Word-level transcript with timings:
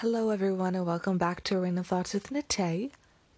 Hello, 0.00 0.30
everyone, 0.30 0.74
and 0.74 0.86
welcome 0.86 1.18
back 1.18 1.44
to 1.44 1.58
Random 1.58 1.84
Thoughts 1.84 2.14
with 2.14 2.30
Natté. 2.30 2.90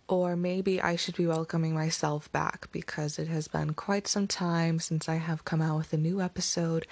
Or 0.07 0.37
maybe 0.37 0.81
I 0.81 0.95
should 0.95 1.17
be 1.17 1.27
welcoming 1.27 1.75
myself 1.75 2.31
back 2.31 2.69
because 2.71 3.19
it 3.19 3.27
has 3.27 3.49
been 3.49 3.74
quite 3.74 4.06
some 4.06 4.29
time 4.29 4.79
since 4.79 5.09
I 5.09 5.17
have 5.17 5.45
come 5.45 5.61
out 5.61 5.79
with 5.79 5.93
a 5.93 5.96
new 5.96 6.21
episode, 6.21 6.87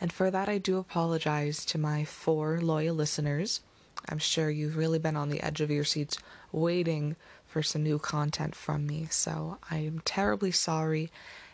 and 0.00 0.10
for 0.10 0.30
that 0.30 0.48
I 0.48 0.56
do 0.56 0.78
apologize 0.78 1.66
to 1.66 1.76
my 1.76 2.02
four 2.02 2.62
loyal 2.62 2.94
listeners. 2.94 3.60
I'm 4.08 4.16
sure 4.16 4.48
you've 4.48 4.78
really 4.78 4.98
been 4.98 5.18
on 5.18 5.28
the 5.28 5.42
edge 5.42 5.60
of 5.60 5.70
your 5.70 5.84
seats 5.84 6.16
waiting 6.50 7.14
for 7.46 7.62
some 7.62 7.82
new 7.82 7.98
content 7.98 8.54
from 8.54 8.86
me, 8.86 9.06
so 9.10 9.58
I 9.70 9.80
am 9.80 10.00
terribly 10.06 10.50
sorry, 10.50 11.10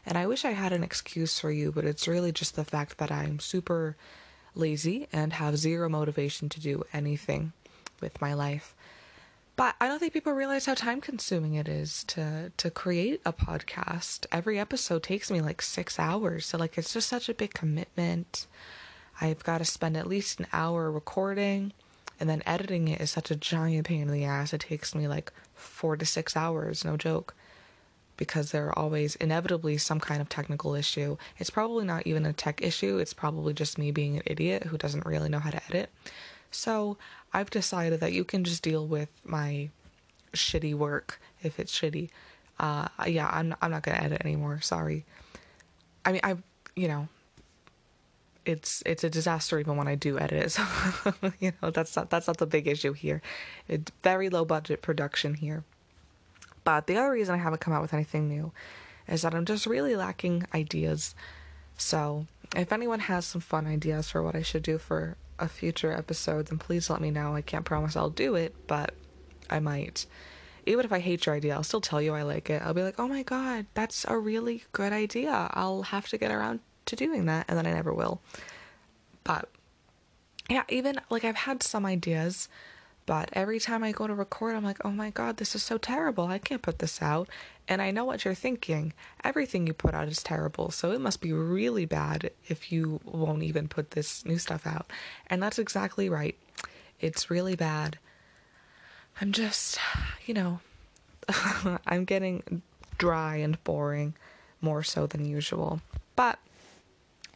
and 0.07 0.17
I 0.17 0.29
wish 0.29 0.45
I 0.45 0.53
had 0.53 0.73
an 0.73 0.85
excuse 0.85 1.41
for 1.41 1.51
you, 1.51 1.73
but 1.73 1.85
it's 1.85 2.07
really 2.07 2.31
just 2.31 2.55
the 2.55 2.65
fact 2.65 2.99
that 2.99 3.11
I'm 3.11 3.41
super 3.41 3.97
lazy 4.55 5.07
and 5.13 5.35
have 5.35 5.59
zero 5.59 5.89
motivation 5.89 6.49
to 6.49 6.61
do 6.61 6.83
anything 6.93 7.53
with 8.01 8.21
my 8.21 8.35
life. 8.35 8.75
But 9.57 9.75
I 9.81 9.89
don't 9.89 9.99
think 9.99 10.13
people 10.13 10.33
realize 10.33 10.67
how 10.67 10.75
time 10.75 11.01
consuming 11.01 11.55
it 11.55 11.67
is 11.67 12.05
to 12.05 12.53
to 12.57 12.71
create 12.71 13.23
a 13.25 13.33
podcast. 13.33 14.27
Every 14.31 14.59
episode 14.59 15.03
takes 15.03 15.31
me 15.31 15.41
like 15.41 15.63
6 15.63 15.99
hours. 15.99 16.47
So 16.47 16.59
like 16.59 16.77
it's 16.77 16.93
just 16.93 17.09
such 17.09 17.29
a 17.29 17.35
big 17.35 17.55
commitment. 17.55 18.47
I've 19.21 19.43
got 19.45 19.59
to 19.59 19.65
spend 19.65 19.97
at 19.97 20.07
least 20.07 20.41
an 20.41 20.47
hour 20.53 20.91
recording 20.91 21.73
and 22.21 22.29
then 22.29 22.43
editing 22.45 22.89
it 22.89 23.01
is 23.01 23.11
such 23.11 23.31
a 23.31 23.37
giant 23.37 23.87
pain 23.87 24.03
in 24.03 24.13
the 24.13 24.25
ass. 24.25 24.53
It 24.53 24.61
takes 24.61 24.95
me 24.95 25.09
like 25.09 25.33
4 25.55 25.97
to 25.97 26.05
6 26.05 26.37
hours, 26.37 26.85
no 26.85 26.99
joke 26.99 27.35
because 28.17 28.51
there 28.51 28.67
are 28.67 28.79
always 28.79 29.17
inevitably 29.17 29.79
some 29.79 30.01
kind 30.01 30.21
of 30.21 30.29
technical 30.29 30.75
issue. 30.75 31.17
It's 31.39 31.51
probably 31.51 31.85
not 31.85 32.07
even 32.07 32.27
a 32.27 32.33
tech 32.33 32.63
issue, 32.63 32.99
it's 32.99 33.15
probably 33.15 33.55
just 33.55 33.79
me 33.79 33.91
being 33.91 34.17
an 34.17 34.23
idiot 34.27 34.65
who 34.65 34.79
doesn't 34.79 35.07
really 35.07 35.29
know 35.29 35.39
how 35.39 35.51
to 35.51 35.65
edit. 35.69 35.91
So 36.51 36.97
I've 37.33 37.51
decided 37.51 38.01
that 38.01 38.13
you 38.13 38.25
can 38.25 38.45
just 38.45 38.63
deal 38.63 38.87
with 38.87 39.09
my 39.25 39.71
shitty 40.33 40.75
work 40.75 41.21
if 41.43 41.59
it's 41.59 41.79
shitty. 41.79 42.11
Uh, 42.59 42.89
yeah, 43.07 43.29
I'm 43.33 43.55
I'm 43.61 43.71
not 43.71 43.83
gonna 43.83 43.99
edit 43.99 44.23
anymore. 44.25 44.61
Sorry. 44.61 45.05
I 46.05 46.13
mean, 46.13 46.21
I 46.25 46.37
you 46.75 46.89
know, 46.89 47.09
it's 48.45 48.83
it's 48.87 49.05
a 49.05 49.11
disaster 49.11 49.59
even 49.59 49.77
when 49.77 49.89
I 49.89 49.95
do 49.95 50.19
edit 50.19 50.45
it. 50.45 50.51
So 50.53 51.33
you 51.41 51.53
know, 51.61 51.71
that's 51.71 51.97
not 51.97 52.11
that's 52.11 52.27
not 52.27 52.39
the 52.39 52.47
big 52.47 52.67
issue 52.67 52.93
here. 52.93 53.21
It's 53.69 53.93
very 54.03 54.31
low 54.31 54.45
budget 54.45 54.83
production 54.83 55.35
here. 55.35 55.65
But 56.65 56.87
the 56.87 56.97
other 56.97 57.13
reason 57.13 57.35
I 57.35 57.39
haven't 57.39 57.61
come 57.61 57.75
out 57.75 57.83
with 57.83 57.95
anything 57.95 58.29
new 58.29 58.53
is 59.07 59.23
that 59.23 59.35
I'm 59.35 59.45
just 59.45 59.67
really 59.67 59.95
lacking 59.95 60.47
ideas. 60.53 61.15
So 61.77 62.27
if 62.57 62.73
anyone 62.73 63.01
has 63.01 63.27
some 63.27 63.41
fun 63.41 63.67
ideas 63.67 64.11
for 64.11 64.23
what 64.23 64.35
I 64.35 64.43
should 64.43 64.63
do 64.63 64.79
for 64.79 65.17
a 65.39 65.49
future 65.49 65.93
episode, 65.93 66.47
then 66.47 66.59
please 66.59 66.89
let 66.91 67.01
me 67.01 67.11
know. 67.11 67.35
I 67.35 67.43
can't 67.43 67.65
promise 67.65 67.97
I'll 67.97 68.11
do 68.11 68.35
it, 68.35 68.55
but 68.67 68.95
I 69.51 69.61
might. 69.61 70.07
Even 70.65 70.85
if 70.85 70.93
I 70.93 70.99
hate 70.99 71.27
your 71.27 71.35
idea, 71.35 71.55
I'll 71.55 71.63
still 71.63 71.81
tell 71.81 72.03
you 72.03 72.15
I 72.15 72.23
like 72.23 72.51
it. 72.51 72.63
I'll 72.63 72.75
be 72.75 72.83
like, 72.83 72.99
oh 72.99 73.09
my 73.09 73.23
god, 73.23 73.67
that's 73.75 74.05
a 74.09 74.19
really 74.19 74.65
good 74.73 74.93
idea. 74.93 75.51
I'll 75.53 75.83
have 75.83 76.09
to 76.09 76.19
get 76.19 76.33
around 76.33 76.61
to 76.87 76.97
doing 76.97 77.27
that, 77.27 77.47
and 77.49 77.57
then 77.57 77.67
I 77.67 77.73
never 77.73 77.93
will. 77.93 78.21
But 79.25 79.49
yeah, 80.49 80.65
even 80.69 81.01
like 81.11 81.25
I've 81.25 81.37
had 81.37 81.63
some 81.63 81.87
ideas 81.87 82.49
but 83.07 83.31
every 83.33 83.61
time 83.61 83.85
I 83.85 83.93
go 83.93 84.09
to 84.09 84.15
record, 84.15 84.57
I'm 84.57 84.65
like, 84.65 84.85
oh 84.85 84.91
my 84.91 85.11
God, 85.11 85.37
this 85.37 85.55
is 85.55 85.63
so 85.63 85.79
terrible. 85.79 86.27
I 86.27 86.39
can't 86.39 86.61
put 86.61 86.81
this 86.81 87.01
out. 87.01 87.29
And 87.69 87.81
I 87.81 87.93
know 87.93 88.05
what 88.05 88.25
you're 88.25 88.35
thinking. 88.35 88.93
Everything 89.23 89.67
you 89.67 89.73
put 89.73 89.95
out 89.95 90.09
is 90.09 90.23
terrible. 90.23 90.71
So 90.71 90.91
it 90.91 91.01
must 91.01 91.21
be 91.21 91.33
really 91.33 91.85
bad 91.87 92.31
if 92.49 92.73
you 92.73 93.01
won't 93.05 93.45
even 93.45 93.69
put 93.69 93.93
this 93.93 94.25
new 94.25 94.39
stuff 94.39 94.67
out. 94.67 94.91
And 95.29 95.41
that's 95.41 95.59
exactly 95.59 96.09
right. 96.09 96.37
It's 97.01 97.31
really 97.31 97.55
bad. 97.55 97.99
I'm 99.21 99.31
just, 99.31 99.79
you 100.27 100.35
know, 100.35 100.61
I'm 101.87 102.05
getting 102.05 102.63
dry 102.99 103.37
and 103.37 103.63
boring 103.63 104.15
more 104.61 104.83
so 104.83 105.07
than 105.07 105.25
usual. 105.25 105.81
But 106.17 106.39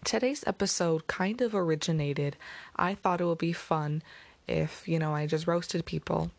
today's 0.04 0.42
episode 0.46 1.06
kind 1.06 1.40
of 1.40 1.54
originated. 1.54 2.36
I 2.76 2.94
thought 2.94 3.20
it 3.20 3.24
would 3.24 3.38
be 3.38 3.52
fun 3.52 4.02
if, 4.48 4.86
you 4.88 4.98
know, 4.98 5.14
I 5.14 5.26
just 5.26 5.46
roasted 5.46 5.84
people 5.84 6.30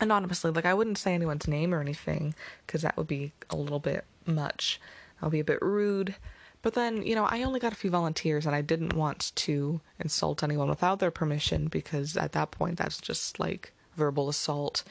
anonymously. 0.00 0.50
Like, 0.50 0.66
I 0.66 0.74
wouldn't 0.74 0.98
say 0.98 1.14
anyone's 1.14 1.48
name 1.48 1.74
or 1.74 1.80
anything 1.80 2.34
because 2.66 2.82
that 2.82 2.96
would 2.96 3.06
be 3.06 3.32
a 3.50 3.56
little 3.56 3.80
bit 3.80 4.04
much. 4.26 4.80
I'll 5.20 5.30
be 5.30 5.40
a 5.40 5.44
bit 5.44 5.62
rude. 5.62 6.14
But 6.62 6.74
then, 6.74 7.02
you 7.02 7.14
know, 7.14 7.24
I 7.24 7.42
only 7.42 7.60
got 7.60 7.72
a 7.72 7.76
few 7.76 7.90
volunteers 7.90 8.44
and 8.44 8.54
I 8.54 8.60
didn't 8.60 8.94
want 8.94 9.32
to 9.36 9.80
insult 10.00 10.42
anyone 10.42 10.68
without 10.68 10.98
their 10.98 11.10
permission 11.10 11.68
because 11.68 12.16
at 12.16 12.32
that 12.32 12.50
point 12.50 12.78
that's 12.78 13.00
just 13.00 13.38
like 13.38 13.72
verbal 13.96 14.28
assault. 14.28 14.82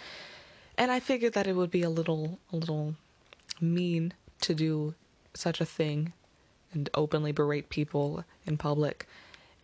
And 0.78 0.92
I 0.92 1.00
figured 1.00 1.34
that 1.34 1.48
it 1.48 1.56
would 1.56 1.72
be 1.72 1.84
a 1.84 1.90
little 1.90 2.40
a 2.52 2.56
little 2.56 2.96
mean 3.60 4.14
to 4.42 4.54
do 4.54 4.94
such 5.34 5.62
a 5.62 5.66
thing 5.66 6.14
and 6.74 6.90
openly 6.94 7.32
berate 7.32 7.70
people 7.70 8.24
in 8.46 8.58
public 8.58 9.08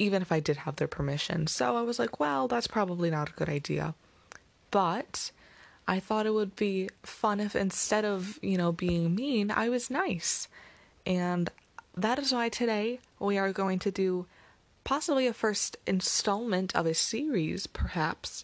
even 0.01 0.23
if 0.23 0.31
I 0.31 0.39
did 0.39 0.57
have 0.57 0.77
their 0.77 0.87
permission. 0.87 1.45
So 1.45 1.77
I 1.77 1.83
was 1.83 1.99
like, 1.99 2.19
well, 2.19 2.47
that's 2.47 2.65
probably 2.65 3.11
not 3.11 3.29
a 3.29 3.33
good 3.33 3.49
idea. 3.49 3.93
But 4.71 5.29
I 5.87 5.99
thought 5.99 6.25
it 6.25 6.33
would 6.33 6.55
be 6.55 6.89
fun 7.03 7.39
if 7.39 7.55
instead 7.55 8.03
of, 8.03 8.39
you 8.41 8.57
know, 8.57 8.71
being 8.71 9.13
mean, 9.13 9.51
I 9.51 9.69
was 9.69 9.91
nice. 9.91 10.47
And 11.05 11.51
that 11.95 12.17
is 12.17 12.33
why 12.33 12.49
today 12.49 12.99
we 13.19 13.37
are 13.37 13.53
going 13.53 13.77
to 13.77 13.91
do 13.91 14.25
possibly 14.83 15.27
a 15.27 15.33
first 15.33 15.77
installment 15.85 16.75
of 16.75 16.87
a 16.87 16.95
series, 16.95 17.67
perhaps, 17.67 18.43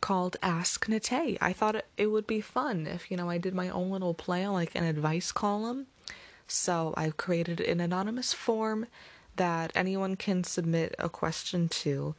called 0.00 0.38
Ask 0.42 0.86
Natté. 0.86 1.36
I 1.38 1.52
thought 1.52 1.84
it 1.98 2.06
would 2.06 2.26
be 2.26 2.40
fun 2.40 2.86
if, 2.86 3.10
you 3.10 3.18
know, 3.18 3.28
I 3.28 3.36
did 3.36 3.54
my 3.54 3.68
own 3.68 3.90
little 3.90 4.14
play 4.14 4.42
on 4.42 4.54
like 4.54 4.74
an 4.74 4.84
advice 4.84 5.32
column. 5.32 5.88
So 6.46 6.94
I've 6.96 7.18
created 7.18 7.60
an 7.60 7.80
anonymous 7.80 8.32
form 8.32 8.86
that 9.36 9.72
anyone 9.74 10.16
can 10.16 10.44
submit 10.44 10.94
a 10.98 11.08
question 11.08 11.68
to. 11.68 12.14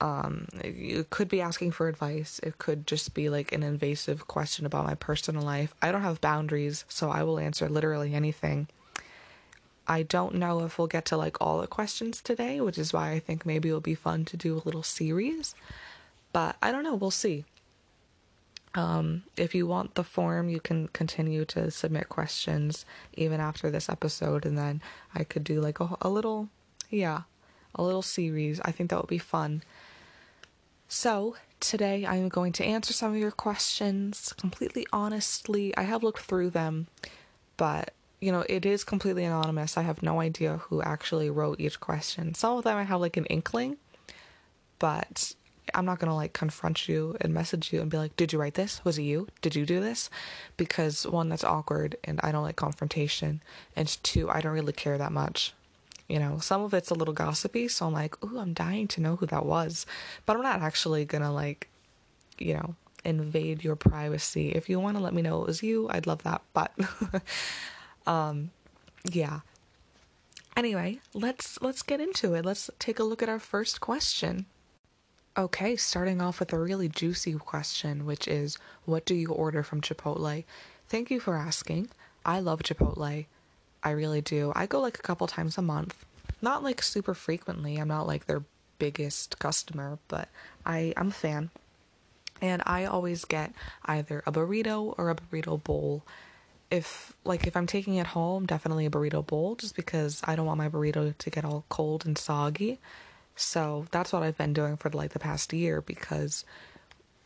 Um, 0.00 0.48
you 0.64 1.06
could 1.08 1.28
be 1.28 1.40
asking 1.40 1.70
for 1.72 1.86
advice. 1.86 2.40
It 2.42 2.58
could 2.58 2.86
just 2.86 3.14
be 3.14 3.28
like 3.28 3.52
an 3.52 3.62
invasive 3.62 4.26
question 4.26 4.66
about 4.66 4.84
my 4.84 4.94
personal 4.94 5.42
life. 5.42 5.74
I 5.80 5.92
don't 5.92 6.02
have 6.02 6.20
boundaries, 6.20 6.84
so 6.88 7.10
I 7.10 7.22
will 7.22 7.38
answer 7.38 7.68
literally 7.68 8.14
anything. 8.14 8.66
I 9.86 10.02
don't 10.02 10.36
know 10.36 10.64
if 10.64 10.78
we'll 10.78 10.86
get 10.86 11.04
to 11.06 11.16
like 11.16 11.36
all 11.40 11.60
the 11.60 11.66
questions 11.66 12.20
today, 12.20 12.60
which 12.60 12.78
is 12.78 12.92
why 12.92 13.12
I 13.12 13.18
think 13.18 13.46
maybe 13.46 13.68
it'll 13.68 13.80
be 13.80 13.94
fun 13.94 14.24
to 14.26 14.36
do 14.36 14.56
a 14.56 14.64
little 14.64 14.82
series. 14.82 15.54
But 16.32 16.56
I 16.62 16.72
don't 16.72 16.84
know, 16.84 16.94
we'll 16.94 17.10
see. 17.10 17.44
Um, 18.74 19.24
if 19.36 19.54
you 19.54 19.66
want 19.66 19.94
the 19.94 20.04
form, 20.04 20.48
you 20.48 20.60
can 20.60 20.88
continue 20.88 21.44
to 21.46 21.70
submit 21.70 22.08
questions 22.08 22.86
even 23.14 23.40
after 23.40 23.70
this 23.70 23.88
episode, 23.88 24.46
and 24.46 24.56
then 24.56 24.80
I 25.14 25.24
could 25.24 25.44
do 25.44 25.60
like 25.60 25.78
a, 25.80 25.96
a 26.00 26.08
little, 26.08 26.48
yeah, 26.88 27.22
a 27.74 27.82
little 27.82 28.02
series. 28.02 28.60
I 28.64 28.72
think 28.72 28.90
that 28.90 28.98
would 28.98 29.08
be 29.08 29.18
fun. 29.18 29.62
So, 30.88 31.36
today 31.60 32.04
I'm 32.04 32.28
going 32.28 32.52
to 32.52 32.64
answer 32.64 32.92
some 32.92 33.12
of 33.12 33.18
your 33.18 33.30
questions 33.30 34.32
completely 34.36 34.86
honestly. 34.92 35.76
I 35.76 35.82
have 35.82 36.02
looked 36.02 36.22
through 36.22 36.50
them, 36.50 36.88
but 37.56 37.92
you 38.20 38.30
know, 38.30 38.44
it 38.48 38.64
is 38.64 38.84
completely 38.84 39.24
anonymous. 39.24 39.76
I 39.76 39.82
have 39.82 40.02
no 40.02 40.20
idea 40.20 40.58
who 40.58 40.80
actually 40.80 41.28
wrote 41.28 41.60
each 41.60 41.80
question. 41.80 42.34
Some 42.34 42.56
of 42.56 42.64
them 42.64 42.76
I 42.76 42.84
have 42.84 43.00
like 43.00 43.16
an 43.16 43.26
inkling, 43.26 43.78
but 44.78 45.34
I'm 45.74 45.84
not 45.84 45.98
gonna 45.98 46.14
like 46.14 46.32
confront 46.32 46.88
you 46.88 47.16
and 47.20 47.32
message 47.32 47.72
you 47.72 47.80
and 47.80 47.90
be 47.90 47.96
like, 47.96 48.16
"Did 48.16 48.32
you 48.32 48.38
write 48.38 48.54
this? 48.54 48.84
Was 48.84 48.98
it 48.98 49.02
you? 49.02 49.28
Did 49.40 49.54
you 49.54 49.64
do 49.64 49.80
this?" 49.80 50.10
Because 50.56 51.06
one, 51.06 51.28
that's 51.28 51.44
awkward, 51.44 51.96
and 52.04 52.20
I 52.22 52.32
don't 52.32 52.42
like 52.42 52.56
confrontation, 52.56 53.42
and 53.76 53.88
two, 54.02 54.28
I 54.30 54.40
don't 54.40 54.52
really 54.52 54.72
care 54.72 54.98
that 54.98 55.12
much. 55.12 55.54
You 56.08 56.18
know, 56.18 56.38
some 56.38 56.62
of 56.62 56.74
it's 56.74 56.90
a 56.90 56.94
little 56.94 57.14
gossipy, 57.14 57.68
so 57.68 57.86
I'm 57.86 57.92
like, 57.92 58.22
"Ooh, 58.24 58.38
I'm 58.38 58.52
dying 58.54 58.88
to 58.88 59.00
know 59.00 59.16
who 59.16 59.26
that 59.26 59.46
was," 59.46 59.86
but 60.26 60.36
I'm 60.36 60.42
not 60.42 60.62
actually 60.62 61.04
gonna 61.04 61.32
like, 61.32 61.68
you 62.38 62.54
know, 62.54 62.74
invade 63.04 63.64
your 63.64 63.76
privacy. 63.76 64.50
If 64.50 64.68
you 64.68 64.80
want 64.80 64.96
to 64.96 65.02
let 65.02 65.14
me 65.14 65.22
know 65.22 65.40
it 65.42 65.46
was 65.46 65.62
you, 65.62 65.88
I'd 65.90 66.06
love 66.06 66.22
that. 66.24 66.42
But, 66.52 66.72
um, 68.06 68.50
yeah. 69.04 69.40
Anyway, 70.56 71.00
let's 71.14 71.60
let's 71.62 71.82
get 71.82 72.00
into 72.00 72.34
it. 72.34 72.44
Let's 72.44 72.68
take 72.78 72.98
a 72.98 73.04
look 73.04 73.22
at 73.22 73.28
our 73.28 73.38
first 73.38 73.80
question. 73.80 74.46
Okay, 75.34 75.76
starting 75.76 76.20
off 76.20 76.40
with 76.40 76.52
a 76.52 76.58
really 76.58 76.90
juicy 76.90 77.32
question, 77.32 78.04
which 78.04 78.28
is 78.28 78.58
what 78.84 79.06
do 79.06 79.14
you 79.14 79.30
order 79.30 79.62
from 79.62 79.80
Chipotle? 79.80 80.44
Thank 80.88 81.10
you 81.10 81.20
for 81.20 81.36
asking. 81.36 81.88
I 82.22 82.40
love 82.40 82.60
Chipotle. 82.60 83.24
I 83.82 83.90
really 83.90 84.20
do. 84.20 84.52
I 84.54 84.66
go 84.66 84.78
like 84.80 84.98
a 84.98 85.02
couple 85.02 85.26
times 85.26 85.56
a 85.56 85.62
month. 85.62 86.04
Not 86.42 86.62
like 86.62 86.82
super 86.82 87.14
frequently. 87.14 87.78
I'm 87.78 87.88
not 87.88 88.06
like 88.06 88.26
their 88.26 88.42
biggest 88.78 89.38
customer, 89.38 89.98
but 90.08 90.28
I 90.66 90.92
I'm 90.98 91.08
a 91.08 91.12
fan. 91.12 91.48
And 92.42 92.62
I 92.66 92.84
always 92.84 93.24
get 93.24 93.54
either 93.86 94.22
a 94.26 94.32
burrito 94.32 94.94
or 94.98 95.08
a 95.08 95.14
burrito 95.14 95.64
bowl. 95.64 96.02
If 96.70 97.14
like 97.24 97.46
if 97.46 97.56
I'm 97.56 97.66
taking 97.66 97.94
it 97.94 98.08
home, 98.08 98.44
definitely 98.44 98.84
a 98.84 98.90
burrito 98.90 99.26
bowl 99.26 99.54
just 99.54 99.76
because 99.76 100.20
I 100.24 100.36
don't 100.36 100.44
want 100.44 100.58
my 100.58 100.68
burrito 100.68 101.16
to 101.16 101.30
get 101.30 101.46
all 101.46 101.64
cold 101.70 102.04
and 102.04 102.18
soggy 102.18 102.80
So 103.36 103.86
that's 103.90 104.12
what 104.12 104.22
I've 104.22 104.38
been 104.38 104.52
doing 104.52 104.76
for 104.76 104.90
like 104.90 105.12
the 105.12 105.18
past 105.18 105.52
year 105.52 105.80
because 105.80 106.44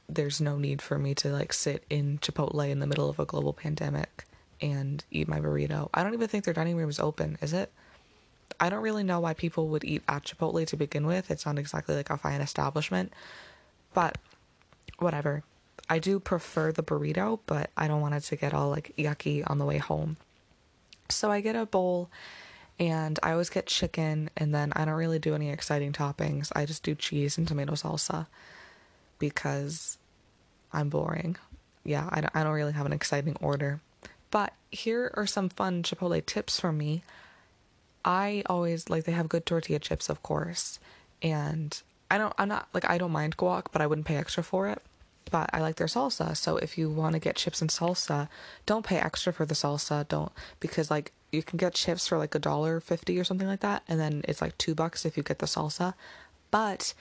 there's 0.09 0.41
no 0.41 0.57
need 0.57 0.81
for 0.81 0.99
me 0.99 1.15
to 1.17 1.29
like 1.29 1.53
sit 1.53 1.85
in 1.91 2.19
Chipotle 2.19 2.69
in 2.71 2.79
the 2.79 2.87
middle 2.87 3.09
of 3.09 3.19
a 3.19 3.25
global 3.25 3.53
pandemic 3.53 4.25
and 4.61 5.05
eat 5.11 5.29
my 5.29 5.41
burrito. 5.41 5.89
I 5.93 6.03
don't 6.03 6.15
even 6.15 6.29
think 6.29 6.45
their 6.45 6.55
dining 6.55 6.77
room 6.77 6.89
is 6.89 7.01
open, 7.01 7.39
is 7.43 7.53
it? 7.53 7.73
I 8.61 8.71
don't 8.71 8.83
really 8.83 9.03
know 9.03 9.21
why 9.21 9.35
people 9.35 9.69
would 9.69 9.85
eat 9.85 10.03
at 10.09 10.25
Chipotle 10.25 10.67
to 10.67 10.77
begin 10.77 11.07
with. 11.07 11.31
It's 11.31 11.45
not 11.45 11.59
exactly 11.59 11.95
like 11.95 12.11
a 12.11 12.17
fine 12.17 12.41
establishment, 12.41 13.13
but 13.93 14.17
whatever. 14.99 15.43
I 15.89 15.99
do 15.99 16.19
prefer 16.19 16.73
the 16.73 16.83
burrito, 16.83 17.41
but 17.47 17.71
I 17.77 17.89
don't 17.89 18.01
want 18.01 18.15
it 18.15 18.23
to 18.25 18.37
get 18.37 18.55
all 18.55 18.71
like 18.71 18.93
yucky 18.97 19.49
on 19.49 19.59
the 19.59 19.65
way 19.65 19.79
home. 19.79 20.17
So 21.09 21.31
I 21.31 21.41
get 21.41 21.55
a 21.55 21.67
bowl 21.67 22.11
and 22.79 23.19
I 23.23 23.33
always 23.33 23.51
get 23.51 23.67
chicken 23.67 24.31
and 24.37 24.55
then 24.55 24.73
I 24.75 24.85
don't 24.85 24.95
really 24.95 25.19
do 25.19 25.35
any 25.35 25.51
exciting 25.51 25.93
toppings. 25.93 26.53
I 26.55 26.67
just 26.67 26.83
do 26.83 26.95
cheese 26.95 27.39
and 27.39 27.49
tomato 27.49 27.73
salsa 27.73 28.27
because 29.19 29.99
I'm 30.73 30.89
boring. 30.89 31.37
Yeah, 31.85 32.09
I 32.11 32.21
don't, 32.21 32.37
I 32.37 32.43
don't 32.43 32.53
really 32.53 32.73
have 32.73 32.87
an 32.87 32.93
exciting 32.93 33.37
order. 33.41 33.81
But 34.31 34.53
here 34.71 35.11
are 35.15 35.27
some 35.27 35.49
fun 35.49 35.83
Chipotle 35.83 36.25
tips 36.25 36.61
from 36.61 36.77
me. 36.77 37.03
I 38.05 38.43
always 38.47 38.91
like 38.91 39.05
they 39.05 39.13
have 39.13 39.29
good 39.29 39.47
tortilla 39.47 39.79
chips, 39.79 40.09
of 40.09 40.23
course, 40.23 40.79
and 41.23 41.81
I 42.11 42.19
don't 42.19 42.35
I'm 42.39 42.49
not 42.49 42.69
like 42.73 42.89
I 42.89 42.99
don't 42.99 43.11
mind 43.11 43.37
guac, 43.37 43.67
but 43.73 43.83
I 43.83 43.87
wouldn't 43.87 44.07
pay 44.07 44.17
extra 44.17 44.43
for 44.43 44.69
it. 44.69 44.81
But 45.31 45.51
I 45.53 45.61
like 45.61 45.77
their 45.77 45.89
salsa, 45.89 46.37
so 46.37 46.57
if 46.57 46.79
you 46.79 46.89
want 46.89 47.15
to 47.15 47.19
get 47.19 47.35
chips 47.35 47.61
and 47.61 47.69
salsa, 47.69 48.29
don't 48.65 48.87
pay 48.87 48.99
extra 48.99 49.33
for 49.33 49.45
the 49.45 49.55
salsa. 49.55 50.07
Don't 50.07 50.31
because 50.61 50.89
like 50.89 51.13
you 51.37 51.43
can 51.43 51.57
get 51.57 51.75
chips 51.75 52.09
for 52.09 52.19
like 52.19 52.35
a 52.35 52.41
dollar 52.41 52.81
fifty 52.81 53.19
or 53.21 53.25
something 53.25 53.47
like 53.47 53.61
that, 53.61 53.83
and 53.87 54.01
then 54.01 54.23
it's 54.27 54.41
like 54.41 54.57
two 54.59 54.75
bucks 54.75 55.05
if 55.05 55.17
you 55.17 55.23
get 55.23 55.39
the 55.39 55.47
salsa. 55.47 55.95
But 56.51 56.95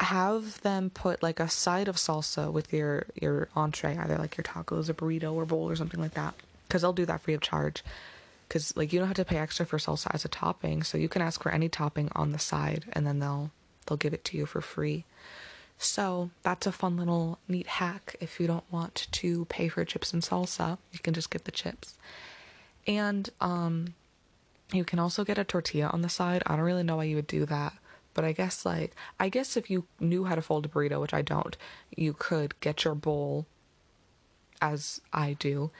have 0.00 0.60
them 0.62 0.90
put 0.90 1.22
like 1.22 1.38
a 1.38 1.48
side 1.48 1.88
of 1.88 1.96
salsa 1.96 2.52
with 2.52 2.72
your 2.72 3.06
your 3.20 3.48
entree, 3.54 3.96
either 3.96 4.18
like 4.18 4.36
your 4.36 4.44
tacos, 4.44 4.88
or 4.88 4.94
burrito, 4.94 5.32
or 5.32 5.46
bowl, 5.46 5.70
or 5.70 5.76
something 5.76 6.00
like 6.00 6.14
that, 6.14 6.34
because 6.66 6.82
they'll 6.82 6.92
do 6.92 7.06
that 7.06 7.20
free 7.20 7.34
of 7.34 7.40
charge. 7.40 7.84
Because 8.48 8.76
like 8.76 8.92
you 8.92 8.98
don't 8.98 9.08
have 9.08 9.16
to 9.16 9.24
pay 9.24 9.38
extra 9.38 9.64
for 9.64 9.78
salsa 9.78 10.12
as 10.12 10.24
a 10.24 10.28
topping, 10.28 10.82
so 10.82 10.98
you 10.98 11.08
can 11.08 11.22
ask 11.22 11.42
for 11.42 11.52
any 11.52 11.68
topping 11.68 12.10
on 12.14 12.32
the 12.32 12.38
side, 12.38 12.84
and 12.92 13.06
then 13.06 13.20
they'll 13.20 13.50
they'll 13.86 13.96
give 13.96 14.12
it 14.12 14.24
to 14.26 14.36
you 14.36 14.44
for 14.44 14.60
free. 14.60 15.04
So 15.78 16.30
that's 16.42 16.66
a 16.66 16.72
fun 16.72 16.96
little 16.96 17.38
neat 17.48 17.66
hack. 17.66 18.16
If 18.20 18.38
you 18.38 18.46
don't 18.46 18.70
want 18.70 19.08
to 19.10 19.44
pay 19.46 19.68
for 19.68 19.84
chips 19.84 20.12
and 20.12 20.22
salsa, 20.22 20.78
you 20.92 21.00
can 21.00 21.14
just 21.14 21.30
get 21.30 21.44
the 21.44 21.50
chips. 21.50 21.94
And 22.86 23.28
um, 23.40 23.94
you 24.72 24.84
can 24.84 24.98
also 24.98 25.24
get 25.24 25.38
a 25.38 25.44
tortilla 25.44 25.88
on 25.88 26.02
the 26.02 26.08
side. 26.08 26.42
I 26.46 26.56
don't 26.56 26.64
really 26.64 26.82
know 26.82 26.96
why 26.96 27.04
you 27.04 27.16
would 27.16 27.26
do 27.26 27.46
that 27.46 27.74
but 28.14 28.24
I 28.24 28.32
guess 28.32 28.64
like 28.64 28.94
I 29.18 29.28
guess 29.28 29.56
if 29.56 29.70
you 29.70 29.86
knew 30.00 30.24
how 30.24 30.34
to 30.34 30.42
fold 30.42 30.66
a 30.66 30.68
burrito, 30.68 31.00
which 31.00 31.14
I 31.14 31.22
don't, 31.22 31.56
you 31.96 32.12
could 32.12 32.58
get 32.60 32.84
your 32.84 32.94
bowl 32.94 33.46
as 34.60 35.00
I 35.12 35.34
do 35.34 35.70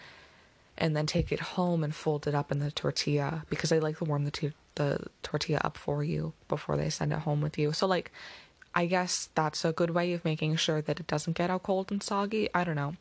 and 0.76 0.96
then 0.96 1.06
take 1.06 1.30
it 1.30 1.40
home 1.40 1.84
and 1.84 1.94
fold 1.94 2.26
it 2.26 2.34
up 2.34 2.50
in 2.50 2.58
the 2.58 2.70
tortilla 2.70 3.44
because 3.48 3.70
they 3.70 3.80
like 3.80 3.98
to 3.98 4.04
warm 4.04 4.24
the 4.24 4.30
t- 4.30 4.52
the 4.74 5.06
tortilla 5.22 5.60
up 5.62 5.76
for 5.76 6.02
you 6.02 6.32
before 6.48 6.76
they 6.76 6.88
send 6.88 7.12
it 7.12 7.20
home 7.20 7.40
with 7.40 7.58
you. 7.58 7.72
So 7.72 7.86
like 7.86 8.10
I 8.74 8.86
guess 8.86 9.28
that's 9.34 9.64
a 9.64 9.72
good 9.72 9.90
way 9.90 10.12
of 10.14 10.24
making 10.24 10.56
sure 10.56 10.80
that 10.80 10.98
it 10.98 11.06
doesn't 11.06 11.36
get 11.36 11.50
out 11.50 11.62
cold 11.62 11.92
and 11.92 12.02
soggy. 12.02 12.48
I 12.54 12.64
don't 12.64 12.76
know. 12.76 12.94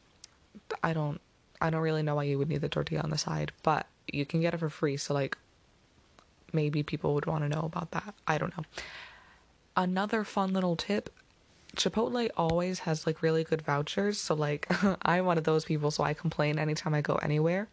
I 0.83 0.94
don't 0.94 1.21
I 1.62 1.69
don't 1.69 1.81
really 1.81 2.04
know 2.04 2.15
why 2.15 2.24
you 2.24 2.38
would 2.38 2.50
need 2.50 2.62
the 2.62 2.69
tortilla 2.69 3.01
on 3.01 3.12
the 3.12 3.18
side, 3.18 3.51
but 3.63 3.88
you 4.11 4.25
can 4.25 4.41
get 4.41 4.53
it 4.53 4.57
for 4.57 4.69
free, 4.69 4.97
so 4.97 5.13
like 5.13 5.37
maybe 6.53 6.83
people 6.83 7.13
would 7.13 7.25
want 7.25 7.43
to 7.43 7.49
know 7.49 7.61
about 7.63 7.91
that. 7.91 8.13
I 8.27 8.37
don't 8.37 8.55
know 8.57 8.63
another 9.75 10.25
fun 10.25 10.51
little 10.51 10.75
tip 10.75 11.09
Chipotle 11.75 12.29
always 12.35 12.79
has 12.79 13.07
like 13.07 13.21
really 13.21 13.43
good 13.43 13.61
vouchers. 13.61 14.19
So 14.19 14.35
like 14.35 14.67
I'm 15.03 15.25
one 15.25 15.37
of 15.37 15.43
those 15.43 15.65
people 15.65 15.91
so 15.91 16.03
I 16.03 16.13
complain 16.13 16.59
anytime 16.59 16.93
I 16.93 17.01
go 17.01 17.15
anywhere. 17.15 17.67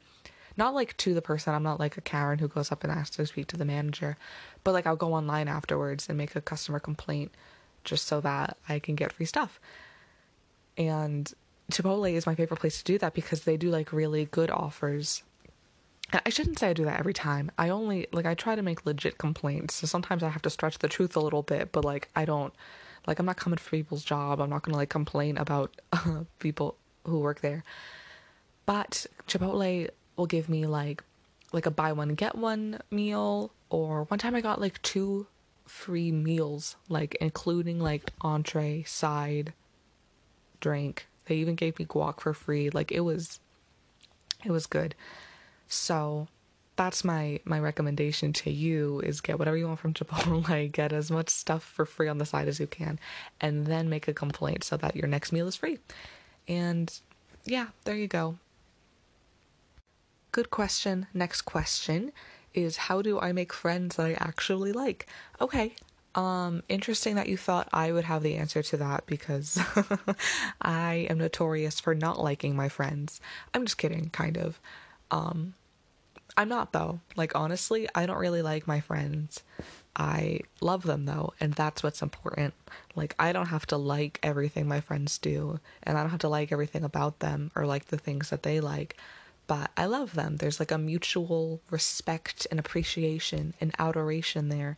Not 0.57 0.75
like 0.75 0.97
to 0.99 1.15
the 1.15 1.23
person. 1.23 1.55
I'm 1.55 1.63
not 1.63 1.81
like 1.81 1.97
a 1.97 2.01
Karen 2.01 2.39
who 2.39 2.49
goes 2.49 2.73
up 2.73 2.83
and 2.83 2.93
asks 2.93 3.17
to 3.17 3.27
speak 3.27 3.47
to 3.49 3.57
the 3.57 3.65
manager. 3.65 4.17
But 4.65 4.73
like 4.73 4.87
I'll 4.87 4.97
go 4.97 5.15
online 5.15 5.49
afterwards 5.49 6.09
and 6.09 6.19
make 6.19 6.37
a 6.37 6.41
customer 6.41 6.79
complaint 6.79 7.33
just 7.85 8.07
so 8.07 8.21
that 8.21 8.57
I 8.69 8.79
can 8.79 8.95
get 8.95 9.13
free 9.13 9.27
stuff. 9.27 9.61
And 10.77 11.33
Chipotle 11.73 12.13
is 12.13 12.27
my 12.27 12.35
favorite 12.35 12.61
place 12.61 12.79
to 12.79 12.85
do 12.85 12.99
that 12.99 13.15
because 13.15 13.43
they 13.43 13.57
do 13.57 13.71
like 13.71 13.93
really 13.93 14.27
good 14.27 14.51
offers 14.51 15.23
I 16.13 16.31
shouldn't 16.31 16.59
say 16.59 16.71
I 16.71 16.73
do 16.73 16.85
that 16.87 16.99
every 16.99 17.13
time. 17.13 17.51
I 17.59 17.69
only 17.69 18.07
like 18.13 18.25
I 18.25 18.35
try 18.35 18.55
to 18.55 18.63
make 18.63 18.87
legit 18.87 19.19
complaints. 19.19 19.75
So 19.75 19.87
sometimes 19.87 20.23
I 20.23 20.31
have 20.31 20.43
to 20.43 20.51
stretch 20.51 20.79
the 20.79 20.89
truth 20.89 21.17
a 21.17 21.21
little 21.21 21.43
bit, 21.43 21.71
but 21.73 21.85
like 21.85 22.09
I 22.17 22.25
don't 22.25 22.55
like 23.07 23.19
I'm 23.19 23.27
not 23.27 23.37
coming 23.37 23.59
for 23.59 23.71
people's 23.71 24.05
job. 24.05 24.41
I'm 24.41 24.51
not 24.51 24.63
going 24.63 24.73
to 24.73 24.79
like 24.79 24.89
complain 24.89 25.37
about 25.37 25.79
uh, 25.93 26.25
people 26.39 26.77
who 27.05 27.19
work 27.21 27.41
there. 27.41 27.63
But 28.65 29.07
Chipotle 29.27 29.89
will 30.17 30.27
give 30.27 30.49
me 30.49 30.67
like 30.67 31.03
like 31.53 31.67
a 31.67 31.71
buy 31.71 31.93
one 31.93 32.15
get 32.15 32.35
one 32.37 32.81
meal 32.91 33.53
or 33.71 34.05
one 34.05 34.19
time 34.19 34.35
I 34.35 34.41
got 34.41 34.61
like 34.61 34.81
two 34.83 35.27
free 35.67 36.11
meals 36.11 36.77
like 36.89 37.17
including 37.21 37.81
like 37.81 38.11
entree, 38.23 38.83
side, 38.85 39.53
drink. 40.61 41.07
They 41.27 41.37
even 41.37 41.55
gave 41.55 41.79
me 41.79 41.85
guac 41.85 42.21
for 42.21 42.33
free. 42.33 42.71
Like 42.71 42.93
it 42.93 43.01
was 43.01 43.41
it 44.45 44.51
was 44.51 44.67
good. 44.67 44.95
So 45.69 46.29
that's 46.79 47.05
my 47.05 47.41
my 47.45 47.59
recommendation 47.59 48.33
to 48.33 48.51
you 48.51 49.01
is 49.01 49.21
get 49.21 49.39
whatever 49.39 49.57
you 49.57 49.67
want 49.67 49.81
from 49.81 49.93
Chipotle, 49.95 50.73
get 50.73 50.93
as 50.93 51.11
much 51.11 51.29
stuff 51.29 51.63
for 51.63 51.85
free 51.85 52.09
on 52.09 52.19
the 52.19 52.25
side 52.25 52.49
as 52.49 52.59
you 52.61 52.67
can, 52.67 52.99
and 53.41 53.67
then 53.67 53.91
make 53.91 54.09
a 54.09 54.15
complaint 54.15 54.65
so 54.65 54.77
that 54.79 54.97
your 54.97 55.09
next 55.09 55.33
meal 55.33 55.49
is 55.49 55.57
free. 55.57 55.79
And 56.47 56.99
yeah, 57.45 57.69
there 57.85 57.97
you 57.97 58.07
go. 58.07 58.39
Good 60.31 60.51
question. 60.51 61.09
Next 61.13 61.43
question 61.43 62.13
is 62.55 62.77
how 62.77 63.03
do 63.03 63.19
I 63.19 63.33
make 63.33 63.53
friends 63.53 63.97
that 63.97 64.07
I 64.07 64.13
actually 64.13 64.73
like? 64.73 65.07
Okay. 65.41 65.75
Um 66.15 66.63
interesting 66.69 67.17
that 67.17 67.29
you 67.29 67.37
thought 67.37 67.69
I 67.73 67.91
would 67.91 68.05
have 68.05 68.23
the 68.23 68.37
answer 68.37 68.63
to 68.63 68.77
that 68.77 69.05
because 69.07 69.59
I 70.63 71.07
am 71.11 71.19
notorious 71.19 71.81
for 71.81 71.95
not 71.95 72.23
liking 72.23 72.55
my 72.55 72.69
friends. 72.69 73.21
I'm 73.53 73.65
just 73.65 73.79
kidding, 73.79 74.11
kind 74.11 74.39
of. 74.39 74.61
Um 75.11 75.55
I'm 76.39 76.49
not 76.49 76.73
though. 76.73 77.01
Like 77.17 77.35
honestly, 77.35 77.89
I 77.97 78.07
don't 78.07 78.17
really 78.17 78.43
like 78.43 78.69
my 78.69 78.79
friends. 78.79 79.43
I 79.97 80.41
love 80.61 80.85
them 80.85 81.05
though, 81.05 81.35
and 81.41 81.53
that's 81.53 81.83
what's 81.83 82.01
important. 82.01 82.55
Like 82.95 83.17
I 83.19 83.33
don't 83.33 83.49
have 83.49 83.67
to 83.67 83.77
like 83.77 84.21
everything 84.23 84.69
my 84.69 84.81
friends 84.81 85.19
do, 85.19 85.59
and 85.83 85.99
I 85.99 86.03
don't 86.03 86.13
have 86.13 86.21
to 86.21 86.29
like 86.29 86.53
everything 86.53 86.85
about 86.85 87.19
them 87.19 87.51
or 87.57 87.67
like 87.67 87.87
the 87.87 87.99
things 87.99 88.31
that 88.31 88.45
they 88.45 88.61
like, 88.61 88.97
but 89.49 89.73
I 89.77 89.87
love 89.87 90.15
them. 90.15 90.37
There's 90.37 90.61
like 90.61 90.71
a 90.71 90.79
mutual 90.79 91.61
respect 91.71 92.47
and 92.53 92.61
appreciation 92.61 93.55
and 93.61 93.75
adoration 93.77 94.49
there 94.49 94.77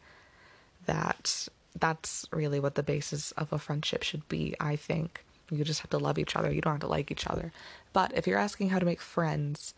that 0.86 1.46
that's 1.78 2.26
really 2.32 2.58
what 2.58 2.74
the 2.74 2.82
basis 2.82 3.32
of 3.32 3.52
a 3.52 3.58
friendship 3.58 4.02
should 4.02 4.26
be, 4.30 4.54
I 4.58 4.76
think. 4.76 5.22
You 5.50 5.62
just 5.64 5.80
have 5.80 5.90
to 5.90 5.98
love 5.98 6.18
each 6.18 6.36
other. 6.36 6.50
You 6.50 6.62
don't 6.62 6.74
have 6.74 6.80
to 6.80 6.86
like 6.86 7.10
each 7.10 7.26
other. 7.26 7.52
But 7.92 8.16
if 8.16 8.26
you're 8.26 8.38
asking 8.38 8.70
how 8.70 8.78
to 8.78 8.86
make 8.86 9.02
friends, 9.02 9.74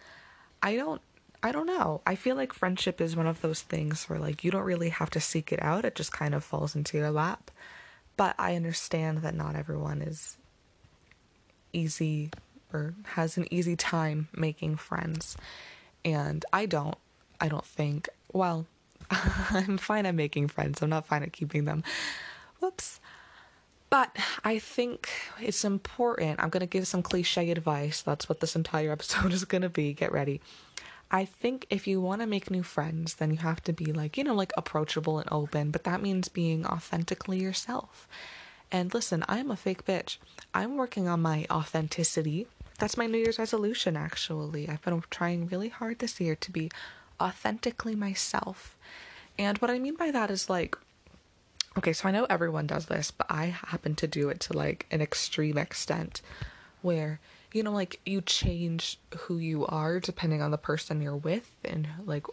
I 0.62 0.76
don't 0.76 1.02
I 1.42 1.50
don't 1.50 1.66
know. 1.66 2.02
I 2.06 2.14
feel 2.14 2.37
like 2.37 2.52
friendship 2.52 3.00
is 3.00 3.16
one 3.16 3.26
of 3.26 3.40
those 3.40 3.62
things 3.62 4.04
where 4.04 4.18
like 4.18 4.44
you 4.44 4.50
don't 4.50 4.62
really 4.62 4.90
have 4.90 5.11
to 5.11 5.20
seek 5.20 5.52
it 5.52 5.62
out. 5.62 5.84
It 5.84 5.94
just 5.94 6.12
kind 6.12 6.34
of 6.34 6.44
falls 6.44 6.76
into 6.76 6.96
your 6.96 7.11
lap. 7.11 7.50
But 8.16 8.34
I 8.38 8.54
understand 8.54 9.18
that 9.18 9.34
not 9.34 9.56
everyone 9.56 10.02
is 10.02 10.37
easy 11.72 12.30
or 12.72 12.94
has 13.04 13.37
an 13.37 13.46
easy 13.52 13.75
time 13.75 14.28
making 14.32 14.76
friends. 14.76 15.37
And 16.04 16.44
I 16.52 16.66
don't. 16.66 16.96
I 17.40 17.49
don't 17.49 17.64
think. 17.64 18.08
Well, 18.32 18.66
I'm 19.11 19.78
fine 19.78 20.06
at 20.06 20.14
making 20.14 20.49
friends. 20.49 20.80
I'm 20.80 20.90
not 20.90 21.06
fine 21.06 21.22
at 21.22 21.32
keeping 21.32 21.64
them. 21.64 21.82
Whoops. 22.61 23.00
But 23.90 24.16
I 24.42 24.58
think 24.58 25.11
it's 25.40 25.64
important. 25.64 26.40
I'm 26.40 26.49
going 26.49 26.61
to 26.61 26.66
give 26.66 26.87
some 26.87 27.02
cliche 27.02 27.50
advice. 27.50 28.00
That's 28.00 28.26
what 28.28 28.40
this 28.40 28.56
entire 28.56 28.90
episode 28.90 29.32
is 29.34 29.44
going 29.44 29.62
to 29.62 29.68
be. 29.68 29.92
Get 29.92 30.12
ready. 30.12 30.40
I 31.14 31.26
think 31.26 31.66
if 31.69 31.87
you 31.87 32.00
want 32.00 32.23
to 32.23 32.26
make 32.26 32.50
new 32.50 32.62
friends, 32.62 33.16
then 33.16 33.31
you 33.31 33.37
have 33.38 33.62
to 33.64 33.73
be 33.75 33.92
like, 33.92 34.16
you 34.16 34.25
know, 34.25 34.35
like 34.35 34.52
approachable 34.57 35.19
and 35.19 35.28
open, 35.31 35.71
but 35.71 35.85
that 35.85 36.00
means 36.00 36.28
being 36.28 36.64
authentically 36.64 37.38
yourself. 37.38 38.09
And 38.71 38.95
listen, 38.95 39.23
I'm 39.28 39.50
a 39.50 39.57
fake 39.57 39.85
bitch. 39.85 40.16
I'm 40.54 40.78
working 40.78 41.07
on 41.07 41.21
my 41.21 41.47
authenticity. 41.50 42.47
That's 42.78 42.97
my 42.97 43.07
New 43.07 43.19
Year's 43.19 43.38
resolution, 43.38 43.95
actually. 43.95 44.66
I've 44.66 44.81
been 44.81 45.02
trying 45.11 45.49
really 45.49 45.69
hard 45.69 45.99
this 45.99 46.19
year 46.19 46.35
to 46.37 46.50
be 46.50 46.71
authentically 47.21 47.95
myself. 47.95 48.75
And 49.38 49.59
what 49.59 49.71
I 49.71 49.78
mean 49.78 49.97
by 49.97 50.11
that 50.12 50.31
is 50.31 50.49
like, 50.49 50.76
okay, 51.76 51.92
so 51.92 52.09
I 52.09 52.12
know 52.12 52.26
everyone 52.31 52.66
does 52.66 52.87
this, 52.87 53.11
but 53.11 53.26
I 53.28 53.47
happen 53.47 53.95
to 53.97 54.07
do 54.07 54.31
it 54.31 54.40
to 54.40 54.57
like 54.57 54.87
an 54.90 55.02
extreme 55.02 55.59
extent 55.59 56.23
where 56.81 57.21
you 57.52 57.62
know, 57.62 57.73
like 57.73 58.00
you 58.06 58.21
change 58.21 58.99
who 59.16 59.38
you 59.38 59.66
are 59.66 60.00
depending 60.00 60.40
on 60.42 60.50
the 60.50 60.59
person 60.59 61.02
you're 61.02 61.16
with 61.16 61.50
and 61.64 61.87
like 62.04 62.26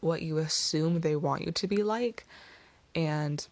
what 0.00 0.22
you 0.22 0.38
assume 0.38 1.00
they 1.00 1.16
want 1.16 1.42
you 1.42 1.52
to 1.52 1.66
be 1.66 1.82
like. 1.82 2.26
And 2.94 3.46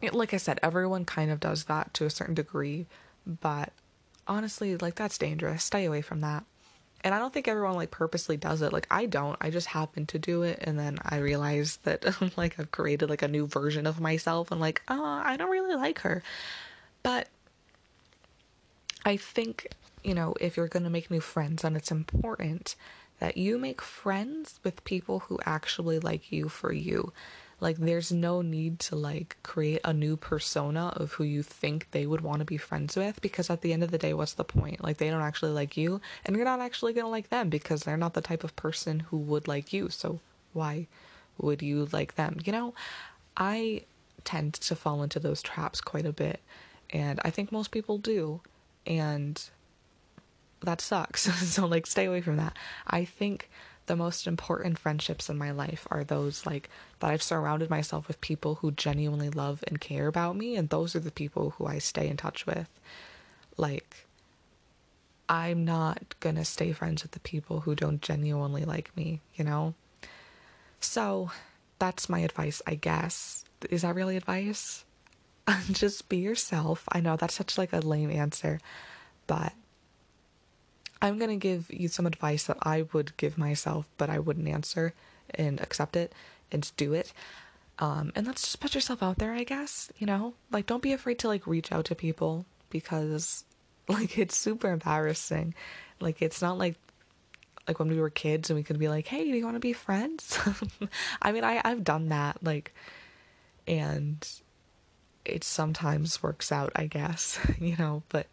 it, 0.00 0.14
like 0.14 0.32
I 0.32 0.36
said, 0.36 0.60
everyone 0.62 1.04
kind 1.04 1.30
of 1.30 1.40
does 1.40 1.64
that 1.64 1.92
to 1.94 2.06
a 2.06 2.10
certain 2.10 2.34
degree, 2.34 2.86
but 3.26 3.72
honestly, 4.26 4.76
like 4.76 4.94
that's 4.94 5.18
dangerous. 5.18 5.64
Stay 5.64 5.84
away 5.84 6.02
from 6.02 6.20
that. 6.20 6.44
And 7.04 7.12
I 7.12 7.18
don't 7.18 7.34
think 7.34 7.48
everyone 7.48 7.74
like 7.74 7.90
purposely 7.90 8.36
does 8.36 8.62
it. 8.62 8.72
Like 8.72 8.86
I 8.88 9.06
don't. 9.06 9.36
I 9.40 9.50
just 9.50 9.66
happen 9.66 10.06
to 10.06 10.18
do 10.20 10.42
it 10.42 10.60
and 10.62 10.78
then 10.78 10.98
I 11.04 11.16
realize 11.16 11.78
that 11.82 12.04
like 12.36 12.58
I've 12.60 12.70
created 12.70 13.10
like 13.10 13.22
a 13.22 13.28
new 13.28 13.46
version 13.46 13.86
of 13.86 14.00
myself 14.00 14.52
and 14.52 14.60
like, 14.60 14.82
"Oh, 14.88 15.02
I 15.02 15.36
don't 15.36 15.50
really 15.50 15.74
like 15.74 16.00
her." 16.00 16.22
But 17.02 17.26
I 19.04 19.16
think, 19.16 19.68
you 20.02 20.14
know, 20.14 20.34
if 20.40 20.56
you're 20.56 20.68
going 20.68 20.84
to 20.84 20.90
make 20.90 21.10
new 21.10 21.20
friends, 21.20 21.62
then 21.62 21.76
it's 21.76 21.90
important 21.90 22.76
that 23.18 23.36
you 23.36 23.56
make 23.56 23.80
friends 23.80 24.58
with 24.64 24.84
people 24.84 25.20
who 25.20 25.38
actually 25.46 25.98
like 25.98 26.32
you 26.32 26.48
for 26.48 26.72
you. 26.72 27.12
Like 27.60 27.76
there's 27.76 28.10
no 28.10 28.42
need 28.42 28.80
to 28.80 28.96
like 28.96 29.36
create 29.44 29.80
a 29.84 29.92
new 29.92 30.16
persona 30.16 30.92
of 30.96 31.12
who 31.12 31.22
you 31.22 31.44
think 31.44 31.86
they 31.92 32.04
would 32.04 32.20
want 32.20 32.40
to 32.40 32.44
be 32.44 32.56
friends 32.56 32.96
with 32.96 33.20
because 33.20 33.48
at 33.48 33.60
the 33.60 33.72
end 33.72 33.84
of 33.84 33.92
the 33.92 33.98
day 33.98 34.12
what's 34.12 34.32
the 34.32 34.42
point? 34.42 34.82
Like 34.82 34.96
they 34.96 35.08
don't 35.08 35.22
actually 35.22 35.52
like 35.52 35.76
you 35.76 36.00
and 36.24 36.34
you're 36.34 36.44
not 36.44 36.58
actually 36.58 36.92
going 36.92 37.04
to 37.04 37.10
like 37.10 37.28
them 37.28 37.48
because 37.48 37.84
they're 37.84 37.96
not 37.96 38.14
the 38.14 38.20
type 38.20 38.42
of 38.42 38.56
person 38.56 39.00
who 39.00 39.16
would 39.18 39.46
like 39.46 39.72
you. 39.72 39.88
So 39.90 40.18
why 40.52 40.88
would 41.38 41.62
you 41.62 41.88
like 41.92 42.16
them? 42.16 42.38
You 42.44 42.50
know, 42.50 42.74
I 43.36 43.82
tend 44.24 44.54
to 44.54 44.74
fall 44.74 45.04
into 45.04 45.20
those 45.20 45.42
traps 45.42 45.80
quite 45.80 46.06
a 46.06 46.12
bit 46.12 46.40
and 46.90 47.20
I 47.24 47.30
think 47.30 47.52
most 47.52 47.70
people 47.70 47.98
do 47.98 48.40
and 48.86 49.42
that 50.62 50.80
sucks. 50.80 51.22
so 51.52 51.66
like 51.66 51.86
stay 51.86 52.06
away 52.06 52.20
from 52.20 52.36
that. 52.36 52.56
I 52.86 53.04
think 53.04 53.50
the 53.86 53.96
most 53.96 54.26
important 54.26 54.78
friendships 54.78 55.28
in 55.28 55.36
my 55.36 55.50
life 55.50 55.86
are 55.90 56.04
those 56.04 56.46
like 56.46 56.70
that 57.00 57.10
I've 57.10 57.22
surrounded 57.22 57.68
myself 57.68 58.06
with 58.06 58.20
people 58.20 58.56
who 58.56 58.70
genuinely 58.70 59.28
love 59.28 59.64
and 59.66 59.80
care 59.80 60.06
about 60.06 60.36
me 60.36 60.56
and 60.56 60.68
those 60.68 60.94
are 60.94 61.00
the 61.00 61.10
people 61.10 61.50
who 61.50 61.66
I 61.66 61.78
stay 61.78 62.08
in 62.08 62.16
touch 62.16 62.46
with. 62.46 62.68
Like 63.56 64.06
I'm 65.28 65.64
not 65.64 66.14
going 66.20 66.36
to 66.36 66.44
stay 66.44 66.72
friends 66.72 67.02
with 67.02 67.12
the 67.12 67.20
people 67.20 67.60
who 67.60 67.74
don't 67.74 68.02
genuinely 68.02 68.64
like 68.64 68.94
me, 68.96 69.20
you 69.34 69.44
know? 69.44 69.74
So 70.78 71.30
that's 71.78 72.08
my 72.08 72.20
advice, 72.20 72.60
I 72.66 72.74
guess. 72.74 73.44
Is 73.70 73.82
that 73.82 73.94
really 73.94 74.16
advice? 74.16 74.84
Just 75.72 76.08
be 76.08 76.18
yourself. 76.18 76.84
I 76.90 77.00
know 77.00 77.16
that's 77.16 77.34
such 77.34 77.58
like 77.58 77.72
a 77.72 77.80
lame 77.80 78.10
answer, 78.10 78.60
but 79.26 79.52
I'm 81.00 81.18
going 81.18 81.30
to 81.30 81.36
give 81.36 81.66
you 81.68 81.88
some 81.88 82.06
advice 82.06 82.44
that 82.44 82.58
I 82.62 82.86
would 82.92 83.16
give 83.16 83.36
myself, 83.36 83.88
but 83.98 84.08
I 84.08 84.20
wouldn't 84.20 84.48
answer 84.48 84.94
and 85.34 85.60
accept 85.60 85.96
it 85.96 86.12
and 86.52 86.70
do 86.76 86.92
it. 86.92 87.12
Um, 87.80 88.12
and 88.14 88.24
let's 88.26 88.42
just 88.42 88.60
put 88.60 88.74
yourself 88.74 89.02
out 89.02 89.18
there, 89.18 89.32
I 89.32 89.42
guess, 89.42 89.90
you 89.98 90.06
know? 90.06 90.34
Like, 90.52 90.66
don't 90.66 90.82
be 90.82 90.92
afraid 90.92 91.18
to, 91.20 91.28
like, 91.28 91.46
reach 91.46 91.72
out 91.72 91.86
to 91.86 91.96
people 91.96 92.46
because, 92.70 93.44
like, 93.88 94.16
it's 94.16 94.36
super 94.36 94.70
embarrassing. 94.70 95.54
Like, 95.98 96.22
it's 96.22 96.40
not 96.40 96.58
like, 96.58 96.76
like 97.66 97.80
when 97.80 97.88
we 97.88 98.00
were 98.00 98.10
kids 98.10 98.50
and 98.50 98.56
we 98.56 98.62
could 98.62 98.78
be 98.78 98.88
like, 98.88 99.08
hey, 99.08 99.24
do 99.24 99.36
you 99.36 99.44
want 99.44 99.56
to 99.56 99.60
be 99.60 99.72
friends? 99.72 100.38
I 101.22 101.32
mean, 101.32 101.42
I, 101.42 101.60
I've 101.64 101.82
done 101.82 102.10
that, 102.10 102.42
like, 102.44 102.72
and 103.66 104.24
it 105.24 105.44
sometimes 105.44 106.22
works 106.22 106.50
out, 106.52 106.72
I 106.76 106.86
guess, 106.86 107.38
you 107.60 107.76
know, 107.76 108.02
but 108.08 108.26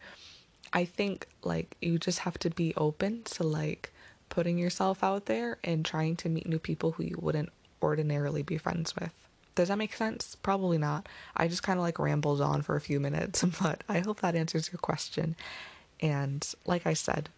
I 0.74 0.86
think 0.86 1.27
like 1.43 1.75
you 1.81 1.98
just 1.98 2.19
have 2.19 2.38
to 2.39 2.50
be 2.50 2.74
open 2.75 3.24
to 3.24 3.43
like 3.43 3.91
putting 4.29 4.58
yourself 4.58 5.03
out 5.03 5.25
there 5.25 5.58
and 5.63 5.84
trying 5.86 6.15
to 6.17 6.29
meet 6.29 6.48
new 6.48 6.60
people 6.60 6.91
who 6.91 7.03
you 7.03 7.17
wouldn't 7.19 7.50
ordinarily 7.81 8.43
be 8.43 8.58
friends 8.58 8.96
with. 8.96 9.13
Does 9.55 9.67
that 9.69 9.77
make 9.77 9.93
sense? 9.93 10.36
Probably 10.36 10.77
not. 10.77 11.08
I 11.36 11.48
just 11.48 11.63
kind 11.63 11.79
of 11.79 11.84
like 11.84 12.00
rambled 12.00 12.39
on 12.39 12.62
for 12.62 12.75
a 12.75 12.81
few 12.81 13.00
minutes, 13.00 13.43
but 13.62 13.84
I 13.89 14.00
hope 14.00 14.22
that 14.22 14.36
answers 14.36 14.72
your 14.72 14.79
question. 14.79 15.36
And 16.00 16.48
like 16.65 16.86
I 16.88 16.93
said, 16.93 17.29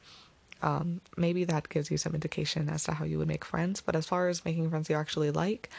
um, 0.62 1.02
maybe 1.18 1.44
that 1.46 1.70
gives 1.70 1.90
you 1.90 1.98
some 1.98 2.14
indication 2.14 2.70
as 2.70 2.84
to 2.84 2.94
how 2.94 3.06
you 3.06 3.18
would 3.18 3.28
make 3.28 3.46
friends. 3.46 3.82
But 3.82 3.96
as 3.96 4.06
far 4.06 4.30
as 4.30 4.46
making 4.46 4.70
friends 4.70 4.90
you 4.90 4.96
actually 4.96 5.32
like, 5.32 5.70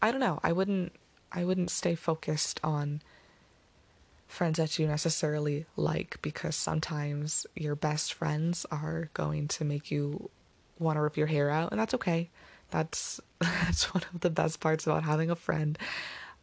I 0.00 0.10
don't 0.10 0.20
know. 0.20 0.40
I 0.42 0.52
wouldn't. 0.52 0.92
I 1.32 1.44
wouldn't 1.44 1.70
stay 1.70 1.94
focused 1.94 2.58
on 2.64 3.02
friends 4.30 4.58
that 4.58 4.78
you 4.78 4.86
necessarily 4.86 5.66
like 5.76 6.18
because 6.22 6.54
sometimes 6.54 7.46
your 7.56 7.74
best 7.74 8.14
friends 8.14 8.64
are 8.70 9.10
going 9.12 9.48
to 9.48 9.64
make 9.64 9.90
you 9.90 10.30
want 10.78 10.96
to 10.96 11.00
rip 11.00 11.16
your 11.16 11.26
hair 11.26 11.50
out 11.50 11.72
and 11.72 11.80
that's 11.80 11.94
okay. 11.94 12.30
That's 12.70 13.20
that's 13.40 13.92
one 13.92 14.04
of 14.14 14.20
the 14.20 14.30
best 14.30 14.60
parts 14.60 14.86
about 14.86 15.02
having 15.02 15.30
a 15.30 15.36
friend 15.36 15.76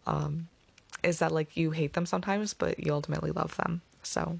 um, 0.06 0.50
is 1.02 1.20
that 1.20 1.32
like 1.32 1.56
you 1.56 1.72
hate 1.72 1.94
them 1.94 2.06
sometimes 2.06 2.54
but 2.54 2.78
you 2.78 2.94
ultimately 2.94 3.32
love 3.32 3.56
them. 3.56 3.82
So 4.04 4.40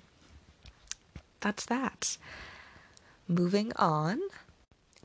that's 1.40 1.66
that. 1.66 2.18
Moving 3.28 3.72
on. 3.78 4.20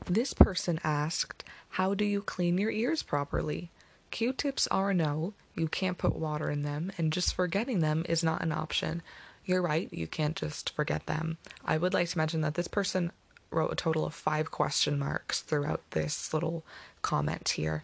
This 0.05 0.33
person 0.33 0.81
asked 0.83 1.45
how 1.69 1.93
do 1.93 2.03
you 2.03 2.21
clean 2.21 2.57
your 2.57 2.71
ears 2.71 3.03
properly? 3.03 3.71
Q-tips 4.11 4.67
are 4.67 4.93
no 4.93 5.33
you 5.55 5.67
can't 5.67 5.97
put 5.97 6.15
water 6.15 6.49
in 6.49 6.63
them, 6.63 6.91
and 6.97 7.13
just 7.13 7.33
forgetting 7.33 7.79
them 7.79 8.05
is 8.07 8.23
not 8.23 8.41
an 8.41 8.51
option. 8.51 9.01
You're 9.45 9.61
right, 9.61 9.89
you 9.91 10.07
can't 10.07 10.35
just 10.35 10.69
forget 10.71 11.05
them. 11.05 11.37
I 11.65 11.77
would 11.77 11.93
like 11.93 12.09
to 12.09 12.17
mention 12.17 12.41
that 12.41 12.55
this 12.55 12.67
person 12.67 13.11
wrote 13.51 13.71
a 13.71 13.75
total 13.75 14.05
of 14.05 14.13
five 14.13 14.51
question 14.51 14.97
marks 14.97 15.41
throughout 15.41 15.81
this 15.91 16.33
little 16.33 16.65
comment 17.01 17.49
here. 17.49 17.83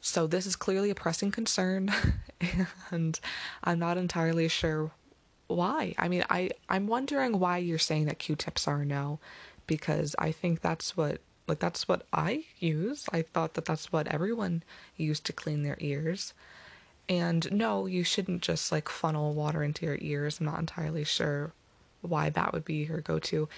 So 0.00 0.26
this 0.26 0.46
is 0.46 0.56
clearly 0.56 0.90
a 0.90 0.94
pressing 0.94 1.30
concern, 1.30 1.90
and 2.90 3.18
I'm 3.64 3.78
not 3.78 3.98
entirely 3.98 4.48
sure 4.48 4.90
why. 5.48 5.94
I 5.98 6.08
mean, 6.08 6.24
I 6.30 6.50
I'm 6.68 6.86
wondering 6.86 7.38
why 7.38 7.58
you're 7.58 7.78
saying 7.78 8.06
that 8.06 8.18
Q-tips 8.18 8.68
are 8.68 8.84
no, 8.84 9.18
because 9.66 10.14
I 10.18 10.32
think 10.32 10.60
that's 10.60 10.96
what 10.96 11.20
like 11.48 11.58
that's 11.60 11.88
what 11.88 12.06
I 12.12 12.44
use. 12.58 13.06
I 13.12 13.22
thought 13.22 13.54
that 13.54 13.64
that's 13.64 13.92
what 13.92 14.08
everyone 14.08 14.62
used 14.96 15.24
to 15.26 15.32
clean 15.32 15.62
their 15.62 15.78
ears. 15.80 16.34
And 17.08 17.50
no, 17.52 17.86
you 17.86 18.02
shouldn't 18.02 18.42
just 18.42 18.72
like 18.72 18.88
funnel 18.88 19.32
water 19.32 19.62
into 19.62 19.86
your 19.86 19.98
ears. 20.00 20.40
I'm 20.40 20.46
not 20.46 20.58
entirely 20.58 21.04
sure 21.04 21.52
why 22.02 22.30
that 22.30 22.52
would 22.52 22.64
be 22.64 22.84
your 22.84 23.00
go 23.00 23.18
to. 23.20 23.48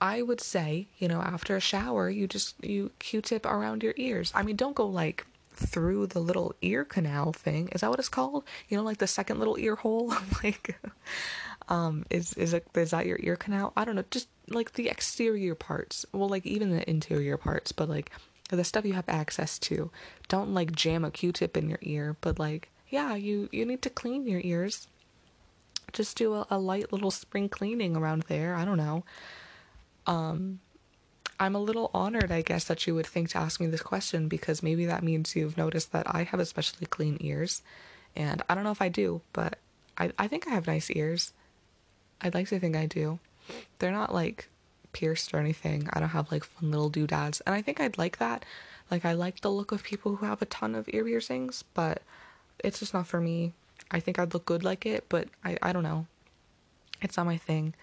I 0.00 0.22
would 0.22 0.40
say, 0.40 0.88
you 0.98 1.08
know, 1.08 1.20
after 1.20 1.56
a 1.56 1.60
shower, 1.60 2.10
you 2.10 2.26
just 2.26 2.62
you 2.62 2.90
Q-tip 2.98 3.46
around 3.46 3.82
your 3.82 3.94
ears. 3.96 4.32
I 4.34 4.42
mean, 4.42 4.56
don't 4.56 4.76
go 4.76 4.86
like 4.86 5.26
through 5.54 6.08
the 6.08 6.20
little 6.20 6.54
ear 6.62 6.84
canal 6.84 7.32
thing. 7.32 7.68
Is 7.72 7.80
that 7.80 7.90
what 7.90 7.98
it's 7.98 8.08
called? 8.08 8.44
You 8.68 8.76
know, 8.76 8.82
like 8.82 8.98
the 8.98 9.06
second 9.06 9.38
little 9.38 9.58
ear 9.58 9.76
hole. 9.76 10.12
like, 10.44 10.78
um, 11.68 12.04
is 12.10 12.34
is 12.34 12.52
it 12.52 12.66
is 12.74 12.90
that 12.90 13.06
your 13.06 13.18
ear 13.22 13.36
canal? 13.36 13.72
I 13.76 13.84
don't 13.84 13.96
know. 13.96 14.04
Just 14.10 14.28
like 14.48 14.74
the 14.74 14.88
exterior 14.88 15.54
parts. 15.54 16.04
Well, 16.12 16.28
like 16.28 16.44
even 16.44 16.70
the 16.70 16.88
interior 16.88 17.36
parts, 17.36 17.72
but 17.72 17.88
like 17.88 18.10
the 18.50 18.64
stuff 18.64 18.84
you 18.84 18.92
have 18.92 19.08
access 19.08 19.58
to. 19.60 19.90
Don't 20.28 20.52
like 20.52 20.72
jam 20.72 21.04
a 21.04 21.10
Q-tip 21.10 21.56
in 21.56 21.68
your 21.68 21.78
ear, 21.82 22.16
but 22.20 22.38
like 22.38 22.68
yeah, 22.94 23.16
you 23.16 23.48
you 23.50 23.66
need 23.66 23.82
to 23.82 23.90
clean 23.90 24.24
your 24.24 24.40
ears. 24.44 24.86
Just 25.92 26.16
do 26.16 26.34
a, 26.34 26.46
a 26.48 26.58
light 26.58 26.92
little 26.92 27.10
spring 27.10 27.48
cleaning 27.48 27.96
around 27.96 28.22
there. 28.28 28.54
I 28.54 28.64
don't 28.64 28.78
know. 28.78 29.04
Um, 30.06 30.60
I'm 31.40 31.56
a 31.56 31.66
little 31.68 31.90
honored, 31.92 32.30
I 32.30 32.42
guess, 32.42 32.64
that 32.64 32.86
you 32.86 32.94
would 32.94 33.06
think 33.06 33.30
to 33.30 33.38
ask 33.38 33.60
me 33.60 33.66
this 33.66 33.82
question 33.82 34.28
because 34.28 34.62
maybe 34.62 34.86
that 34.86 35.02
means 35.02 35.34
you've 35.34 35.56
noticed 35.56 35.90
that 35.90 36.06
I 36.06 36.22
have 36.22 36.38
especially 36.38 36.86
clean 36.86 37.16
ears. 37.20 37.62
And 38.14 38.42
I 38.48 38.54
don't 38.54 38.62
know 38.62 38.70
if 38.70 38.82
I 38.82 38.90
do, 38.90 39.22
but 39.32 39.58
I, 39.98 40.12
I 40.16 40.28
think 40.28 40.46
I 40.46 40.50
have 40.50 40.68
nice 40.68 40.88
ears. 40.90 41.32
I'd 42.20 42.34
like 42.34 42.48
to 42.50 42.60
think 42.60 42.76
I 42.76 42.86
do. 42.86 43.18
They're 43.80 43.90
not 43.90 44.14
like 44.14 44.48
pierced 44.92 45.34
or 45.34 45.38
anything. 45.38 45.88
I 45.92 45.98
don't 45.98 46.10
have 46.10 46.30
like 46.30 46.44
fun 46.44 46.70
little 46.70 46.90
doodads. 46.90 47.40
And 47.40 47.56
I 47.56 47.60
think 47.60 47.80
I'd 47.80 47.98
like 47.98 48.18
that. 48.18 48.44
Like, 48.88 49.04
I 49.04 49.14
like 49.14 49.40
the 49.40 49.50
look 49.50 49.72
of 49.72 49.82
people 49.82 50.16
who 50.16 50.26
have 50.26 50.42
a 50.42 50.46
ton 50.46 50.76
of 50.76 50.88
ear 50.92 51.04
piercings, 51.04 51.64
but 51.74 52.02
it's 52.62 52.78
just 52.78 52.94
not 52.94 53.06
for 53.06 53.20
me. 53.20 53.52
I 53.90 54.00
think 54.00 54.18
I'd 54.18 54.34
look 54.34 54.46
good 54.46 54.64
like 54.64 54.86
it, 54.86 55.06
but 55.08 55.28
I, 55.44 55.56
I 55.62 55.72
don't 55.72 55.82
know. 55.82 56.06
It's 57.02 57.16
not 57.16 57.26
my 57.26 57.36
thing. 57.36 57.74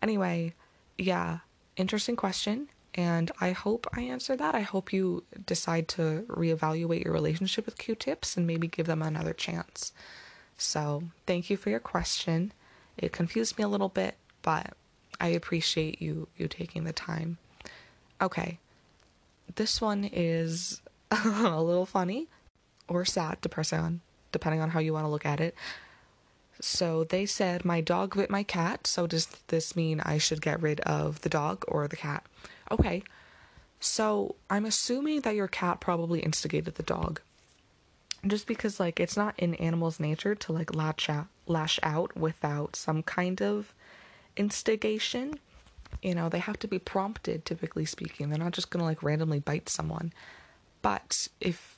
Anyway, 0.00 0.54
yeah, 0.98 1.38
interesting 1.76 2.16
question. 2.16 2.68
And 2.94 3.30
I 3.40 3.52
hope 3.52 3.86
I 3.94 4.02
answered 4.02 4.38
that. 4.38 4.54
I 4.54 4.60
hope 4.60 4.92
you 4.92 5.24
decide 5.46 5.88
to 5.88 6.24
reevaluate 6.28 7.04
your 7.04 7.12
relationship 7.12 7.64
with 7.64 7.78
Q 7.78 7.94
tips 7.94 8.36
and 8.36 8.46
maybe 8.46 8.68
give 8.68 8.86
them 8.86 9.02
another 9.02 9.32
chance. 9.32 9.92
So, 10.58 11.04
thank 11.26 11.48
you 11.48 11.56
for 11.56 11.70
your 11.70 11.80
question. 11.80 12.52
It 12.98 13.12
confused 13.12 13.56
me 13.56 13.64
a 13.64 13.68
little 13.68 13.88
bit, 13.88 14.16
but 14.42 14.74
I 15.18 15.28
appreciate 15.28 16.02
you 16.02 16.28
you 16.36 16.48
taking 16.48 16.84
the 16.84 16.92
time. 16.92 17.38
Okay. 18.20 18.58
This 19.54 19.80
one 19.80 20.08
is 20.12 20.82
a 21.10 21.62
little 21.62 21.86
funny 21.86 22.28
or 22.88 23.04
sad, 23.04 23.38
depending 23.40 23.80
on 23.80 24.00
depending 24.32 24.60
on 24.60 24.70
how 24.70 24.80
you 24.80 24.92
want 24.92 25.04
to 25.04 25.10
look 25.10 25.26
at 25.26 25.40
it. 25.40 25.54
So 26.60 27.04
they 27.04 27.26
said 27.26 27.64
my 27.64 27.80
dog 27.80 28.16
bit 28.16 28.30
my 28.30 28.42
cat. 28.42 28.86
So 28.86 29.06
does 29.06 29.26
this 29.48 29.74
mean 29.76 30.00
I 30.00 30.18
should 30.18 30.40
get 30.40 30.62
rid 30.62 30.80
of 30.80 31.20
the 31.22 31.28
dog 31.28 31.64
or 31.68 31.88
the 31.88 31.96
cat? 31.96 32.24
Okay. 32.70 33.02
So 33.80 34.36
I'm 34.48 34.64
assuming 34.64 35.22
that 35.22 35.34
your 35.34 35.48
cat 35.48 35.80
probably 35.80 36.20
instigated 36.20 36.76
the 36.76 36.82
dog. 36.82 37.20
just 38.26 38.46
because 38.46 38.78
like 38.78 39.00
it's 39.00 39.16
not 39.16 39.34
in 39.38 39.54
animals 39.56 39.98
nature 39.98 40.34
to 40.34 40.52
like 40.52 40.74
lash 40.74 41.08
out 41.10 41.26
lash 41.46 41.80
out 41.82 42.16
without 42.16 42.76
some 42.76 43.02
kind 43.02 43.42
of 43.42 43.74
instigation 44.36 45.34
you 46.02 46.14
know 46.14 46.28
they 46.28 46.38
have 46.38 46.58
to 46.58 46.68
be 46.68 46.78
prompted 46.78 47.44
typically 47.44 47.84
speaking 47.84 48.28
they're 48.28 48.38
not 48.38 48.52
just 48.52 48.70
to 48.70 48.78
like 48.78 49.02
randomly 49.02 49.40
bite 49.40 49.68
someone 49.68 50.12
but 50.82 51.28
if 51.40 51.76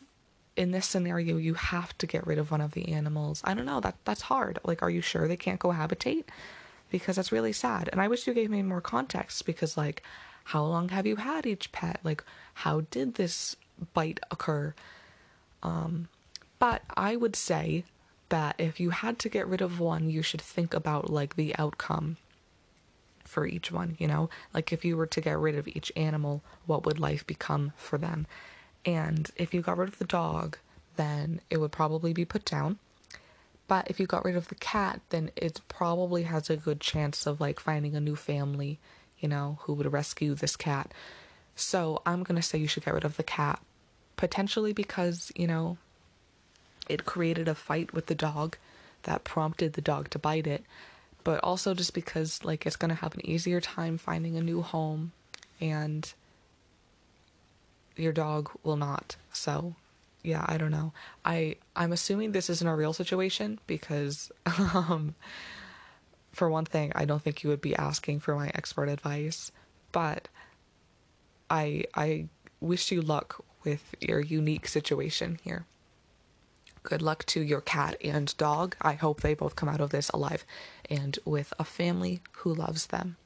in 0.57 0.71
this 0.71 0.87
scenario 0.87 1.37
you 1.37 1.55
have 1.55 1.97
to 1.99 2.07
get 2.07 2.27
rid 2.27 2.39
of 2.39 2.51
one 2.51 2.61
of 2.61 2.73
the 2.73 2.93
animals. 2.93 3.41
I 3.45 3.55
don't 3.55 3.67
know 3.67 3.81
that 3.81 3.97
that's 4.05 4.23
hard. 4.23 4.59
Like 4.65 4.83
are 4.83 4.91
you 4.91 5.01
sure 5.01 5.27
they 5.27 5.37
can't 5.37 5.61
cohabitate? 5.61 6.25
Because 6.91 7.17
that's 7.17 7.33
really 7.33 7.53
sad. 7.53 7.89
And 7.91 8.01
i 8.01 8.09
wish 8.09 8.27
you 8.27 8.35
gave 8.35 8.51
me 8.51 8.63
more 8.63 8.81
context 8.81 9.47
because 9.47 9.77
like 9.77 10.03
how 10.45 10.65
long 10.65 10.91
have 10.91 11.07
you 11.07 11.17
had 11.17 11.47
each 11.47 11.73
pet? 11.73 12.01
Like 12.05 12.23
how 12.55 12.83
did 12.91 13.15
this 13.15 13.57
bite 13.93 14.21
occur? 14.31 14.75
Um 15.63 16.09
but 16.59 16.83
I 16.97 17.17
would 17.17 17.37
say 17.37 17.85
that 18.29 18.55
if 18.59 18.81
you 18.81 18.91
had 18.91 19.19
to 19.21 19.29
get 19.29 19.47
rid 19.47 19.61
of 19.61 19.81
one, 19.81 20.09
you 20.09 20.23
should 20.23 20.41
think 20.41 20.73
about 20.73 21.11
like 21.11 21.37
the 21.37 21.55
outcome 21.59 22.17
for 23.25 23.47
each 23.47 23.73
one, 23.73 23.97
you 23.99 24.07
know? 24.07 24.31
Like 24.53 24.73
if 24.73 24.85
you 24.85 24.97
were 24.97 25.07
to 25.07 25.21
get 25.21 25.39
rid 25.39 25.57
of 25.57 25.69
each 25.69 25.93
animal, 25.97 26.43
what 26.67 26.87
would 26.87 26.99
life 26.99 27.27
become 27.27 27.73
for 27.77 27.99
them? 27.99 28.27
And 28.87 29.31
if 29.37 29.55
you 29.55 29.61
got 29.61 29.79
rid 29.79 29.89
of 29.89 29.99
the 29.99 30.05
dog, 30.05 30.59
then 30.97 31.41
it 31.51 31.59
would 31.59 31.73
probably 31.73 32.13
be 32.13 32.25
put 32.25 32.45
down. 32.45 32.79
But 33.67 33.91
if 33.91 33.99
you 33.99 34.07
got 34.07 34.25
rid 34.25 34.37
of 34.37 34.49
the 34.49 34.55
cat, 34.55 35.01
then 35.09 35.31
it 35.37 35.61
probably 35.69 36.25
has 36.25 36.51
a 36.51 36.57
good 36.57 36.81
chance 36.81 37.27
of 37.27 37.41
like 37.41 37.59
finding 37.59 37.97
a 37.97 38.01
new 38.01 38.17
family, 38.17 38.79
you 39.19 39.29
know, 39.29 39.59
who 39.63 39.73
would 39.75 39.91
rescue 39.91 40.35
this 40.35 40.57
cat. 40.57 40.93
So 41.57 42.03
I'm 42.05 42.23
going 42.23 42.37
to 42.37 42.43
say 42.43 42.59
you 42.59 42.69
should 42.69 42.85
get 42.85 42.95
rid 42.95 43.05
of 43.05 43.17
the 43.17 43.23
cat. 43.23 43.61
Potentially 44.17 44.73
because, 44.73 45.33
you 45.35 45.47
know, 45.47 45.79
it 46.89 47.07
created 47.07 47.49
a 47.49 47.55
fight 47.55 47.95
with 47.95 48.07
the 48.07 48.15
dog 48.15 48.57
that 49.05 49.25
prompted 49.25 49.73
the 49.73 49.81
dog 49.81 50.11
to 50.11 50.19
bite 50.19 50.47
it, 50.47 50.65
but 51.25 51.41
also 51.43 51.75
just 51.75 51.95
because 51.95 52.45
like 52.45 52.67
it's 52.67 52.77
going 52.77 52.91
to 52.91 52.95
have 52.95 53.15
an 53.15 53.27
easier 53.27 53.61
time 53.61 53.97
finding 53.99 54.37
a 54.37 54.43
new 54.43 54.63
home 54.63 55.13
and 55.61 56.13
your 57.97 58.13
dog 58.13 58.51
will 58.63 58.77
not. 58.77 59.17
So, 59.33 59.75
yeah, 60.23 60.45
I 60.47 60.57
don't 60.57 60.71
know. 60.71 60.93
I 61.25 61.57
I'm 61.77 61.93
assuming 61.93 62.33
this 62.33 62.51
isn't 62.51 62.67
a 62.67 62.75
real 62.75 62.93
situation 62.93 63.59
because 63.67 64.31
um 64.75 65.15
for 66.33 66.51
one 66.51 66.65
thing, 66.65 66.93
I 66.95 67.05
don't 67.05 67.23
think 67.23 67.45
you 67.45 67.51
would 67.51 67.61
be 67.61 67.77
asking 67.77 68.21
for 68.21 68.35
my 68.35 68.51
expert 68.55 68.89
advice, 68.89 69.53
but 69.93 70.29
I 71.49 71.85
I 71.95 72.29
wish 72.61 72.91
you 72.91 73.03
luck 73.03 73.45
with 73.63 73.95
your 74.01 74.21
unique 74.21 74.69
situation 74.69 75.39
here. 75.43 75.67
Good 76.83 77.01
luck 77.01 77.25
to 77.27 77.41
your 77.41 77.63
cat 77.63 77.97
and 78.05 78.37
dog. 78.37 78.77
I 78.81 78.93
hope 78.93 79.21
they 79.21 79.35
both 79.35 79.57
come 79.57 79.71
out 79.71 79.81
of 79.81 79.91
this 79.91 80.11
alive 80.11 80.45
and 80.91 81.19
with 81.25 81.55
a 81.59 81.65
family 81.65 82.21
who 82.39 82.53
loves 82.53 82.89
them. 82.89 83.17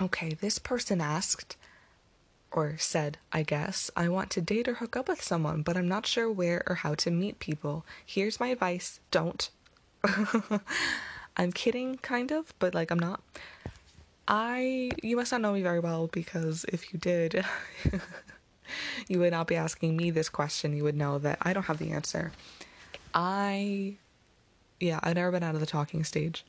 Okay, 0.00 0.34
this 0.34 0.58
person 0.58 1.00
asked, 1.00 1.56
or 2.52 2.76
said, 2.78 3.18
I 3.32 3.42
guess, 3.42 3.90
I 3.96 4.08
want 4.08 4.30
to 4.30 4.40
date 4.40 4.68
or 4.68 4.74
hook 4.74 4.96
up 4.96 5.08
with 5.08 5.22
someone, 5.22 5.62
but 5.62 5.76
I'm 5.76 5.88
not 5.88 6.06
sure 6.06 6.30
where 6.30 6.62
or 6.66 6.76
how 6.76 6.94
to 6.96 7.10
meet 7.10 7.38
people. 7.38 7.84
Here's 8.04 8.38
my 8.38 8.48
advice 8.48 9.00
don't. 9.10 9.48
I'm 11.36 11.52
kidding, 11.52 11.96
kind 11.98 12.30
of, 12.30 12.52
but 12.58 12.74
like 12.74 12.90
I'm 12.90 12.98
not. 12.98 13.22
I, 14.28 14.90
you 15.02 15.16
must 15.16 15.32
not 15.32 15.40
know 15.40 15.52
me 15.52 15.62
very 15.62 15.80
well 15.80 16.06
because 16.06 16.64
if 16.68 16.92
you 16.92 16.98
did, 16.98 17.44
you 19.08 19.18
would 19.18 19.32
not 19.32 19.46
be 19.46 19.56
asking 19.56 19.96
me 19.96 20.10
this 20.10 20.28
question. 20.28 20.76
You 20.76 20.84
would 20.84 20.96
know 20.96 21.18
that 21.18 21.38
I 21.42 21.52
don't 21.52 21.64
have 21.64 21.78
the 21.78 21.90
answer. 21.90 22.32
I, 23.14 23.96
yeah, 24.78 25.00
I've 25.02 25.16
never 25.16 25.30
been 25.32 25.42
out 25.42 25.54
of 25.54 25.60
the 25.60 25.66
talking 25.66 26.04
stage. 26.04 26.44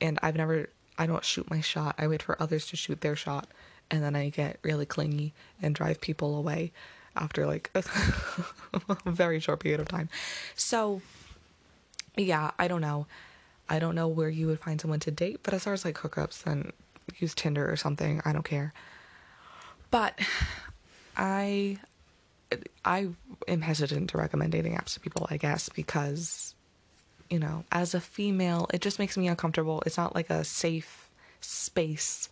And 0.00 0.18
I've 0.22 0.36
never, 0.36 0.70
I 0.98 1.06
don't 1.06 1.24
shoot 1.24 1.50
my 1.50 1.60
shot. 1.60 1.94
I 1.98 2.06
wait 2.06 2.22
for 2.22 2.40
others 2.40 2.66
to 2.68 2.76
shoot 2.76 3.00
their 3.00 3.16
shot. 3.16 3.48
And 3.90 4.02
then 4.02 4.16
I 4.16 4.28
get 4.28 4.58
really 4.62 4.86
clingy 4.86 5.32
and 5.62 5.74
drive 5.74 6.00
people 6.00 6.36
away 6.36 6.72
after 7.16 7.46
like 7.46 7.70
a 7.74 9.10
very 9.10 9.40
short 9.40 9.60
period 9.60 9.80
of 9.80 9.88
time. 9.88 10.08
So, 10.56 11.00
yeah, 12.16 12.50
I 12.58 12.68
don't 12.68 12.80
know. 12.80 13.06
I 13.68 13.78
don't 13.78 13.94
know 13.94 14.08
where 14.08 14.28
you 14.28 14.46
would 14.48 14.60
find 14.60 14.80
someone 14.80 15.00
to 15.00 15.10
date, 15.10 15.40
but 15.42 15.54
as 15.54 15.64
far 15.64 15.72
as 15.72 15.84
like 15.84 15.96
hookups, 15.96 16.42
then 16.42 16.72
use 17.18 17.34
Tinder 17.34 17.70
or 17.70 17.76
something. 17.76 18.20
I 18.24 18.32
don't 18.32 18.44
care. 18.44 18.72
But 19.90 20.18
I 21.16 21.78
I 22.84 23.08
am 23.48 23.62
hesitant 23.62 24.10
to 24.10 24.18
recommend 24.18 24.52
dating 24.52 24.74
apps 24.74 24.94
to 24.94 25.00
people, 25.00 25.26
I 25.30 25.36
guess, 25.36 25.68
because 25.68 26.54
you 27.30 27.38
know, 27.38 27.64
as 27.72 27.94
a 27.94 28.00
female, 28.00 28.68
it 28.72 28.80
just 28.80 28.98
makes 28.98 29.16
me 29.16 29.28
uncomfortable. 29.28 29.82
It's 29.86 29.96
not 29.96 30.14
like 30.14 30.30
a 30.30 30.44
safe 30.44 31.08
space. 31.40 32.28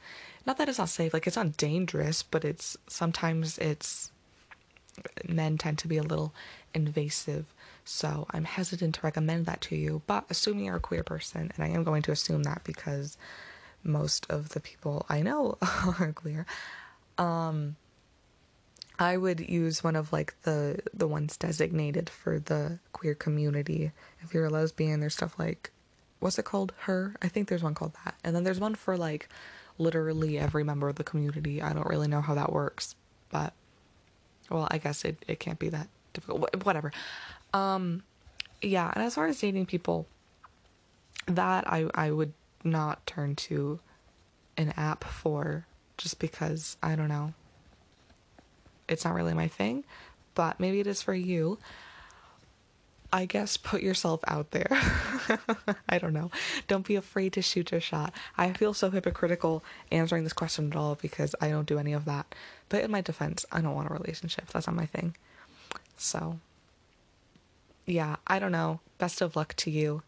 Not 0.47 0.59
that 0.59 0.69
it's 0.69 0.79
not 0.79 0.89
safe, 0.89 1.15
like 1.15 1.27
it's 1.27 1.37
not 1.37 1.57
dangerous, 1.57 2.23
but 2.23 2.45
it's 2.45 2.77
sometimes 2.89 3.59
it's 3.59 4.11
men 5.29 5.59
tend 5.59 5.79
to 5.79 5.89
be 5.89 5.97
a 5.97 6.03
little 6.03 6.35
invasive. 6.75 7.47
So 7.85 8.27
I'm 8.31 8.45
hesitant 8.45 8.97
to 8.97 9.01
recommend 9.03 9.47
that 9.47 9.61
to 9.63 9.77
you. 9.77 10.03
But 10.07 10.25
assuming 10.31 10.67
you're 10.67 10.77
a 10.77 10.81
queer 10.81 11.03
person, 11.03 11.51
and 11.55 11.65
I 11.65 11.69
am 11.69 11.85
going 11.85 12.03
to 12.03 12.13
assume 12.13 12.43
that 12.45 12.63
because 12.65 13.17
most 13.83 14.27
of 14.31 14.51
the 14.51 14.61
people 14.61 15.07
I 15.09 15.23
know 15.23 15.59
are 15.63 16.13
queer, 16.13 16.47
um, 17.19 17.77
I 18.99 19.17
would 19.17 19.41
use 19.41 19.83
one 19.83 19.97
of 19.97 20.13
like 20.13 20.35
the 20.43 20.81
the 20.95 21.09
ones 21.09 21.37
designated 21.37 22.09
for 22.11 22.39
the 22.39 22.79
queer 22.93 23.15
community. 23.15 23.93
If 24.23 24.35
you're 24.35 24.47
a 24.47 24.51
lesbian, 24.51 25.01
there's 25.01 25.15
stuff 25.15 25.39
like 25.39 25.71
what's 26.21 26.39
it 26.39 26.45
called? 26.45 26.73
Her? 26.81 27.17
I 27.21 27.29
think 27.29 27.49
there's 27.49 27.65
one 27.65 27.75
called 27.75 27.95
that. 28.05 28.15
And 28.23 28.35
then 28.37 28.45
there's 28.45 28.61
one 28.61 28.77
for 28.77 28.97
like 28.97 29.29
literally 29.79 30.39
every 30.39 30.65
member 30.65 30.89
of 30.89 30.97
the 30.97 31.05
community. 31.05 31.63
I 31.63 31.73
don't 31.73 31.87
really 31.87 32.09
know 32.09 32.21
how 32.21 32.35
that 32.35 32.53
works, 32.53 32.95
but 33.31 33.53
well, 34.51 34.69
I 34.71 34.79
guess 34.79 35.05
it 35.05 35.25
it 35.27 35.41
can't 35.41 35.59
be 35.59 35.69
that 35.71 35.89
difficult. 36.13 36.65
Whatever. 36.65 36.93
Um 37.53 38.03
yeah, 38.61 38.91
and 38.95 39.03
as 39.03 39.15
far 39.17 39.27
as 39.27 39.41
dating 39.41 39.67
people, 39.67 40.07
that 41.27 41.71
I 41.71 41.89
I 41.95 42.11
would 42.11 42.33
not 42.65 43.05
turn 43.07 43.35
to 43.35 43.81
an 44.57 44.73
app 44.77 45.05
for 45.05 45.67
just 45.97 46.19
because 46.19 46.77
I 46.83 46.95
don't 46.95 47.09
know 47.09 47.35
it's 48.89 49.05
not 49.05 49.15
really 49.15 49.35
my 49.35 49.49
thing, 49.49 49.85
but 50.35 50.61
maybe 50.61 50.81
it 50.81 50.87
is 50.87 51.03
for 51.03 51.15
you. 51.15 51.59
I 53.13 53.27
guess 53.27 53.59
put 53.59 53.83
yourself 53.83 54.21
out 54.27 54.53
there. 54.53 54.69
I 55.89 55.99
don't 55.99 56.15
know. 56.15 56.31
Don't 56.67 56.87
be 56.87 56.97
afraid 56.97 57.35
to 57.35 57.43
shoot 57.43 57.71
your 57.71 57.81
shot. 57.81 58.15
I 58.39 58.53
feel 58.53 58.73
so 58.73 58.91
hypocritical 58.91 59.63
answering 59.91 60.25
this 60.25 60.33
question 60.33 60.71
at 60.71 60.77
all 60.77 60.95
because 60.95 61.35
I 61.41 61.51
don't 61.51 61.67
do 61.67 61.79
any 61.79 61.93
of 61.93 62.07
that. 62.07 62.35
But 62.71 62.85
in 62.85 62.91
my 62.91 63.03
defense, 63.03 63.45
I 63.53 63.61
don't 63.61 63.75
want 63.75 63.91
a 63.91 63.93
relationship. 63.93 64.47
That's 64.49 64.67
not 64.67 64.77
my 64.77 64.87
thing. 64.87 65.15
So, 65.99 66.39
yeah, 67.85 68.17
I 68.27 68.39
don't 68.39 68.53
know. 68.53 68.81
Best 68.97 69.21
of 69.21 69.37
luck 69.37 69.55
to 69.57 69.71
you. 69.71 70.03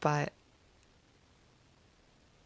But, 0.00 0.32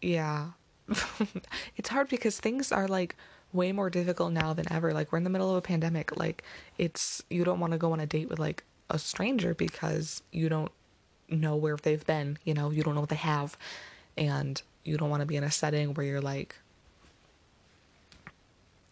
yeah. 0.03 0.49
it's 1.77 1.89
hard 1.89 2.09
because 2.09 2.39
things 2.39 2.73
are 2.73 2.89
like 2.89 3.17
way 3.55 3.73
more 3.73 3.89
difficult 3.89 4.33
now 4.33 4.53
than 4.53 4.71
ever. 4.71 4.93
Like 4.93 5.13
we're 5.13 5.19
in 5.19 5.25
the 5.25 5.31
middle 5.31 5.51
of 5.51 5.57
a 5.57 5.63
pandemic. 5.63 6.15
Like 6.19 6.45
it's 6.77 7.23
you 7.31 7.45
don't 7.45 7.61
want 7.61 7.73
to 7.73 7.79
go 7.79 7.93
on 7.93 8.01
a 8.01 8.07
date 8.07 8.29
with 8.29 8.39
like 8.39 8.65
a 8.91 8.99
stranger 8.99 9.55
because 9.55 10.23
you 10.33 10.49
don't 10.49 10.73
know 11.29 11.57
where 11.57 11.77
they've 11.77 12.07
been, 12.07 12.39
you 12.45 12.55
know, 12.55 12.71
you 12.71 12.83
don't 12.83 12.95
know 12.95 13.01
what 13.01 13.11
they 13.11 13.17
have 13.17 13.57
and 14.17 14.61
you 14.85 14.97
don't 14.97 15.11
want 15.11 15.21
to 15.21 15.27
be 15.27 15.37
in 15.37 15.45
a 15.45 15.51
setting 15.51 15.95
where 15.95 16.07
you're 16.07 16.21
like 16.21 16.57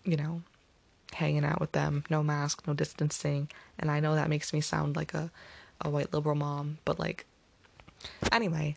you 0.06 0.16
know, 0.16 0.40
hanging 1.12 1.44
out 1.44 1.61
with 1.61 1.72
them, 1.72 2.04
no 2.09 2.22
mask, 2.22 2.62
no 2.66 2.72
distancing. 2.72 3.50
And 3.78 3.90
I 3.90 4.00
know 4.00 4.14
that 4.14 4.30
makes 4.30 4.52
me 4.52 4.61
sound 4.61 4.96
like 4.96 5.12
a 5.12 5.30
a 5.82 5.90
white 5.90 6.14
liberal 6.14 6.37
mom, 6.37 6.78
but 6.87 6.98
like 6.98 7.26
anyway, 8.32 8.76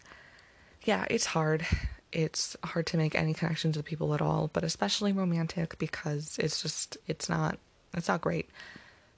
yeah, 0.84 1.06
it's 1.10 1.28
hard 1.28 1.66
it's 2.12 2.58
hard 2.64 2.88
to 2.88 2.98
make 2.98 3.14
any 3.14 3.34
connections 3.34 3.78
with 3.78 3.86
people 3.86 4.14
at 4.16 4.22
all, 4.22 4.50
but 4.52 4.64
especially 4.64 5.14
romantic 5.14 5.78
because 5.78 6.38
it's 6.40 6.62
just 6.62 6.98
it's 7.08 7.30
not 7.30 7.58
it's 7.94 8.08
not 8.08 8.22
great. 8.22 8.50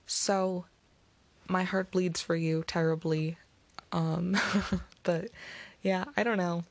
So 0.06 0.66
my 1.52 1.64
heart 1.64 1.92
bleeds 1.92 2.22
for 2.22 2.36
you 2.36 2.64
terribly. 2.66 3.38
Um 3.92 4.38
but 5.04 5.30
yeah, 5.82 6.06
I 6.16 6.24
don't 6.24 6.38
know. 6.38 6.64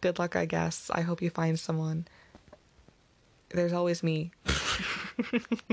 Good 0.00 0.18
luck, 0.18 0.36
I 0.36 0.46
guess. 0.46 0.90
I 0.92 1.02
hope 1.02 1.22
you 1.22 1.30
find 1.30 1.58
someone. 1.58 2.06
There's 3.50 3.72
always 3.72 4.02
me. 4.02 4.32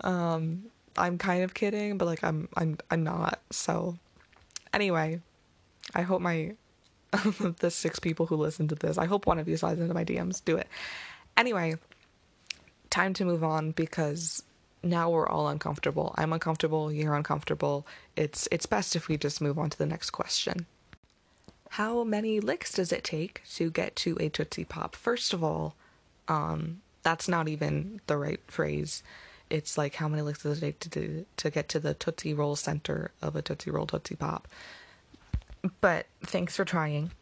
um 0.00 0.64
I'm 0.96 1.18
kind 1.18 1.44
of 1.44 1.54
kidding, 1.54 1.98
but 1.98 2.06
like 2.06 2.24
I'm 2.24 2.48
I'm 2.56 2.78
I'm 2.90 3.04
not. 3.04 3.40
So 3.50 3.98
anyway, 4.72 5.20
I 5.94 6.02
hope 6.02 6.20
my 6.20 6.54
the 7.60 7.70
six 7.70 7.98
people 7.98 8.26
who 8.26 8.36
listen 8.36 8.68
to 8.68 8.74
this. 8.74 8.98
I 8.98 9.06
hope 9.06 9.26
one 9.26 9.38
of 9.38 9.48
you 9.48 9.56
slides 9.56 9.80
into 9.80 9.94
my 9.94 10.04
DMs. 10.04 10.44
Do 10.44 10.56
it. 10.56 10.66
Anyway, 11.36 11.76
time 12.90 13.14
to 13.14 13.24
move 13.24 13.44
on 13.44 13.72
because 13.72 14.42
now 14.82 15.10
we're 15.10 15.28
all 15.28 15.48
uncomfortable. 15.48 16.14
I'm 16.16 16.32
uncomfortable, 16.32 16.92
you're 16.92 17.14
uncomfortable. 17.14 17.86
It's 18.16 18.48
it's 18.50 18.66
best 18.66 18.96
if 18.96 19.08
we 19.08 19.16
just 19.16 19.40
move 19.40 19.58
on 19.58 19.70
to 19.70 19.78
the 19.78 19.86
next 19.86 20.10
question. 20.10 20.66
How 21.70 22.04
many 22.04 22.40
licks 22.40 22.72
does 22.72 22.92
it 22.92 23.04
take 23.04 23.42
to 23.54 23.70
get 23.70 23.96
to 23.96 24.16
a 24.20 24.28
Tootsie 24.28 24.64
Pop? 24.64 24.94
First 24.94 25.32
of 25.32 25.42
all, 25.42 25.74
um, 26.28 26.82
that's 27.02 27.28
not 27.28 27.48
even 27.48 28.00
the 28.06 28.16
right 28.16 28.40
phrase. 28.46 29.02
It's 29.48 29.78
like 29.78 29.94
how 29.94 30.08
many 30.08 30.22
licks 30.22 30.42
does 30.42 30.58
it 30.58 30.60
take 30.60 30.80
to 30.80 30.88
do, 30.88 31.26
to 31.38 31.50
get 31.50 31.68
to 31.70 31.80
the 31.80 31.94
Tootsie 31.94 32.34
Roll 32.34 32.56
center 32.56 33.10
of 33.22 33.36
a 33.36 33.42
Tootsie 33.42 33.70
Roll 33.70 33.86
Tootsie 33.86 34.16
Pop? 34.16 34.48
But 35.80 36.06
thanks 36.24 36.56
for 36.56 36.64
trying. 36.64 37.12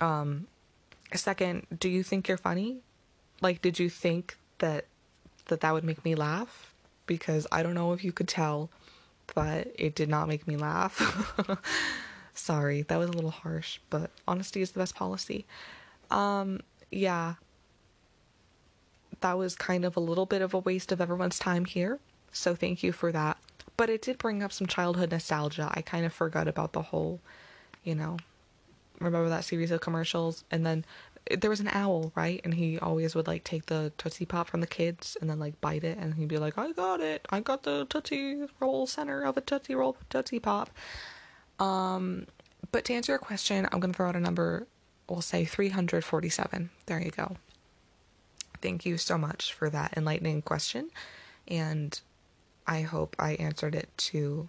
Um, 0.00 0.46
second, 1.14 1.66
do 1.78 1.88
you 1.88 2.02
think 2.02 2.28
you're 2.28 2.36
funny? 2.36 2.78
Like, 3.40 3.62
did 3.62 3.78
you 3.78 3.88
think 3.88 4.36
that 4.58 4.86
that 5.46 5.60
that 5.60 5.72
would 5.72 5.84
make 5.84 6.04
me 6.04 6.14
laugh? 6.14 6.74
Because 7.06 7.46
I 7.52 7.62
don't 7.62 7.74
know 7.74 7.92
if 7.92 8.04
you 8.04 8.12
could 8.12 8.28
tell, 8.28 8.70
but 9.34 9.68
it 9.78 9.94
did 9.94 10.08
not 10.08 10.28
make 10.28 10.46
me 10.46 10.56
laugh. 10.56 11.36
Sorry, 12.34 12.82
that 12.82 12.96
was 12.96 13.08
a 13.08 13.12
little 13.12 13.30
harsh, 13.30 13.78
but 13.90 14.10
honesty 14.28 14.60
is 14.60 14.72
the 14.72 14.80
best 14.80 14.94
policy. 14.94 15.46
Um, 16.10 16.60
yeah. 16.90 17.34
That 19.20 19.38
was 19.38 19.54
kind 19.54 19.84
of 19.84 19.96
a 19.96 20.00
little 20.00 20.26
bit 20.26 20.42
of 20.42 20.52
a 20.52 20.58
waste 20.58 20.92
of 20.92 21.00
everyone's 21.00 21.38
time 21.38 21.64
here. 21.64 21.98
So 22.32 22.54
thank 22.54 22.82
you 22.82 22.92
for 22.92 23.10
that. 23.12 23.38
But 23.76 23.90
it 23.90 24.02
did 24.02 24.18
bring 24.18 24.42
up 24.42 24.52
some 24.52 24.66
childhood 24.66 25.10
nostalgia. 25.10 25.70
I 25.74 25.82
kind 25.82 26.04
of 26.04 26.12
forgot 26.12 26.48
about 26.48 26.72
the 26.72 26.82
whole, 26.82 27.20
you 27.82 27.94
know, 27.94 28.18
remember 29.00 29.28
that 29.28 29.44
series 29.44 29.70
of 29.70 29.80
commercials 29.80 30.44
and 30.50 30.64
then 30.64 30.84
there 31.30 31.50
was 31.50 31.60
an 31.60 31.70
owl, 31.72 32.12
right? 32.14 32.40
And 32.44 32.54
he 32.54 32.78
always 32.78 33.14
would 33.14 33.26
like 33.26 33.44
take 33.44 33.66
the 33.66 33.92
Tootsie 33.98 34.26
Pop 34.26 34.48
from 34.48 34.60
the 34.60 34.66
kids 34.66 35.16
and 35.20 35.28
then 35.28 35.38
like 35.38 35.60
bite 35.60 35.84
it 35.84 35.98
and 35.98 36.14
he'd 36.14 36.28
be 36.28 36.38
like, 36.38 36.56
I 36.56 36.72
got 36.72 37.00
it. 37.00 37.26
I 37.30 37.40
got 37.40 37.64
the 37.64 37.86
Tootsie 37.86 38.46
Roll 38.60 38.86
center 38.86 39.24
of 39.24 39.36
a 39.36 39.40
Tootsie 39.40 39.74
Roll 39.74 39.96
Tootsie 40.08 40.40
Pop. 40.40 40.70
Um, 41.58 42.26
but 42.72 42.84
to 42.86 42.94
answer 42.94 43.12
your 43.12 43.18
question, 43.18 43.66
I'm 43.72 43.80
going 43.80 43.92
to 43.92 43.96
throw 43.96 44.08
out 44.08 44.16
a 44.16 44.20
number. 44.20 44.66
We'll 45.08 45.20
say 45.20 45.44
347. 45.44 46.70
There 46.86 47.00
you 47.00 47.10
go. 47.10 47.36
Thank 48.60 48.86
you 48.86 48.96
so 48.96 49.18
much 49.18 49.52
for 49.52 49.70
that 49.70 49.94
enlightening 49.96 50.42
question. 50.42 50.90
And 51.48 51.98
I 52.66 52.82
hope 52.82 53.16
I 53.18 53.32
answered 53.34 53.74
it 53.74 53.88
to 53.98 54.48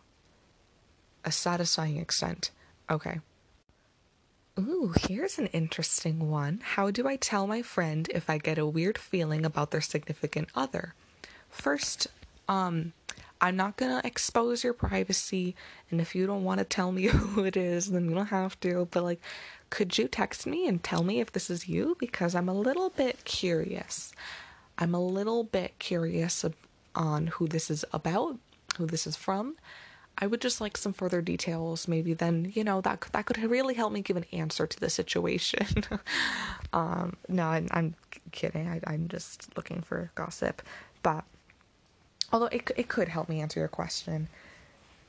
a 1.24 1.32
satisfying 1.32 1.98
extent. 1.98 2.52
Okay. 2.90 3.20
Ooh, 4.60 4.92
here's 5.08 5.38
an 5.38 5.48
interesting 5.48 6.32
one. 6.32 6.62
How 6.64 6.90
do 6.90 7.08
I 7.08 7.16
tell 7.16 7.46
my 7.46 7.62
friend 7.62 8.10
if 8.12 8.28
I 8.28 8.40
get 8.40 8.58
a 8.58 8.66
weird 8.66 8.98
feeling 8.98 9.46
about 9.46 9.70
their 9.70 9.82
significant 9.82 10.50
other? 10.56 10.96
First, 11.48 12.08
um, 12.48 12.94
I'm 13.40 13.56
not 13.56 13.78
gonna 13.78 14.02
expose 14.04 14.64
your 14.64 14.74
privacy, 14.74 15.56
and 15.92 16.02
if 16.02 16.16
you 16.16 16.26
don't 16.26 16.44
want 16.44 16.58
to 16.58 16.66
tell 16.66 16.92
me 16.92 17.04
who 17.08 17.44
it 17.44 17.56
is, 17.56 17.92
then 17.92 18.10
you 18.10 18.16
don't 18.16 18.28
have 18.28 18.60
to. 18.62 18.88
But 18.90 19.04
like, 19.04 19.22
could 19.70 19.96
you 19.96 20.08
text 20.08 20.48
me 20.48 20.68
and 20.68 20.82
tell 20.82 21.04
me 21.04 21.20
if 21.20 21.32
this 21.32 21.52
is 21.52 21.68
you? 21.68 21.96
Because 22.00 22.34
I'm 22.34 22.50
a 22.50 22.54
little 22.54 22.90
bit 22.90 23.24
curious. 23.26 24.12
I'm 24.80 24.96
a 24.96 25.06
little 25.06 25.44
bit 25.44 25.78
curious 25.78 26.44
on 26.96 27.28
who 27.28 27.48
this 27.48 27.70
is 27.70 27.86
about, 27.94 28.38
who 28.78 28.88
this 28.88 29.06
is 29.06 29.16
from. 29.16 29.56
I 30.20 30.28
would 30.28 30.42
just 30.42 30.60
like 30.60 30.78
some 30.78 30.94
further 30.94 31.22
details. 31.22 31.88
Maybe 31.88 32.14
then 32.14 32.52
you 32.56 32.64
know 32.64 32.82
that 32.82 33.06
that 33.12 33.26
could 33.26 33.38
really 33.38 33.76
help 33.76 33.92
me 33.92 34.02
give 34.02 34.18
an 34.18 34.26
answer 34.32 34.66
to 34.66 34.80
the 34.80 34.90
situation. 34.90 35.84
um, 36.74 37.16
no, 37.28 37.46
I'm, 37.46 37.68
I'm 37.72 37.96
kidding. 38.32 38.68
I, 38.68 38.82
I'm 38.88 39.08
just 39.08 39.56
looking 39.56 39.82
for 39.82 40.12
gossip, 40.16 40.62
but 41.04 41.24
although 42.32 42.48
it 42.48 42.72
it 42.76 42.90
could 42.90 43.10
help 43.10 43.30
me 43.30 43.42
answer 43.42 43.60
your 43.60 43.70
question 43.70 44.28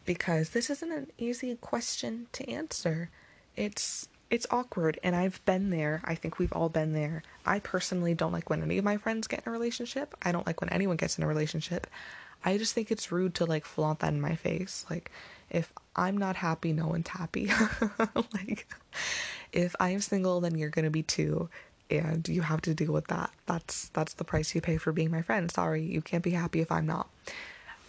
because 0.05 0.51
this 0.51 0.71
isn't 0.71 0.90
an 0.90 1.07
easy 1.18 1.55
question 1.57 2.27
to 2.33 2.49
answer. 2.51 3.11
It's 3.57 4.09
it's 4.31 4.47
awkward 4.51 4.99
and 5.03 5.16
I've 5.16 5.44
been 5.44 5.71
there. 5.71 6.03
I 6.05 6.14
think 6.14 6.38
we've 6.38 6.53
all 6.53 6.68
been 6.68 6.92
there. 6.92 7.23
I 7.47 7.61
personally 7.61 8.14
don't 8.14 8.33
like 8.33 8.51
when 8.51 8.62
any 8.62 8.79
of 8.79 8.85
my 8.85 8.99
friends 8.99 9.27
get 9.27 9.42
in 9.44 9.49
a 9.49 9.53
relationship. 9.53 10.14
I 10.23 10.33
don't 10.33 10.47
like 10.47 10.61
when 10.61 10.71
anyone 10.71 10.97
gets 10.97 11.18
in 11.18 11.25
a 11.25 11.27
relationship. 11.27 11.87
I 12.44 12.59
just 12.59 12.74
think 12.74 12.90
it's 12.90 13.11
rude 13.11 13.35
to 13.37 13.44
like 13.44 13.64
flaunt 13.64 14.01
that 14.01 14.12
in 14.12 14.20
my 14.20 14.35
face. 14.35 14.85
Like, 14.88 15.11
if 15.51 15.72
I'm 15.96 16.16
not 16.16 16.37
happy, 16.37 16.72
no 16.72 16.87
one's 16.87 17.09
happy. 17.09 17.51
like, 18.35 18.66
if 19.53 19.74
I'm 19.81 20.01
single, 20.01 20.40
then 20.40 20.57
you're 20.57 20.70
gonna 20.70 20.90
be 20.90 21.03
too, 21.03 21.48
and 21.90 22.29
you 22.29 22.42
have 22.42 22.61
to 22.62 22.74
deal 22.74 22.92
with 22.92 23.09
that. 23.09 23.31
That's 23.46 23.88
that's 23.90 24.14
the 24.14 24.24
price 24.24 24.55
you 24.55 24.61
pay 24.61 24.77
for 24.77 24.92
being 24.92 25.11
my 25.11 25.22
friend. 25.22 25.51
Sorry, 25.51 25.83
you 25.83 26.01
can't 26.01 26.22
be 26.22 26.31
happy 26.31 26.61
if 26.61 26.70
I'm 26.70 26.87
not. 26.87 27.09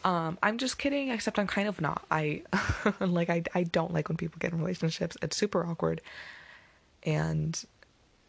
Um, 0.04 0.38
I'm 0.42 0.58
just 0.58 0.78
kidding, 0.78 1.10
except 1.10 1.38
I'm 1.40 1.48
kind 1.48 1.68
of 1.68 1.82
not. 1.82 2.06
I 2.10 2.44
like 3.00 3.30
I 3.30 3.44
I 3.54 3.64
don't 3.64 3.94
like 3.94 4.10
when 4.10 4.18
people 4.18 4.38
get 4.40 4.54
in 4.54 4.60
relationships. 4.60 5.18
It's 5.22 5.36
super 5.36 5.66
awkward. 5.66 6.02
And 7.04 7.62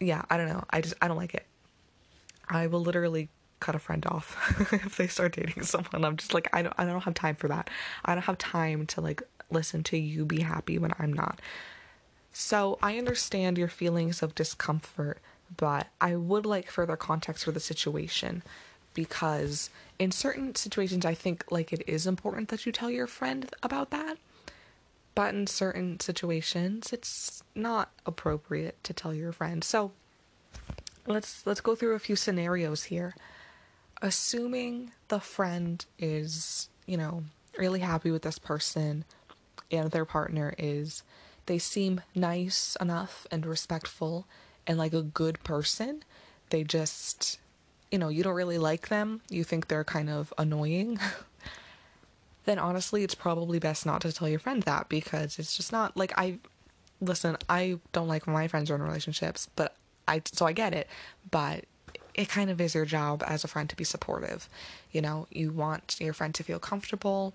yeah, 0.00 0.22
I 0.30 0.36
don't 0.36 0.48
know. 0.48 0.64
I 0.70 0.80
just 0.80 0.94
I 1.00 1.08
don't 1.08 1.16
like 1.16 1.34
it. 1.34 1.46
I 2.48 2.66
will 2.66 2.80
literally 2.80 3.28
cut 3.60 3.74
a 3.74 3.78
friend 3.78 4.04
off 4.06 4.72
if 4.72 4.96
they 4.96 5.06
start 5.06 5.34
dating 5.34 5.62
someone. 5.62 6.04
I'm 6.04 6.16
just 6.16 6.34
like 6.34 6.48
I 6.52 6.62
don't 6.62 6.74
I 6.78 6.84
don't 6.84 7.02
have 7.02 7.14
time 7.14 7.36
for 7.36 7.48
that. 7.48 7.70
I 8.04 8.14
don't 8.14 8.24
have 8.24 8.38
time 8.38 8.86
to 8.86 9.00
like 9.00 9.22
listen 9.50 9.82
to 9.84 9.96
you 9.96 10.24
be 10.24 10.40
happy 10.40 10.78
when 10.78 10.92
I'm 10.98 11.12
not. 11.12 11.40
So, 12.32 12.78
I 12.80 12.96
understand 12.96 13.58
your 13.58 13.68
feelings 13.68 14.22
of 14.22 14.36
discomfort, 14.36 15.18
but 15.56 15.88
I 16.00 16.14
would 16.14 16.46
like 16.46 16.70
further 16.70 16.96
context 16.96 17.44
for 17.44 17.50
the 17.50 17.58
situation 17.60 18.44
because 18.94 19.70
in 19.98 20.12
certain 20.12 20.54
situations 20.54 21.04
I 21.04 21.14
think 21.14 21.44
like 21.50 21.72
it 21.72 21.82
is 21.86 22.06
important 22.06 22.48
that 22.48 22.66
you 22.66 22.72
tell 22.72 22.90
your 22.90 23.06
friend 23.06 23.50
about 23.62 23.90
that. 23.90 24.16
But 25.16 25.34
in 25.34 25.48
certain 25.48 25.98
situations 25.98 26.92
it's 26.92 27.42
not 27.54 27.90
appropriate 28.06 28.82
to 28.84 28.92
tell 28.94 29.12
your 29.12 29.32
friend. 29.32 29.64
So, 29.64 29.90
let's 31.06 31.44
let's 31.46 31.60
go 31.60 31.74
through 31.74 31.94
a 31.94 31.98
few 31.98 32.14
scenarios 32.14 32.84
here 32.84 33.14
assuming 34.02 34.92
the 35.08 35.20
friend 35.20 35.84
is, 35.98 36.68
you 36.86 36.96
know, 36.96 37.24
really 37.58 37.80
happy 37.80 38.10
with 38.10 38.22
this 38.22 38.38
person 38.38 39.04
and 39.70 39.90
their 39.90 40.04
partner 40.04 40.54
is, 40.58 41.02
they 41.46 41.58
seem 41.58 42.00
nice 42.14 42.76
enough 42.80 43.26
and 43.30 43.44
respectful 43.44 44.26
and 44.66 44.78
like 44.78 44.92
a 44.92 45.02
good 45.02 45.42
person. 45.44 46.02
They 46.50 46.64
just, 46.64 47.38
you 47.90 47.98
know, 47.98 48.08
you 48.08 48.22
don't 48.22 48.34
really 48.34 48.58
like 48.58 48.88
them. 48.88 49.20
You 49.28 49.44
think 49.44 49.68
they're 49.68 49.84
kind 49.84 50.10
of 50.10 50.32
annoying. 50.38 50.98
then 52.44 52.58
honestly, 52.58 53.04
it's 53.04 53.14
probably 53.14 53.58
best 53.58 53.84
not 53.86 54.00
to 54.02 54.12
tell 54.12 54.28
your 54.28 54.38
friend 54.38 54.62
that 54.62 54.88
because 54.88 55.38
it's 55.38 55.56
just 55.56 55.72
not 55.72 55.96
like 55.96 56.12
I 56.16 56.38
listen, 57.00 57.36
I 57.48 57.78
don't 57.92 58.08
like 58.08 58.26
my 58.26 58.48
friends 58.48 58.70
are 58.70 58.74
in 58.74 58.82
relationships, 58.82 59.48
but 59.56 59.76
I 60.06 60.22
so 60.32 60.46
I 60.46 60.52
get 60.52 60.74
it, 60.74 60.88
but 61.30 61.64
it 62.14 62.28
kind 62.28 62.50
of 62.50 62.60
is 62.60 62.74
your 62.74 62.84
job 62.84 63.22
as 63.26 63.44
a 63.44 63.48
friend 63.48 63.68
to 63.70 63.76
be 63.76 63.84
supportive. 63.84 64.48
You 64.90 65.00
know, 65.02 65.26
you 65.30 65.52
want 65.52 65.96
your 66.00 66.12
friend 66.12 66.34
to 66.34 66.42
feel 66.42 66.58
comfortable 66.58 67.34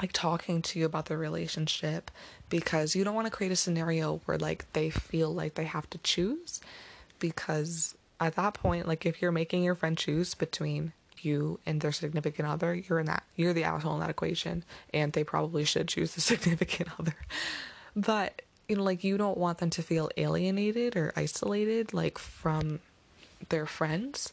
like 0.00 0.12
talking 0.12 0.62
to 0.62 0.78
you 0.78 0.86
about 0.86 1.06
the 1.06 1.16
relationship 1.16 2.10
because 2.48 2.94
you 2.94 3.04
don't 3.04 3.14
want 3.14 3.26
to 3.26 3.30
create 3.30 3.52
a 3.52 3.56
scenario 3.56 4.20
where 4.26 4.38
like 4.38 4.70
they 4.72 4.90
feel 4.90 5.32
like 5.32 5.54
they 5.54 5.64
have 5.64 5.88
to 5.90 5.98
choose 5.98 6.60
because 7.18 7.94
at 8.20 8.36
that 8.36 8.54
point 8.54 8.86
like 8.86 9.06
if 9.06 9.22
you're 9.22 9.32
making 9.32 9.62
your 9.62 9.74
friend 9.74 9.96
choose 9.96 10.34
between 10.34 10.92
you 11.22 11.58
and 11.64 11.80
their 11.80 11.92
significant 11.92 12.46
other 12.46 12.74
you're 12.74 12.98
in 12.98 13.06
that 13.06 13.22
you're 13.36 13.54
the 13.54 13.64
asshole 13.64 13.94
in 13.94 14.00
that 14.00 14.10
equation 14.10 14.64
and 14.92 15.12
they 15.12 15.24
probably 15.24 15.64
should 15.64 15.88
choose 15.88 16.14
the 16.14 16.20
significant 16.32 16.88
other 17.00 17.16
but 17.94 18.42
you 18.68 18.76
know 18.76 18.82
like 18.82 19.02
you 19.02 19.16
don't 19.16 19.38
want 19.38 19.58
them 19.58 19.70
to 19.70 19.82
feel 19.82 20.10
alienated 20.16 20.96
or 20.96 21.12
isolated 21.16 21.94
like 21.94 22.18
from 22.18 22.80
their 23.48 23.66
friends. 23.66 24.32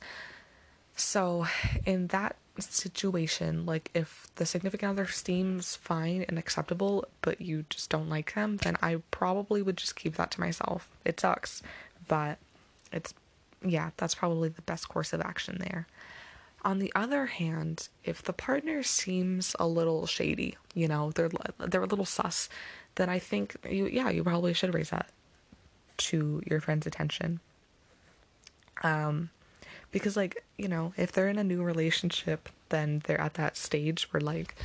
So, 0.95 1.47
in 1.85 2.07
that 2.07 2.35
situation, 2.59 3.65
like 3.65 3.89
if 3.93 4.27
the 4.35 4.45
significant 4.45 4.91
other 4.91 5.07
seems 5.07 5.75
fine 5.75 6.25
and 6.27 6.37
acceptable, 6.37 7.05
but 7.21 7.41
you 7.41 7.65
just 7.69 7.89
don't 7.89 8.09
like 8.09 8.35
them, 8.35 8.57
then 8.57 8.77
I 8.81 8.97
probably 9.11 9.61
would 9.61 9.77
just 9.77 9.95
keep 9.95 10.15
that 10.15 10.31
to 10.31 10.39
myself. 10.39 10.89
It 11.03 11.19
sucks, 11.19 11.61
but 12.07 12.37
it's 12.91 13.13
yeah, 13.65 13.91
that's 13.97 14.15
probably 14.15 14.49
the 14.49 14.61
best 14.61 14.89
course 14.89 15.13
of 15.13 15.21
action 15.21 15.57
there. 15.59 15.87
On 16.65 16.79
the 16.79 16.91
other 16.95 17.25
hand, 17.25 17.89
if 18.03 18.21
the 18.21 18.33
partner 18.33 18.83
seems 18.83 19.55
a 19.59 19.67
little 19.67 20.05
shady, 20.05 20.57
you 20.73 20.87
know, 20.87 21.11
they're 21.11 21.31
they're 21.59 21.83
a 21.83 21.87
little 21.87 22.05
sus, 22.05 22.49
then 22.95 23.09
I 23.09 23.19
think 23.19 23.55
you 23.69 23.87
yeah, 23.87 24.09
you 24.09 24.23
probably 24.23 24.53
should 24.53 24.73
raise 24.73 24.91
that 24.91 25.09
to 25.97 26.41
your 26.45 26.59
friend's 26.61 26.87
attention. 26.87 27.39
Um, 28.81 29.29
because 29.91 30.17
like 30.17 30.43
you 30.57 30.67
know, 30.67 30.93
if 30.97 31.11
they're 31.11 31.29
in 31.29 31.37
a 31.37 31.43
new 31.43 31.63
relationship, 31.63 32.49
then 32.69 33.01
they're 33.05 33.21
at 33.21 33.35
that 33.35 33.57
stage 33.57 34.07
where 34.11 34.21
like 34.21 34.55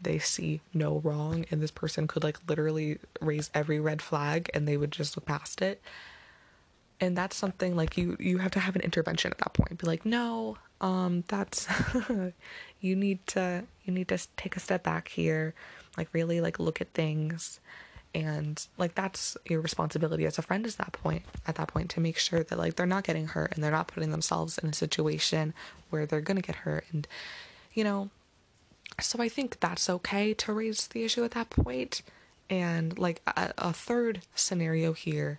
they 0.00 0.18
see 0.18 0.60
no 0.74 1.00
wrong, 1.04 1.44
and 1.50 1.60
this 1.60 1.70
person 1.70 2.06
could 2.06 2.24
like 2.24 2.38
literally 2.48 2.98
raise 3.20 3.50
every 3.54 3.80
red 3.80 4.02
flag, 4.02 4.50
and 4.54 4.66
they 4.66 4.76
would 4.76 4.92
just 4.92 5.16
look 5.16 5.26
past 5.26 5.62
it. 5.62 5.80
And 6.98 7.16
that's 7.16 7.36
something 7.36 7.76
like 7.76 7.96
you 7.98 8.16
you 8.20 8.38
have 8.38 8.52
to 8.52 8.60
have 8.60 8.76
an 8.76 8.82
intervention 8.82 9.30
at 9.30 9.38
that 9.38 9.52
point. 9.54 9.78
Be 9.78 9.86
like, 9.86 10.06
no, 10.06 10.56
um 10.80 11.24
that's 11.28 11.66
you 12.80 12.96
need 12.96 13.26
to 13.26 13.64
you 13.84 13.92
need 13.92 14.08
to 14.08 14.18
take 14.36 14.56
a 14.56 14.60
step 14.60 14.82
back 14.82 15.08
here 15.08 15.54
like 15.96 16.08
really 16.12 16.40
like 16.40 16.58
look 16.58 16.80
at 16.80 16.92
things 16.92 17.60
and 18.16 18.66
like 18.78 18.94
that's 18.94 19.36
your 19.44 19.60
responsibility 19.60 20.24
as 20.24 20.38
a 20.38 20.42
friend 20.42 20.64
is 20.64 20.76
that 20.76 20.90
point 20.92 21.22
at 21.46 21.56
that 21.56 21.68
point 21.68 21.90
to 21.90 22.00
make 22.00 22.16
sure 22.16 22.42
that 22.42 22.56
like 22.56 22.74
they're 22.74 22.86
not 22.86 23.04
getting 23.04 23.26
hurt 23.26 23.52
and 23.54 23.62
they're 23.62 23.70
not 23.70 23.88
putting 23.88 24.10
themselves 24.10 24.56
in 24.56 24.70
a 24.70 24.72
situation 24.72 25.52
where 25.90 26.06
they're 26.06 26.22
going 26.22 26.38
to 26.38 26.42
get 26.42 26.56
hurt. 26.56 26.86
And 26.92 27.06
you 27.74 27.84
know 27.84 28.08
so 28.98 29.20
i 29.20 29.28
think 29.28 29.60
that's 29.60 29.90
okay 29.90 30.32
to 30.32 30.52
raise 30.54 30.86
the 30.86 31.04
issue 31.04 31.24
at 31.24 31.32
that 31.32 31.50
point. 31.50 32.00
And 32.48 32.98
like 32.98 33.20
a, 33.26 33.52
a 33.58 33.72
third 33.74 34.22
scenario 34.34 34.94
here 34.94 35.38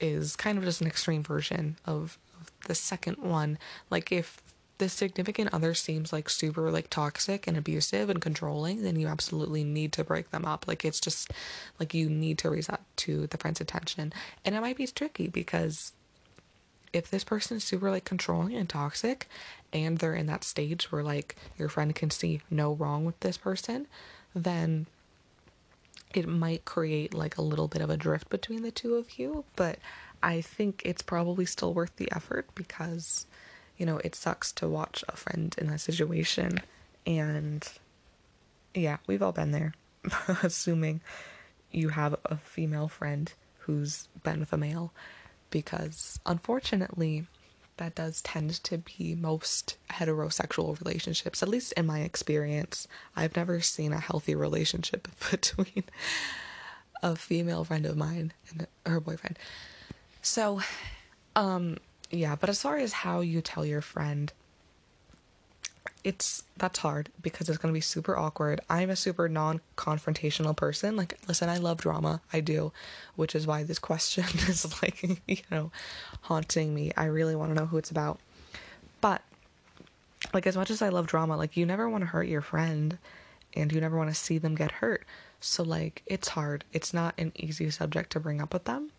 is 0.00 0.36
kind 0.36 0.56
of 0.56 0.64
just 0.64 0.80
an 0.80 0.86
extreme 0.86 1.22
version 1.22 1.76
of, 1.84 2.16
of 2.40 2.50
the 2.66 2.74
second 2.74 3.18
one. 3.18 3.58
Like 3.90 4.10
if 4.10 4.40
the 4.78 4.88
significant 4.88 5.52
other 5.52 5.74
seems 5.74 6.12
like 6.12 6.28
super 6.28 6.70
like 6.70 6.90
toxic 6.90 7.46
and 7.46 7.56
abusive 7.56 8.10
and 8.10 8.20
controlling, 8.20 8.82
then 8.82 8.98
you 8.98 9.06
absolutely 9.06 9.62
need 9.62 9.92
to 9.92 10.04
break 10.04 10.30
them 10.30 10.44
up. 10.44 10.66
Like 10.66 10.84
it's 10.84 11.00
just 11.00 11.30
like 11.78 11.94
you 11.94 12.10
need 12.10 12.38
to 12.38 12.50
that 12.62 12.80
to 12.96 13.26
the 13.28 13.38
friend's 13.38 13.60
attention. 13.60 14.12
And 14.44 14.54
it 14.54 14.60
might 14.60 14.76
be 14.76 14.86
tricky 14.86 15.28
because 15.28 15.92
if 16.92 17.10
this 17.10 17.24
person 17.24 17.56
is 17.56 17.64
super 17.64 17.90
like 17.90 18.04
controlling 18.04 18.54
and 18.54 18.68
toxic 18.68 19.28
and 19.72 19.98
they're 19.98 20.14
in 20.14 20.26
that 20.26 20.44
stage 20.44 20.90
where 20.90 21.02
like 21.02 21.36
your 21.58 21.68
friend 21.68 21.94
can 21.94 22.10
see 22.10 22.40
no 22.50 22.72
wrong 22.72 23.04
with 23.04 23.18
this 23.20 23.36
person, 23.36 23.86
then 24.34 24.86
it 26.14 26.28
might 26.28 26.64
create 26.64 27.12
like 27.12 27.36
a 27.36 27.42
little 27.42 27.68
bit 27.68 27.82
of 27.82 27.90
a 27.90 27.96
drift 27.96 28.30
between 28.30 28.62
the 28.62 28.70
two 28.70 28.94
of 28.94 29.18
you, 29.18 29.44
but 29.56 29.78
I 30.22 30.40
think 30.40 30.82
it's 30.84 31.02
probably 31.02 31.44
still 31.44 31.74
worth 31.74 31.94
the 31.96 32.10
effort 32.12 32.46
because 32.54 33.26
you 33.76 33.86
know, 33.86 33.98
it 33.98 34.14
sucks 34.14 34.52
to 34.52 34.68
watch 34.68 35.04
a 35.08 35.16
friend 35.16 35.54
in 35.58 35.66
that 35.68 35.80
situation. 35.80 36.60
And 37.06 37.66
yeah, 38.74 38.98
we've 39.06 39.22
all 39.22 39.32
been 39.32 39.52
there, 39.52 39.74
assuming 40.42 41.00
you 41.70 41.90
have 41.90 42.16
a 42.24 42.36
female 42.36 42.88
friend 42.88 43.32
who's 43.60 44.08
been 44.22 44.40
with 44.40 44.52
a 44.52 44.58
male, 44.58 44.92
because 45.50 46.18
unfortunately, 46.26 47.26
that 47.76 47.94
does 47.94 48.22
tend 48.22 48.50
to 48.62 48.78
be 48.78 49.14
most 49.14 49.76
heterosexual 49.90 50.78
relationships, 50.80 51.42
at 51.42 51.48
least 51.48 51.72
in 51.72 51.86
my 51.86 52.00
experience. 52.00 52.86
I've 53.16 53.36
never 53.36 53.60
seen 53.60 53.92
a 53.92 53.98
healthy 53.98 54.34
relationship 54.34 55.08
between 55.30 55.84
a 57.02 57.16
female 57.16 57.64
friend 57.64 57.84
of 57.86 57.96
mine 57.96 58.32
and 58.50 58.66
her 58.86 59.00
boyfriend. 59.00 59.38
So, 60.22 60.60
um, 61.34 61.78
yeah, 62.14 62.36
but 62.36 62.48
as 62.48 62.62
far 62.62 62.76
as 62.76 62.92
how 62.92 63.20
you 63.20 63.40
tell 63.40 63.64
your 63.64 63.80
friend, 63.80 64.32
it's 66.04 66.44
that's 66.58 66.78
hard 66.80 67.08
because 67.22 67.48
it's 67.48 67.58
going 67.58 67.72
to 67.72 67.76
be 67.76 67.80
super 67.80 68.16
awkward. 68.16 68.60
I'm 68.68 68.90
a 68.90 68.96
super 68.96 69.28
non-confrontational 69.28 70.54
person. 70.54 70.96
Like, 70.96 71.18
listen, 71.26 71.48
I 71.48 71.56
love 71.56 71.80
drama. 71.80 72.20
I 72.32 72.40
do, 72.40 72.72
which 73.16 73.34
is 73.34 73.46
why 73.46 73.62
this 73.62 73.78
question 73.78 74.24
is 74.48 74.82
like, 74.82 75.02
you 75.26 75.38
know, 75.50 75.72
haunting 76.22 76.74
me. 76.74 76.92
I 76.96 77.06
really 77.06 77.34
want 77.34 77.50
to 77.50 77.54
know 77.54 77.66
who 77.66 77.78
it's 77.78 77.90
about. 77.90 78.20
But 79.00 79.22
like 80.32 80.46
as 80.46 80.56
much 80.56 80.70
as 80.70 80.82
I 80.82 80.90
love 80.90 81.06
drama, 81.06 81.36
like 81.36 81.56
you 81.56 81.64
never 81.64 81.88
want 81.88 82.02
to 82.02 82.06
hurt 82.06 82.28
your 82.28 82.42
friend 82.42 82.98
and 83.54 83.72
you 83.72 83.80
never 83.80 83.96
want 83.96 84.10
to 84.10 84.14
see 84.14 84.38
them 84.38 84.54
get 84.54 84.72
hurt. 84.72 85.04
So 85.40 85.62
like 85.62 86.02
it's 86.06 86.28
hard. 86.28 86.64
It's 86.72 86.92
not 86.92 87.14
an 87.18 87.32
easy 87.34 87.70
subject 87.70 88.10
to 88.12 88.20
bring 88.20 88.40
up 88.40 88.52
with 88.52 88.64
them, 88.64 88.90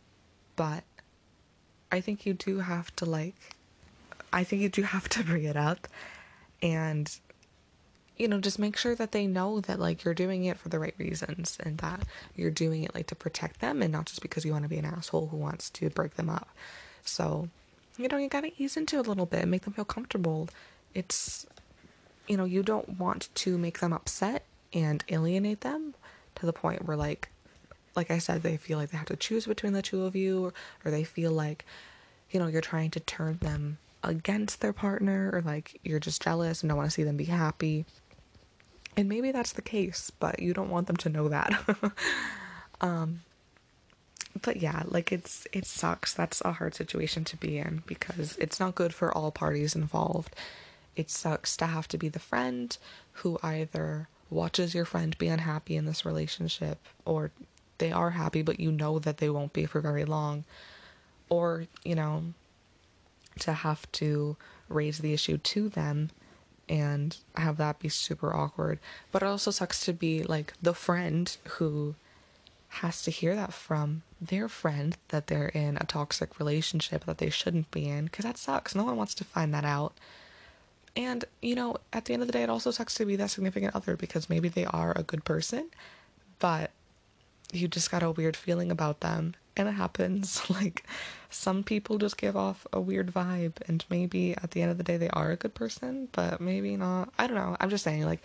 but 0.55 0.83
I 1.95 2.01
think 2.01 2.25
you 2.25 2.33
do 2.33 2.59
have 2.59 2.93
to 2.97 3.05
like 3.05 3.55
I 4.33 4.43
think 4.43 4.61
you 4.61 4.69
do 4.69 4.81
have 4.81 5.07
to 5.09 5.23
bring 5.29 5.45
it 5.45 5.55
up 5.55 5.87
and 6.61 7.09
you 8.17 8.27
know 8.27 8.39
just 8.39 8.59
make 8.59 8.75
sure 8.75 8.95
that 8.95 9.13
they 9.13 9.27
know 9.27 9.61
that 9.61 9.79
like 9.79 10.03
you're 10.03 10.13
doing 10.13 10.43
it 10.43 10.57
for 10.57 10.67
the 10.67 10.77
right 10.77 10.95
reasons 10.97 11.57
and 11.63 11.77
that 11.77 12.01
you're 12.35 12.51
doing 12.51 12.83
it 12.83 12.93
like 12.93 13.07
to 13.07 13.15
protect 13.15 13.61
them 13.61 13.81
and 13.81 13.93
not 13.93 14.07
just 14.07 14.21
because 14.21 14.43
you 14.43 14.51
want 14.51 14.63
to 14.63 14.69
be 14.69 14.77
an 14.77 14.85
asshole 14.85 15.27
who 15.27 15.37
wants 15.37 15.69
to 15.69 15.89
break 15.89 16.15
them 16.15 16.29
up. 16.29 16.49
So, 17.03 17.49
you 17.97 18.07
know, 18.09 18.17
you 18.17 18.27
got 18.27 18.41
to 18.41 18.51
ease 18.61 18.75
into 18.75 18.97
it 18.97 19.05
a 19.05 19.09
little 19.09 19.25
bit, 19.25 19.47
make 19.47 19.63
them 19.63 19.73
feel 19.73 19.85
comfortable. 19.85 20.49
It's 20.93 21.45
you 22.27 22.35
know, 22.35 22.45
you 22.45 22.61
don't 22.61 22.99
want 22.99 23.29
to 23.35 23.57
make 23.57 23.79
them 23.79 23.93
upset 23.93 24.43
and 24.73 25.03
alienate 25.07 25.61
them 25.61 25.93
to 26.35 26.45
the 26.45 26.53
point 26.53 26.85
where 26.85 26.97
like 26.97 27.29
like 27.95 28.11
I 28.11 28.17
said, 28.17 28.43
they 28.43 28.57
feel 28.57 28.77
like 28.77 28.91
they 28.91 28.97
have 28.97 29.07
to 29.07 29.15
choose 29.15 29.45
between 29.47 29.73
the 29.73 29.81
two 29.81 30.03
of 30.03 30.15
you, 30.15 30.45
or, 30.45 30.53
or 30.83 30.91
they 30.91 31.03
feel 31.03 31.31
like, 31.31 31.65
you 32.29 32.39
know, 32.39 32.47
you're 32.47 32.61
trying 32.61 32.91
to 32.91 32.99
turn 32.99 33.37
them 33.41 33.77
against 34.03 34.61
their 34.61 34.73
partner, 34.73 35.29
or 35.33 35.41
like 35.41 35.79
you're 35.83 35.99
just 35.99 36.21
jealous 36.21 36.61
and 36.61 36.69
don't 36.69 36.77
want 36.77 36.89
to 36.89 36.93
see 36.93 37.03
them 37.03 37.17
be 37.17 37.25
happy. 37.25 37.85
And 38.97 39.09
maybe 39.09 39.31
that's 39.31 39.53
the 39.53 39.61
case, 39.61 40.11
but 40.19 40.41
you 40.41 40.53
don't 40.53 40.69
want 40.69 40.87
them 40.87 40.97
to 40.97 41.09
know 41.09 41.27
that. 41.29 41.53
um, 42.81 43.21
but 44.41 44.57
yeah, 44.57 44.83
like 44.85 45.11
it's 45.11 45.47
it 45.53 45.65
sucks. 45.65 46.13
That's 46.13 46.41
a 46.41 46.53
hard 46.53 46.75
situation 46.75 47.23
to 47.25 47.37
be 47.37 47.57
in 47.57 47.83
because 47.85 48.37
it's 48.37 48.59
not 48.59 48.75
good 48.75 48.93
for 48.93 49.15
all 49.15 49.31
parties 49.31 49.75
involved. 49.75 50.35
It 50.95 51.09
sucks 51.09 51.57
to 51.57 51.65
have 51.65 51.87
to 51.89 51.97
be 51.97 52.09
the 52.09 52.19
friend 52.19 52.77
who 53.13 53.37
either 53.43 54.07
watches 54.29 54.73
your 54.73 54.85
friend 54.85 55.17
be 55.17 55.27
unhappy 55.27 55.75
in 55.75 55.85
this 55.85 56.05
relationship 56.05 56.79
or 57.05 57.31
they 57.77 57.91
are 57.91 58.11
happy, 58.11 58.41
but 58.41 58.59
you 58.59 58.71
know 58.71 58.99
that 58.99 59.17
they 59.17 59.29
won't 59.29 59.53
be 59.53 59.65
for 59.65 59.81
very 59.81 60.05
long. 60.05 60.43
Or, 61.29 61.65
you 61.83 61.95
know, 61.95 62.23
to 63.39 63.53
have 63.53 63.91
to 63.93 64.37
raise 64.69 64.99
the 64.99 65.13
issue 65.13 65.37
to 65.37 65.69
them 65.69 66.09
and 66.67 67.17
have 67.35 67.57
that 67.57 67.79
be 67.79 67.89
super 67.89 68.33
awkward. 68.33 68.79
But 69.11 69.21
it 69.21 69.27
also 69.27 69.51
sucks 69.51 69.83
to 69.85 69.93
be 69.93 70.23
like 70.23 70.53
the 70.61 70.73
friend 70.73 71.35
who 71.57 71.95
has 72.69 73.01
to 73.03 73.11
hear 73.11 73.35
that 73.35 73.53
from 73.53 74.01
their 74.19 74.49
friend 74.49 74.97
that 75.09 75.27
they're 75.27 75.49
in 75.49 75.77
a 75.77 75.85
toxic 75.85 76.39
relationship 76.39 77.05
that 77.05 77.19
they 77.19 77.29
shouldn't 77.29 77.71
be 77.71 77.87
in 77.87 78.05
because 78.05 78.25
that 78.25 78.37
sucks. 78.37 78.75
No 78.75 78.83
one 78.83 78.97
wants 78.97 79.13
to 79.15 79.23
find 79.23 79.53
that 79.53 79.65
out. 79.65 79.93
And, 80.97 81.25
you 81.41 81.55
know, 81.55 81.77
at 81.91 82.05
the 82.05 82.13
end 82.13 82.21
of 82.21 82.27
the 82.27 82.33
day, 82.33 82.43
it 82.43 82.49
also 82.49 82.71
sucks 82.71 82.95
to 82.95 83.05
be 83.05 83.15
that 83.17 83.29
significant 83.29 83.75
other 83.75 83.95
because 83.95 84.29
maybe 84.29 84.49
they 84.49 84.65
are 84.65 84.93
a 84.95 85.03
good 85.03 85.25
person, 85.25 85.69
but 86.39 86.71
you 87.55 87.67
just 87.67 87.91
got 87.91 88.03
a 88.03 88.11
weird 88.11 88.35
feeling 88.35 88.71
about 88.71 89.01
them. 89.01 89.35
And 89.57 89.67
it 89.69 89.73
happens. 89.73 90.41
Like 90.49 90.85
some 91.29 91.63
people 91.63 91.97
just 91.97 92.17
give 92.17 92.37
off 92.37 92.65
a 92.71 92.79
weird 92.79 93.13
vibe 93.13 93.55
and 93.67 93.83
maybe 93.89 94.33
at 94.37 94.51
the 94.51 94.61
end 94.61 94.71
of 94.71 94.77
the 94.77 94.83
day 94.83 94.95
they 94.95 95.09
are 95.09 95.31
a 95.31 95.35
good 95.35 95.53
person 95.53 96.07
but 96.13 96.39
maybe 96.39 96.75
not. 96.77 97.11
I 97.17 97.27
don't 97.27 97.35
know. 97.35 97.57
I'm 97.59 97.69
just 97.69 97.83
saying 97.83 98.05
like 98.05 98.21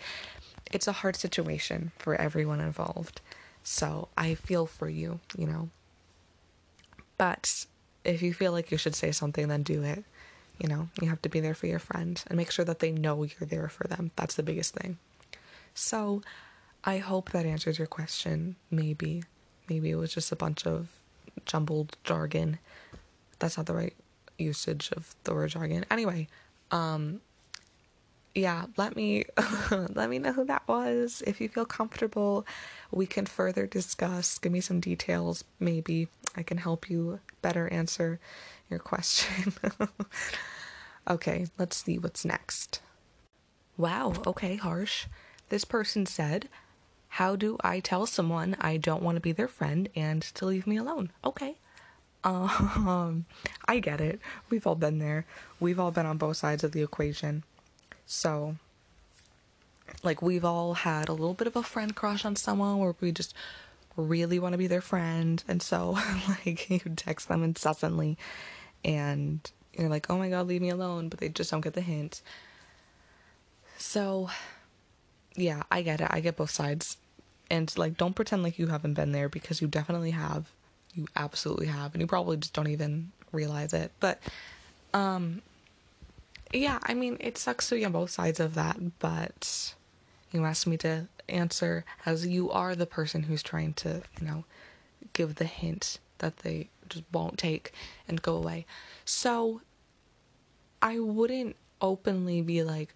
it's 0.71 0.87
a 0.87 0.93
hard 0.93 1.15
situation 1.15 1.91
for 1.97 2.15
everyone 2.15 2.61
involved. 2.61 3.21
So 3.63 4.07
i 4.17 4.33
feel 4.33 4.65
for 4.65 4.89
you 4.89 5.19
you 5.37 5.45
know? 5.45 5.69
But 7.17 7.65
if 8.03 8.21
you 8.21 8.33
feel 8.33 8.51
like 8.53 8.71
you 8.71 8.77
should 8.77 8.95
say 8.95 9.11
something 9.11 9.47
then 9.47 9.63
do 9.63 9.83
it. 9.83 10.03
You 10.57 10.69
know? 10.69 10.89
You 11.01 11.09
have 11.09 11.21
to 11.23 11.29
be 11.29 11.41
there 11.41 11.55
for 11.55 11.67
your 11.67 11.79
friend 11.79 12.23
and 12.27 12.37
make 12.37 12.51
sure 12.51 12.65
that 12.65 12.79
they 12.79 12.91
know 12.91 13.23
you're 13.23 13.47
there 13.47 13.67
for 13.67 13.87
them. 13.87 14.11
That's 14.15 14.35
the 14.35 14.43
biggest 14.43 14.73
thing. 14.73 14.97
So 15.73 16.21
I 16.83 16.97
hope 16.97 17.31
that 17.31 17.45
answers 17.45 17.77
your 17.77 17.87
question. 17.87 18.55
Maybe. 18.69 19.23
Maybe 19.69 19.91
it 19.91 19.95
was 19.95 20.13
just 20.13 20.31
a 20.31 20.35
bunch 20.35 20.65
of 20.65 20.89
jumbled 21.45 21.95
jargon. 22.03 22.59
That's 23.39 23.57
not 23.57 23.65
the 23.65 23.75
right 23.75 23.95
usage 24.37 24.91
of 24.95 25.15
the 25.23 25.33
word 25.33 25.49
jargon. 25.49 25.85
Anyway, 25.89 26.27
um 26.71 27.21
yeah, 28.33 28.65
let 28.77 28.95
me 28.95 29.25
let 29.71 30.09
me 30.09 30.19
know 30.19 30.33
who 30.33 30.45
that 30.45 30.67
was. 30.67 31.21
If 31.27 31.41
you 31.41 31.49
feel 31.49 31.65
comfortable, 31.65 32.45
we 32.91 33.05
can 33.05 33.25
further 33.25 33.67
discuss. 33.67 34.37
Give 34.37 34.51
me 34.51 34.61
some 34.61 34.79
details. 34.79 35.43
Maybe 35.59 36.07
I 36.35 36.43
can 36.43 36.57
help 36.57 36.89
you 36.89 37.19
better 37.41 37.67
answer 37.69 38.19
your 38.69 38.79
question. 38.79 39.53
okay, 41.09 41.47
let's 41.57 41.83
see 41.83 41.97
what's 41.97 42.23
next. 42.23 42.81
Wow, 43.77 44.13
okay, 44.25 44.55
harsh. 44.55 45.07
This 45.49 45.65
person 45.65 46.05
said, 46.05 46.47
how 47.15 47.35
do 47.35 47.57
I 47.61 47.81
tell 47.81 48.05
someone 48.05 48.55
I 48.61 48.77
don't 48.77 49.03
want 49.03 49.17
to 49.17 49.21
be 49.21 49.33
their 49.33 49.49
friend 49.49 49.89
and 49.97 50.21
to 50.21 50.45
leave 50.45 50.65
me 50.65 50.77
alone? 50.77 51.11
Okay. 51.25 51.55
Um, 52.23 53.25
I 53.67 53.79
get 53.79 53.99
it. 53.99 54.21
We've 54.49 54.65
all 54.65 54.75
been 54.75 54.99
there. 54.99 55.25
We've 55.59 55.77
all 55.77 55.91
been 55.91 56.05
on 56.05 56.17
both 56.17 56.37
sides 56.37 56.63
of 56.63 56.71
the 56.71 56.81
equation. 56.81 57.43
So, 58.05 58.55
like, 60.03 60.21
we've 60.21 60.45
all 60.45 60.73
had 60.73 61.09
a 61.09 61.13
little 61.13 61.33
bit 61.33 61.47
of 61.47 61.57
a 61.57 61.63
friend 61.63 61.93
crush 61.93 62.23
on 62.23 62.37
someone 62.37 62.77
where 62.77 62.95
we 63.01 63.11
just 63.11 63.33
really 63.97 64.39
want 64.39 64.53
to 64.53 64.57
be 64.57 64.67
their 64.67 64.79
friend. 64.79 65.43
And 65.49 65.61
so, 65.61 65.97
like, 66.29 66.69
you 66.69 66.79
text 66.95 67.27
them 67.27 67.43
incessantly 67.43 68.17
and 68.85 69.51
you're 69.73 69.89
like, 69.89 70.09
oh 70.09 70.17
my 70.17 70.29
god, 70.29 70.47
leave 70.47 70.61
me 70.61 70.69
alone. 70.69 71.09
But 71.09 71.19
they 71.19 71.27
just 71.27 71.51
don't 71.51 71.59
get 71.59 71.73
the 71.73 71.81
hint. 71.81 72.21
So, 73.77 74.29
yeah, 75.35 75.63
I 75.71 75.81
get 75.81 76.01
it. 76.01 76.07
I 76.09 76.19
get 76.19 76.37
both 76.37 76.51
sides. 76.51 76.97
And 77.49 77.75
like 77.77 77.97
don't 77.97 78.15
pretend 78.15 78.43
like 78.43 78.57
you 78.57 78.67
haven't 78.67 78.93
been 78.93 79.11
there 79.11 79.29
because 79.29 79.61
you 79.61 79.67
definitely 79.67 80.11
have. 80.11 80.49
You 80.93 81.07
absolutely 81.15 81.67
have 81.67 81.93
and 81.93 82.01
you 82.01 82.07
probably 82.07 82.37
just 82.37 82.53
don't 82.53 82.67
even 82.67 83.11
realize 83.31 83.73
it. 83.73 83.91
But 83.99 84.19
um 84.93 85.41
yeah, 86.53 86.79
I 86.83 86.93
mean, 86.93 87.17
it 87.19 87.37
sucks 87.37 87.69
to 87.69 87.75
be 87.75 87.85
on 87.85 87.93
both 87.93 88.09
sides 88.09 88.39
of 88.39 88.55
that, 88.55 88.99
but 88.99 89.73
you 90.31 90.43
asked 90.43 90.67
me 90.67 90.77
to 90.77 91.07
answer 91.29 91.85
as 92.05 92.27
you 92.27 92.51
are 92.51 92.75
the 92.75 92.85
person 92.85 93.23
who's 93.23 93.43
trying 93.43 93.73
to, 93.73 94.01
you 94.19 94.27
know, 94.27 94.43
give 95.13 95.35
the 95.35 95.45
hint 95.45 95.99
that 96.17 96.37
they 96.37 96.69
just 96.89 97.05
won't 97.11 97.37
take 97.37 97.73
and 98.07 98.21
go 98.21 98.35
away. 98.35 98.65
So 99.05 99.61
I 100.81 100.99
wouldn't 100.99 101.55
openly 101.81 102.41
be 102.41 102.63
like, 102.63 102.93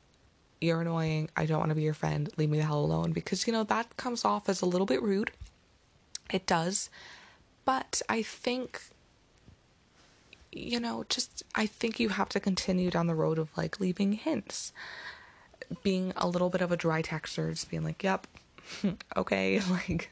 you're 0.66 0.82
annoying, 0.82 1.30
I 1.36 1.46
don't 1.46 1.60
want 1.60 1.70
to 1.70 1.76
be 1.76 1.84
your 1.84 1.94
friend, 1.94 2.30
leave 2.38 2.50
me 2.50 2.58
the 2.58 2.66
hell 2.66 2.84
alone, 2.84 3.12
because, 3.12 3.48
you 3.48 3.54
know, 3.54 3.64
that 3.64 3.98
comes 3.98 4.26
off 4.26 4.50
as 4.50 4.62
a 4.62 4.66
little 4.66 4.88
bit 4.88 5.02
rude. 5.02 5.32
It 6.32 6.46
does. 6.46 6.90
But 7.66 8.02
I 8.10 8.22
think 8.22 8.82
you 10.56 10.80
know, 10.80 11.06
just 11.10 11.44
I 11.54 11.66
think 11.66 12.00
you 12.00 12.10
have 12.10 12.30
to 12.30 12.40
continue 12.40 12.90
down 12.90 13.08
the 13.08 13.16
road 13.16 13.38
of 13.38 13.56
like 13.58 13.80
leaving 13.80 14.14
hints. 14.14 14.72
Being 15.84 16.14
a 16.16 16.28
little 16.28 16.50
bit 16.50 16.62
of 16.62 16.72
a 16.72 16.78
dry 16.78 17.02
texter, 17.02 17.50
just 17.50 17.70
being 17.70 17.84
like, 17.84 18.04
yep, 18.04 18.28
okay, 19.18 19.60
like 19.70 20.12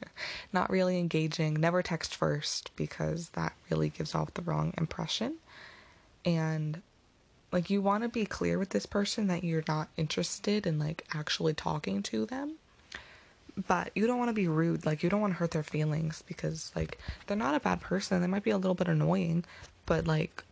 not 0.51 0.69
really 0.69 0.99
engaging. 0.99 1.53
Never 1.53 1.81
text 1.81 2.15
first 2.15 2.71
because 2.75 3.29
that 3.29 3.53
really 3.69 3.89
gives 3.89 4.13
off 4.13 4.33
the 4.33 4.41
wrong 4.41 4.73
impression. 4.77 5.35
And 6.25 6.81
like 7.53 7.69
you 7.69 7.81
want 7.81 8.01
to 8.03 8.09
be 8.09 8.25
clear 8.25 8.57
with 8.57 8.71
this 8.71 8.87
person 8.87 9.27
that 9.27 9.43
you're 9.43 9.63
not 9.67 9.87
interested 9.95 10.65
in 10.65 10.79
like 10.79 11.05
actually 11.13 11.53
talking 11.53 12.01
to 12.03 12.25
them. 12.25 12.55
But 13.67 13.91
you 13.93 14.07
don't 14.07 14.17
want 14.17 14.29
to 14.29 14.33
be 14.33 14.47
rude, 14.47 14.83
like 14.83 15.03
you 15.03 15.09
don't 15.09 15.21
want 15.21 15.33
to 15.33 15.37
hurt 15.37 15.51
their 15.51 15.61
feelings 15.61 16.23
because 16.25 16.71
like 16.75 16.97
they're 17.27 17.37
not 17.37 17.53
a 17.53 17.59
bad 17.59 17.79
person. 17.79 18.19
They 18.19 18.27
might 18.27 18.43
be 18.43 18.49
a 18.49 18.57
little 18.57 18.73
bit 18.73 18.87
annoying, 18.87 19.45
but 19.85 20.07
like 20.07 20.43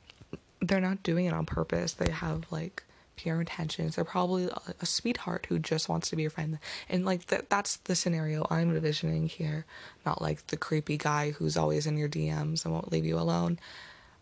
they're 0.61 0.79
not 0.79 1.01
doing 1.01 1.25
it 1.25 1.33
on 1.33 1.47
purpose. 1.47 1.93
They 1.93 2.11
have 2.11 2.45
like 2.51 2.83
pure 3.15 3.39
intentions. 3.39 3.95
They're 3.95 4.05
probably 4.05 4.49
a, 4.79 4.85
sweetheart 4.85 5.47
who 5.49 5.57
just 5.57 5.89
wants 5.89 6.11
to 6.11 6.15
be 6.15 6.21
your 6.21 6.31
friend. 6.31 6.59
And 6.87 7.03
like 7.03 7.25
that 7.27 7.49
that's 7.49 7.77
the 7.77 7.95
scenario 7.95 8.45
I'm 8.51 8.75
envisioning 8.75 9.27
here, 9.27 9.65
not 10.05 10.21
like 10.21 10.45
the 10.47 10.57
creepy 10.57 10.97
guy 10.97 11.31
who's 11.31 11.57
always 11.57 11.87
in 11.87 11.97
your 11.97 12.09
DMs 12.09 12.63
and 12.63 12.73
won't 12.73 12.91
leave 12.91 13.07
you 13.07 13.17
alone. 13.17 13.57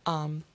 Um 0.06 0.46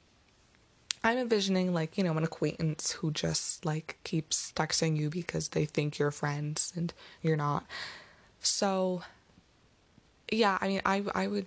I'm 1.05 1.19
envisioning 1.19 1.75
like, 1.75 1.99
you 1.99 2.03
know, 2.03 2.17
an 2.17 2.25
acquaintance 2.25 2.93
who 2.93 3.11
just 3.11 3.67
like 3.67 3.99
keeps 4.05 4.53
texting 4.57 4.97
you 4.97 5.11
because 5.11 5.51
they 5.51 5.67
think 5.67 5.99
you're 5.99 6.11
friends 6.11 6.73
and 6.75 6.95
you're 7.21 7.37
not. 7.37 7.67
So 8.41 9.03
yeah, 10.33 10.57
I 10.63 10.69
mean 10.69 10.81
I 10.87 11.05
I 11.15 11.27
would 11.27 11.47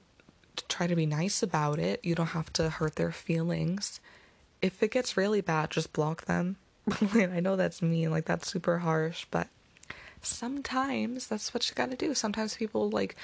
try 0.69 0.85
to 0.85 0.95
be 0.95 1.07
nice 1.07 1.41
about 1.41 1.79
it. 1.79 1.99
You 2.03 2.13
don't 2.13 2.27
have 2.27 2.53
to 2.53 2.69
hurt 2.69 2.97
their 2.97 3.11
feelings. 3.11 3.99
If 4.61 4.83
it 4.83 4.91
gets 4.91 5.17
really 5.17 5.41
bad, 5.41 5.71
just 5.71 5.91
block 5.91 6.25
them. 6.25 6.57
I 7.13 7.39
know 7.39 7.55
that's 7.55 7.81
mean, 7.81 8.11
like 8.11 8.25
that's 8.25 8.51
super 8.51 8.79
harsh, 8.79 9.25
but 9.31 9.47
sometimes 10.21 11.27
that's 11.27 11.51
what 11.53 11.67
you 11.67 11.75
gotta 11.75 11.95
do. 11.95 12.13
Sometimes 12.13 12.55
people 12.55 12.91
like, 12.91 13.15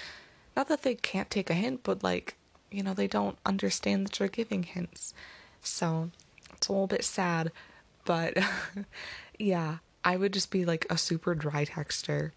not 0.56 0.68
that 0.68 0.82
they 0.82 0.96
can't 0.96 1.30
take 1.30 1.52
a 1.52 1.56
hint, 1.56 1.82
but 1.84 2.04
like, 2.04 2.36
you 2.72 2.82
know, 2.82 2.96
they 2.96 3.08
don't 3.08 3.38
understand 3.46 4.08
that 4.08 4.20
you're 4.20 4.30
giving 4.30 4.64
hints. 4.64 5.14
So 5.62 6.10
it's 6.64 6.70
a 6.70 6.72
little 6.72 6.88
bit 6.88 7.04
sad, 7.04 7.52
but 8.06 8.38
yeah, 9.38 9.80
I 10.06 10.16
would 10.16 10.32
just 10.32 10.50
be 10.50 10.64
like 10.64 10.86
a 10.90 10.98
super 10.98 11.36
dry 11.36 11.66
texter 11.66 12.32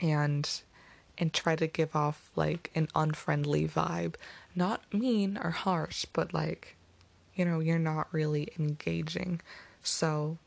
and 0.00 0.62
and 1.16 1.32
try 1.32 1.54
to 1.54 1.68
give 1.68 1.94
off 1.94 2.32
like 2.34 2.72
an 2.74 2.88
unfriendly 2.96 3.68
vibe. 3.68 4.16
Not 4.56 4.92
mean 4.92 5.38
or 5.40 5.50
harsh, 5.50 6.04
but 6.12 6.34
like, 6.34 6.74
you 7.36 7.44
know, 7.44 7.60
you're 7.60 7.78
not 7.78 8.08
really 8.10 8.48
engaging. 8.58 9.40
So, 9.84 10.38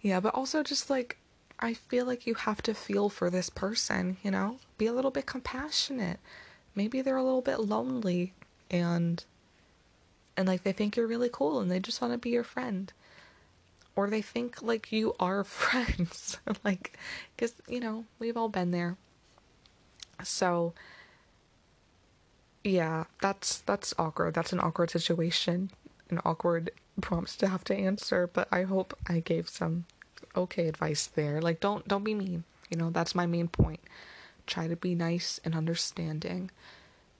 yeah, 0.00 0.18
but 0.18 0.34
also 0.34 0.64
just 0.64 0.90
like, 0.90 1.18
I 1.60 1.74
feel 1.74 2.04
like 2.04 2.26
you 2.26 2.34
have 2.34 2.62
to 2.62 2.74
feel 2.74 3.10
for 3.10 3.30
this 3.30 3.48
person, 3.48 4.16
you 4.24 4.32
know? 4.32 4.58
Be 4.76 4.86
a 4.86 4.92
little 4.92 5.12
bit 5.12 5.26
compassionate. 5.26 6.18
Maybe 6.74 7.00
they're 7.00 7.16
a 7.16 7.22
little 7.22 7.42
bit 7.42 7.60
lonely 7.60 8.32
and 8.72 9.24
and 10.38 10.46
like 10.46 10.62
they 10.62 10.72
think 10.72 10.96
you're 10.96 11.06
really 11.08 11.28
cool 11.30 11.58
and 11.58 11.68
they 11.68 11.80
just 11.80 12.00
want 12.00 12.14
to 12.14 12.18
be 12.18 12.30
your 12.30 12.44
friend. 12.44 12.92
Or 13.96 14.08
they 14.08 14.22
think 14.22 14.62
like 14.62 14.92
you 14.92 15.16
are 15.18 15.42
friends. 15.62 16.38
like 16.64 16.96
cuz 17.36 17.54
you 17.68 17.80
know, 17.80 18.04
we've 18.20 18.36
all 18.36 18.48
been 18.48 18.70
there. 18.70 18.96
So 20.22 20.74
yeah, 22.62 23.04
that's 23.20 23.58
that's 23.58 23.92
awkward. 23.98 24.34
That's 24.34 24.52
an 24.52 24.60
awkward 24.60 24.90
situation, 24.90 25.70
an 26.08 26.20
awkward 26.24 26.70
prompts 27.00 27.36
to 27.36 27.48
have 27.48 27.64
to 27.64 27.74
answer, 27.74 28.28
but 28.32 28.46
I 28.52 28.62
hope 28.62 28.96
I 29.08 29.20
gave 29.20 29.48
some 29.48 29.86
okay 30.36 30.68
advice 30.68 31.06
there. 31.06 31.40
Like 31.42 31.58
don't 31.58 31.86
don't 31.88 32.04
be 32.04 32.14
mean. 32.14 32.44
You 32.70 32.76
know, 32.78 32.90
that's 32.90 33.14
my 33.14 33.26
main 33.26 33.48
point. 33.48 33.80
Try 34.46 34.68
to 34.68 34.76
be 34.76 34.94
nice 34.94 35.40
and 35.44 35.54
understanding. 35.56 36.50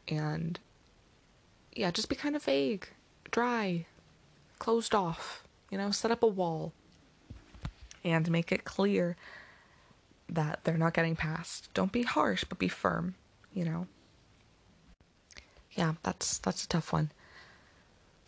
And 0.07 0.61
yeah, 1.75 1.91
just 1.91 2.09
be 2.09 2.17
kind 2.17 2.37
of 2.37 2.45
vague, 2.45 2.89
dry, 3.31 3.87
closed 4.59 4.95
off. 4.95 5.45
You 5.71 5.79
know, 5.79 5.91
set 5.91 6.11
up 6.11 6.23
a 6.23 6.27
wall 6.27 6.73
and 8.03 8.31
make 8.31 8.51
it 8.51 8.65
clear 8.65 9.17
that 10.29 10.61
they're 10.65 10.79
not 10.79 10.95
getting 10.95 11.17
past. 11.17 11.69
Don't 11.75 11.93
be 11.93 12.03
harsh, 12.03 12.45
but 12.45 12.59
be 12.59 12.69
firm, 12.69 13.15
you 13.53 13.65
know. 13.65 13.87
Yeah, 15.73 15.95
that's 16.03 16.39
that's 16.39 16.65
a 16.65 16.69
tough 16.69 16.93
one. 16.93 17.11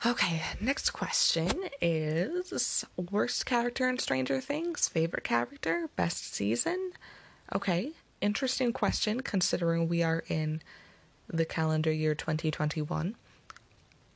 Okay, 0.07 0.41
next 0.61 0.91
question 0.91 1.53
is 1.83 2.85
worst 2.97 3.45
character 3.45 3.89
in 3.89 3.99
Stranger 3.99 4.41
Things, 4.41 4.89
favorite 4.89 5.25
character, 5.25 5.91
best 5.95 6.35
season. 6.35 6.93
Okay, 7.55 7.93
interesting 8.21 8.73
question 8.73 9.21
considering 9.21 9.89
we 9.89 10.03
are 10.03 10.25
in 10.29 10.63
the 11.29 11.45
calendar 11.45 11.93
year 11.93 12.15
2021. 12.15 13.15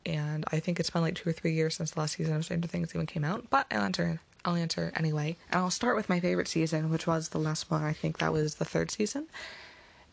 And 0.07 0.45
I 0.53 0.61
think 0.61 0.79
it's 0.79 0.91
been 0.91 1.03
like 1.03 1.15
two 1.15 1.31
or 1.31 1.33
three 1.33 1.53
years 1.53 1.77
since 1.77 1.93
the 1.93 2.01
last 2.01 2.17
season 2.17 2.37
of 2.37 2.45
Stranger 2.45 2.69
Things 2.69 2.95
even 2.95 3.07
came 3.07 3.25
out, 3.25 3.49
but 3.51 3.67
I'll 3.71 3.83
answer 3.83 4.21
I'll 4.45 4.57
answer 4.57 4.93
anyway. 4.95 5.37
And 5.51 5.61
I'll 5.61 5.71
start 5.71 5.97
with 5.97 6.09
my 6.09 6.21
favorite 6.21 6.49
season, 6.49 6.91
which 6.91 7.07
was 7.07 7.31
the 7.31 7.39
last 7.39 7.71
one. 7.71 7.83
I 7.83 7.95
think 7.95 8.19
that 8.19 8.33
was 8.33 8.57
the 8.57 8.65
third 8.65 8.91
season. 8.91 9.27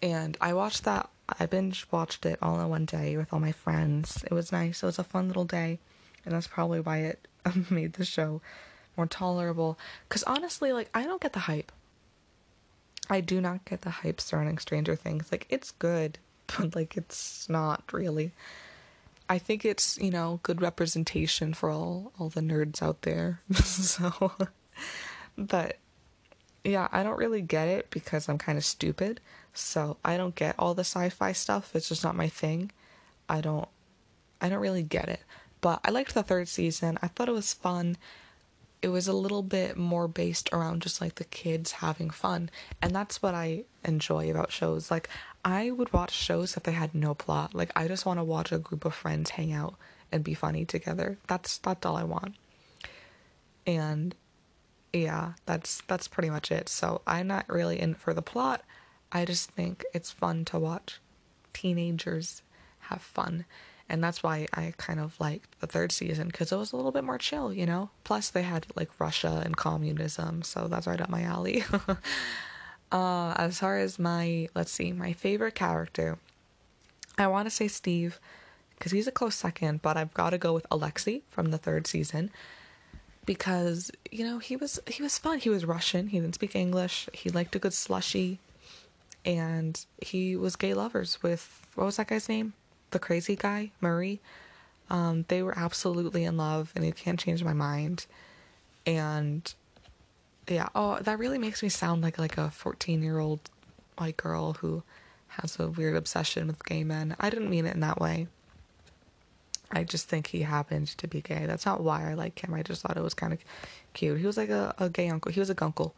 And 0.02 0.38
I 0.40 0.54
watched 0.54 0.86
that, 0.86 1.10
I 1.40 1.46
binge 1.46 1.86
watched 1.92 2.26
it 2.26 2.40
all 2.42 2.60
in 2.60 2.70
one 2.70 2.86
day 2.86 3.18
with 3.18 3.34
all 3.34 3.40
my 3.40 3.52
friends. 3.52 4.24
It 4.24 4.34
was 4.34 4.52
nice. 4.52 4.82
It 4.82 4.86
was 4.86 5.00
a 5.00 5.04
fun 5.04 5.28
little 5.28 5.46
day. 5.46 5.80
And 6.26 6.34
that's 6.34 6.48
probably 6.48 6.80
why 6.80 7.00
it 7.00 7.28
made 7.70 7.94
the 7.94 8.06
show 8.06 8.42
more 8.96 9.08
tolerable. 9.08 9.78
Because 10.08 10.24
honestly, 10.24 10.72
like, 10.72 10.90
I 10.94 11.04
don't 11.04 11.22
get 11.22 11.34
the 11.34 11.40
hype. 11.40 11.72
I 13.10 13.20
do 13.20 13.42
not 13.42 13.66
get 13.66 13.82
the 13.82 13.90
hype 13.90 14.22
surrounding 14.22 14.58
Stranger 14.58 14.96
Things. 14.96 15.32
Like, 15.32 15.46
it's 15.50 15.72
good, 15.72 16.20
but 16.48 16.76
like, 16.76 16.96
it's 16.96 17.50
not 17.50 17.84
really. 17.92 18.32
I 19.32 19.38
think 19.38 19.64
it's, 19.64 19.98
you 19.98 20.12
know, 20.12 20.42
good 20.44 20.62
representation 20.62 21.54
for 21.54 21.70
all 21.70 22.12
all 22.20 22.28
the 22.28 22.42
nerds 22.42 22.82
out 22.82 23.04
there. 23.04 23.40
so 23.54 24.34
but 25.38 25.78
yeah, 26.66 26.90
I 26.92 27.02
don't 27.02 27.18
really 27.18 27.42
get 27.42 27.70
it 27.70 27.90
because 27.92 28.28
I'm 28.28 28.38
kind 28.38 28.58
of 28.58 28.66
stupid. 28.66 29.22
So 29.54 29.96
I 30.04 30.18
don't 30.18 30.36
get 30.36 30.56
all 30.60 30.74
the 30.74 30.82
sci-fi 30.82 31.32
stuff. 31.32 31.74
It's 31.74 31.88
just 31.88 32.04
not 32.04 32.14
my 32.14 32.28
thing. 32.28 32.72
I 33.30 33.40
don't 33.40 33.70
I 34.42 34.50
don't 34.50 34.60
really 34.60 34.84
get 34.84 35.08
it. 35.08 35.22
But 35.62 35.80
I 35.86 35.92
liked 35.92 36.14
the 36.14 36.24
third 36.24 36.50
season. 36.50 37.00
I 37.02 37.08
thought 37.08 37.30
it 37.30 37.34
was 37.34 37.54
fun. 37.54 37.96
It 38.82 38.90
was 38.90 39.08
a 39.08 39.14
little 39.14 39.44
bit 39.44 39.78
more 39.78 40.10
based 40.10 40.50
around 40.52 40.82
just 40.82 41.00
like 41.00 41.16
the 41.16 41.24
kids 41.24 41.72
having 41.72 42.10
fun. 42.10 42.50
And 42.82 42.94
that's 42.94 43.22
what 43.22 43.34
I 43.34 43.64
enjoy 43.86 44.30
about 44.30 44.52
shows. 44.52 44.92
Like 44.92 45.08
I 45.44 45.72
would 45.72 45.92
watch 45.94 46.12
shows 46.12 46.56
if 46.56 46.64
they 46.64 46.72
had 46.72 46.94
no 46.94 47.14
plot. 47.14 47.54
Like 47.54 47.72
I 47.76 47.88
just 47.88 48.06
want 48.06 48.20
to 48.20 48.24
watch 48.24 48.52
a 48.52 48.60
group 48.60 48.86
of 48.86 48.94
friends 48.94 49.32
hang 49.32 49.52
out 49.52 49.76
and 50.12 50.24
be 50.24 50.34
funny 50.34 50.66
together. 50.66 51.18
That's 51.28 51.58
that's 51.58 51.86
all 51.86 51.96
I 51.96 52.04
want. 52.04 52.36
And 53.66 54.16
yeah, 54.94 55.34
that's 55.46 55.82
that's 55.88 56.08
pretty 56.08 56.30
much 56.30 56.52
it. 56.52 56.70
So 56.70 57.02
I'm 57.08 57.28
not 57.28 57.50
really 57.50 57.80
in 57.80 57.96
for 57.96 58.14
the 58.14 58.22
plot. 58.22 58.64
I 59.12 59.26
just 59.26 59.50
think 59.52 59.84
it's 59.94 60.12
fun 60.12 60.46
to 60.46 60.60
watch 60.60 61.00
teenagers 61.54 62.42
have 62.82 63.02
fun. 63.02 63.46
And 63.90 64.02
that's 64.02 64.24
why 64.24 64.48
I 64.54 64.74
kind 64.78 65.02
of 65.02 65.20
liked 65.20 65.60
the 65.60 65.68
third 65.68 65.92
season 65.92 66.28
because 66.28 66.52
it 66.52 66.56
was 66.56 66.72
a 66.72 66.78
little 66.78 66.94
bit 66.94 67.04
more 67.04 67.18
chill, 67.18 67.54
you 67.54 67.66
know? 67.66 67.90
Plus, 68.06 68.30
they 68.30 68.44
had 68.44 68.66
like 68.76 68.90
Russia 69.00 69.42
and 69.44 69.58
communism, 69.58 70.44
so 70.44 70.70
that's 70.70 70.88
right 70.88 71.02
up 71.02 71.10
my 71.10 71.24
alley. 71.24 71.66
Uh, 72.92 73.34
as 73.38 73.60
far 73.60 73.78
as 73.78 73.98
my, 73.98 74.50
let's 74.54 74.72
see, 74.72 74.92
my 74.92 75.14
favorite 75.14 75.56
character, 75.56 76.18
I 77.18 77.28
want 77.28 77.46
to 77.46 77.50
say 77.50 77.68
Steve 77.68 78.20
because 78.78 78.92
he's 78.92 79.08
a 79.08 79.12
close 79.12 79.36
second, 79.36 79.82
but 79.84 79.96
I've 79.96 80.14
got 80.14 80.32
to 80.32 80.40
go 80.40 80.54
with 80.54 80.66
Alexei 80.72 81.22
from 81.30 81.52
the 81.52 81.60
third 81.60 81.86
season 81.86 82.32
because 83.26 83.92
you 84.10 84.26
know 84.26 84.40
he 84.40 84.56
was 84.56 84.80
he 84.88 85.04
was 85.04 85.18
fun. 85.18 85.40
He 85.40 85.50
was 85.50 85.66
Russian. 85.66 86.08
He 86.08 86.20
didn't 86.20 86.36
speak 86.36 86.56
English. 86.56 87.08
He 87.14 87.30
liked 87.30 87.56
a 87.56 87.60
good 87.60 87.74
slushy, 87.74 88.40
and 89.24 89.84
he 90.02 90.36
was 90.36 90.56
gay 90.56 90.74
lovers 90.74 91.22
with 91.22 91.66
what 91.76 91.86
was 91.86 91.98
that 91.98 92.08
guy's 92.08 92.28
name? 92.28 92.54
The 92.90 93.00
crazy 93.00 93.36
guy, 93.36 93.72
Murray. 93.80 94.20
Um, 94.90 95.26
they 95.30 95.42
were 95.42 95.58
absolutely 95.58 96.26
in 96.26 96.36
love, 96.36 96.74
and 96.76 96.86
you 96.86 96.92
can't 96.92 97.20
change 97.20 97.44
my 97.44 97.54
mind. 97.54 98.08
And 98.86 99.54
yeah, 100.54 100.70
oh, 100.76 101.00
that 101.00 101.20
really 101.20 101.38
makes 101.38 101.64
me 101.64 101.70
sound 101.70 102.02
like 102.02 102.18
like 102.18 102.38
a 102.38 102.50
14 102.50 103.02
year 103.02 103.20
old 103.20 103.40
white 103.98 104.18
girl 104.18 104.54
who 104.54 104.84
has 105.28 105.60
a 105.60 105.68
weird 105.68 105.96
obsession 105.96 106.48
with 106.48 106.66
gay 106.66 106.84
men. 106.84 107.16
I 107.20 107.30
didn't 107.30 107.50
mean 107.50 107.66
it 107.66 107.74
in 107.74 107.80
that 107.82 108.00
way. 108.00 108.28
I 109.72 109.84
just 109.84 110.10
think 110.10 110.28
he 110.28 110.42
happened 110.42 110.88
to 110.98 111.08
be 111.08 111.22
gay. 111.22 111.46
That's 111.46 111.66
not 111.66 111.82
why 111.82 112.10
I 112.10 112.14
like 112.16 112.44
him. 112.44 112.54
I 112.54 112.62
just 112.62 112.82
thought 112.82 112.98
it 112.98 113.04
was 113.04 113.14
kind 113.14 113.32
of 113.32 113.40
cute. 113.94 114.20
He 114.20 114.26
was 114.26 114.36
like 114.36 114.50
a, 114.50 114.76
a 114.78 114.90
gay 114.90 115.10
uncle. 115.10 115.32
He 115.32 115.40
was 115.40 115.50
a 115.50 115.56
gunkle. 115.56 115.94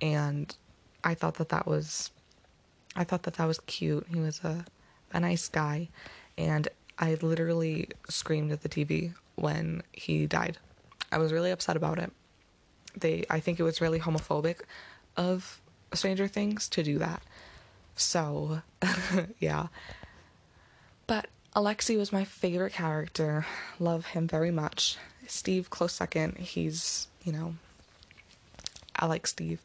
And 0.00 0.54
I 1.02 1.14
thought 1.14 1.34
that 1.34 1.48
that 1.48 1.66
was, 1.66 2.10
I 2.94 3.02
thought 3.02 3.24
that 3.24 3.34
that 3.34 3.46
was 3.46 3.58
cute. 3.66 4.06
He 4.08 4.20
was 4.20 4.40
a, 4.44 4.64
a 5.12 5.18
nice 5.18 5.48
guy. 5.48 5.88
And 6.38 6.68
I 6.98 7.14
literally 7.20 7.88
screamed 8.08 8.52
at 8.52 8.62
the 8.62 8.68
TV 8.68 9.14
when 9.34 9.82
he 9.92 10.26
died. 10.26 10.58
I 11.10 11.18
was 11.18 11.32
really 11.32 11.50
upset 11.50 11.76
about 11.76 11.98
it. 11.98 12.12
They, 12.96 13.24
I 13.30 13.40
think 13.40 13.60
it 13.60 13.62
was 13.62 13.80
really 13.80 14.00
homophobic 14.00 14.60
of 15.16 15.60
Stranger 15.92 16.28
Things 16.28 16.68
to 16.70 16.82
do 16.82 16.98
that. 16.98 17.22
So, 17.96 18.62
yeah. 19.38 19.68
But 21.06 21.28
Alexei 21.54 21.96
was 21.96 22.12
my 22.12 22.24
favorite 22.24 22.72
character. 22.72 23.46
Love 23.78 24.06
him 24.06 24.26
very 24.26 24.50
much. 24.50 24.96
Steve, 25.26 25.70
close 25.70 25.92
second. 25.92 26.38
He's, 26.38 27.08
you 27.24 27.32
know, 27.32 27.54
I 28.96 29.06
like 29.06 29.26
Steve. 29.26 29.60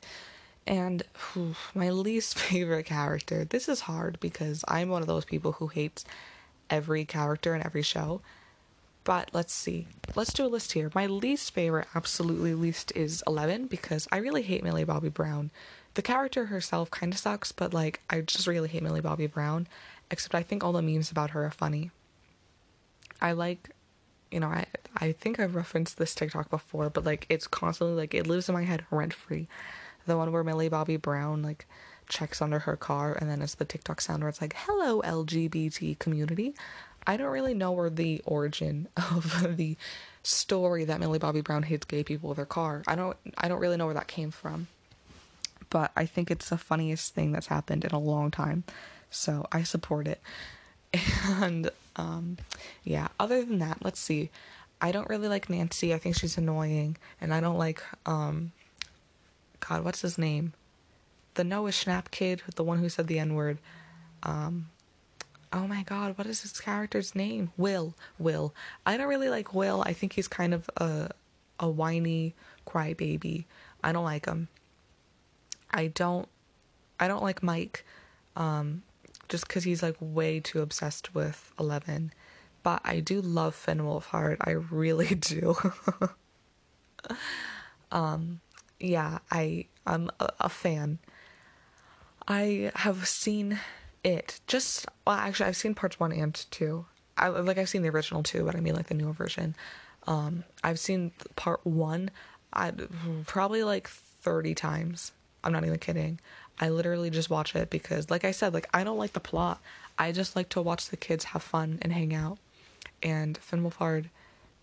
And 0.67 1.03
whew, 1.33 1.55
my 1.73 1.91
least 1.91 2.37
favorite 2.39 2.85
character. 2.85 3.45
This 3.45 3.69
is 3.69 3.81
hard 3.81 4.19
because 4.19 4.63
I'm 4.67 4.89
one 4.89 5.01
of 5.01 5.07
those 5.07 5.25
people 5.25 5.53
who 5.53 5.67
hates 5.67 6.05
every 6.69 7.05
character 7.05 7.55
in 7.55 7.63
every 7.63 7.83
show. 7.83 8.21
But 9.05 9.29
let's 9.31 9.53
see. 9.53 9.87
Let's 10.15 10.33
do 10.33 10.45
a 10.45 10.47
list 10.47 10.73
here. 10.73 10.91
My 10.93 11.05
least 11.05 11.53
favorite, 11.53 11.87
absolutely 11.95 12.53
least, 12.53 12.91
is 12.95 13.23
Eleven 13.25 13.67
because 13.67 14.07
I 14.11 14.17
really 14.17 14.41
hate 14.41 14.63
Millie 14.63 14.83
Bobby 14.83 15.09
Brown 15.09 15.51
the 15.95 16.01
character 16.01 16.45
herself 16.45 16.91
kind 16.91 17.11
of 17.11 17.19
sucks, 17.19 17.51
but 17.51 17.73
like 17.73 18.01
I 18.09 18.21
just 18.21 18.47
really 18.47 18.67
hate 18.69 18.83
Millie 18.83 19.01
Bobby 19.01 19.27
Brown. 19.27 19.67
Except 20.11 20.35
I 20.35 20.43
think 20.43 20.63
all 20.63 20.73
the 20.73 20.81
memes 20.81 21.09
about 21.09 21.31
her 21.31 21.45
are 21.45 21.51
funny. 21.51 21.89
I 23.19 23.31
like, 23.31 23.71
you 24.29 24.39
know, 24.39 24.47
I 24.47 24.65
I 24.97 25.13
think 25.13 25.39
I've 25.39 25.55
referenced 25.55 25.97
this 25.97 26.13
TikTok 26.13 26.49
before, 26.49 26.89
but 26.89 27.05
like 27.05 27.25
it's 27.29 27.47
constantly 27.47 27.95
like 27.95 28.13
it 28.13 28.27
lives 28.27 28.47
in 28.47 28.53
my 28.53 28.63
head 28.63 28.85
rent 28.91 29.13
free. 29.13 29.47
The 30.05 30.17
one 30.17 30.31
where 30.31 30.43
Millie 30.43 30.69
Bobby 30.69 30.97
Brown 30.97 31.41
like 31.41 31.65
checks 32.07 32.41
under 32.41 32.59
her 32.59 32.75
car 32.75 33.13
and 33.13 33.27
then 33.29 33.41
it's 33.41 33.55
the 33.55 33.65
TikTok 33.65 33.99
sound 33.99 34.21
where 34.21 34.29
it's 34.29 34.41
like, 34.41 34.55
"Hello 34.67 35.01
LGBT 35.01 35.97
community." 35.97 36.53
I 37.07 37.17
don't 37.17 37.31
really 37.31 37.53
know 37.53 37.71
where 37.71 37.89
the 37.89 38.21
origin 38.25 38.87
of 38.97 39.57
the 39.57 39.77
story 40.23 40.85
that 40.85 40.99
Millie 40.99 41.19
Bobby 41.19 41.41
Brown 41.41 41.63
hits 41.63 41.85
gay 41.85 42.03
people 42.03 42.29
with 42.29 42.37
her 42.37 42.45
car. 42.45 42.83
I 42.87 42.95
don't 42.95 43.15
I 43.37 43.47
don't 43.47 43.59
really 43.59 43.77
know 43.77 43.85
where 43.85 43.93
that 43.93 44.07
came 44.07 44.31
from 44.31 44.67
but 45.69 45.91
I 45.95 46.05
think 46.05 46.31
it's 46.31 46.49
the 46.49 46.57
funniest 46.57 47.13
thing 47.13 47.31
that's 47.33 47.47
happened 47.47 47.83
in 47.83 47.91
a 47.91 47.99
long 47.99 48.31
time. 48.31 48.63
So 49.09 49.45
I 49.51 49.63
support 49.63 50.07
it. 50.07 50.21
And 51.27 51.69
um, 51.97 52.37
yeah, 52.85 53.09
other 53.19 53.43
than 53.43 53.59
that, 53.59 53.79
let's 53.83 53.99
see. 53.99 54.29
I 54.79 54.93
don't 54.93 55.09
really 55.09 55.27
like 55.27 55.49
Nancy. 55.49 55.93
I 55.93 55.97
think 55.97 56.15
she's 56.15 56.37
annoying. 56.37 56.95
And 57.19 57.33
I 57.33 57.41
don't 57.41 57.57
like, 57.57 57.83
um, 58.05 58.53
God, 59.59 59.83
what's 59.83 60.01
his 60.01 60.17
name? 60.17 60.53
The 61.33 61.43
Noah 61.43 61.71
Schnapp 61.71 62.11
kid, 62.11 62.41
the 62.55 62.63
one 62.63 62.79
who 62.79 62.87
said 62.87 63.07
the 63.07 63.19
N 63.19 63.33
word. 63.33 63.57
Um, 64.23 64.69
oh 65.53 65.67
my 65.67 65.83
God, 65.83 66.17
what 66.17 66.27
is 66.27 66.41
this 66.41 66.59
character's 66.59 67.15
name? 67.15 67.51
Will. 67.57 67.95
Will. 68.17 68.53
I 68.85 68.97
don't 68.97 69.07
really 69.07 69.29
like 69.29 69.53
Will. 69.53 69.83
I 69.85 69.93
think 69.93 70.13
he's 70.13 70.27
kind 70.27 70.53
of 70.53 70.69
a, 70.77 71.09
a 71.59 71.69
whiny 71.69 72.35
crybaby. 72.67 73.45
I 73.83 73.91
don't 73.91 74.03
like 74.03 74.25
him. 74.25 74.47
I 75.71 75.87
don't 75.87 76.27
I 76.99 77.07
don't 77.07 77.23
like 77.23 77.43
Mike 77.43 77.85
um 78.35 78.83
just 79.27 79.49
cuz 79.49 79.63
he's 79.63 79.83
like 79.83 79.95
way 79.99 80.39
too 80.39 80.61
obsessed 80.61 81.13
with 81.13 81.51
11. 81.59 82.13
But 82.63 82.81
I 82.83 82.99
do 82.99 83.21
love 83.21 83.55
Finn 83.55 83.79
Wolfhard. 83.79 84.37
I 84.41 84.51
really 84.51 85.15
do. 85.15 85.55
um 87.91 88.41
yeah, 88.79 89.19
I 89.31 89.67
I'm 89.85 90.09
a, 90.19 90.31
a 90.41 90.49
fan. 90.49 90.99
I 92.27 92.71
have 92.75 93.07
seen 93.07 93.59
it 94.05 94.39
just 94.47 94.85
well 95.05 95.15
actually 95.17 95.47
I've 95.47 95.57
seen 95.57 95.75
parts 95.75 95.99
1 95.99 96.13
and 96.13 96.33
2. 96.51 96.85
I 97.17 97.27
like 97.29 97.57
I've 97.57 97.69
seen 97.69 97.81
the 97.81 97.89
original 97.89 98.23
too, 98.23 98.45
but 98.45 98.55
I 98.55 98.59
mean 98.61 98.75
like 98.75 98.87
the 98.87 98.93
newer 98.93 99.13
version. 99.13 99.55
Um 100.07 100.45
I've 100.63 100.79
seen 100.79 101.11
part 101.35 101.65
1 101.65 102.11
I 102.53 102.71
probably 103.25 103.63
like 103.63 103.89
30 103.89 104.55
times 104.55 105.11
I'm 105.43 105.51
not 105.51 105.65
even 105.65 105.79
kidding. 105.79 106.19
I 106.59 106.69
literally 106.69 107.09
just 107.09 107.29
watch 107.29 107.55
it 107.55 107.69
because, 107.69 108.09
like 108.09 108.25
I 108.25 108.31
said, 108.31 108.53
like 108.53 108.67
I 108.73 108.83
don't 108.83 108.97
like 108.97 109.13
the 109.13 109.19
plot. 109.19 109.61
I 109.97 110.11
just 110.11 110.35
like 110.35 110.49
to 110.49 110.61
watch 110.61 110.89
the 110.89 110.97
kids 110.97 111.25
have 111.25 111.43
fun 111.43 111.79
and 111.81 111.93
hang 111.93 112.13
out. 112.13 112.39
And 113.03 113.37
Finn 113.37 113.61
Wolfhard 113.61 114.09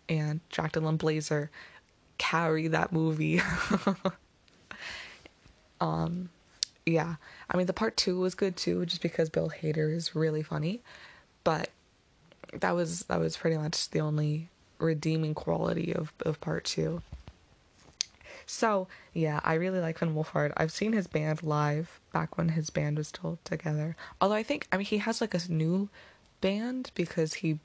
and 0.08 0.40
Jack 0.50 0.72
Dylan 0.72 0.98
Grazer 0.98 1.50
carry 2.18 2.66
that 2.68 2.92
movie. 2.92 3.40
um, 5.80 6.30
yeah. 6.86 7.16
I 7.50 7.56
mean, 7.56 7.66
the 7.66 7.72
part 7.72 7.96
two 7.96 8.18
was 8.18 8.34
good 8.34 8.56
too, 8.56 8.86
just 8.86 9.02
because 9.02 9.30
Bill 9.30 9.50
Hader 9.50 9.94
is 9.94 10.14
really 10.14 10.42
funny. 10.42 10.80
But 11.44 11.70
that 12.52 12.74
was 12.74 13.00
that 13.04 13.20
was 13.20 13.36
pretty 13.36 13.56
much 13.56 13.90
the 13.90 14.00
only 14.00 14.48
redeeming 14.78 15.34
quality 15.34 15.94
of 15.94 16.12
of 16.24 16.40
part 16.40 16.64
two. 16.64 17.02
So 18.46 18.88
yeah, 19.12 19.40
I 19.44 19.54
really 19.54 19.80
like 19.80 19.98
Finn 19.98 20.14
Wolfhard. 20.14 20.52
I've 20.56 20.72
seen 20.72 20.92
his 20.92 21.06
band 21.06 21.42
live 21.42 22.00
back 22.12 22.36
when 22.36 22.50
his 22.50 22.70
band 22.70 22.98
was 22.98 23.08
still 23.08 23.38
together. 23.44 23.96
Although 24.20 24.34
I 24.34 24.42
think 24.42 24.66
I 24.72 24.76
mean 24.76 24.86
he 24.86 24.98
has 24.98 25.20
like 25.20 25.34
a 25.34 25.40
new 25.48 25.88
band 26.40 26.90
because 26.94 27.34
he 27.34 27.60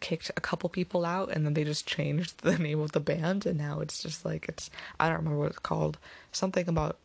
kicked 0.00 0.30
a 0.36 0.40
couple 0.40 0.68
people 0.68 1.04
out 1.04 1.30
and 1.30 1.46
then 1.46 1.54
they 1.54 1.64
just 1.64 1.86
changed 1.86 2.38
the 2.42 2.58
name 2.58 2.80
of 2.80 2.92
the 2.92 3.00
band 3.00 3.46
and 3.46 3.58
now 3.58 3.80
it's 3.80 4.02
just 4.02 4.24
like 4.24 4.46
it's 4.48 4.70
I 4.98 5.08
don't 5.08 5.18
remember 5.18 5.38
what 5.38 5.50
it's 5.50 5.58
called. 5.58 5.98
Something 6.32 6.68
about 6.68 6.96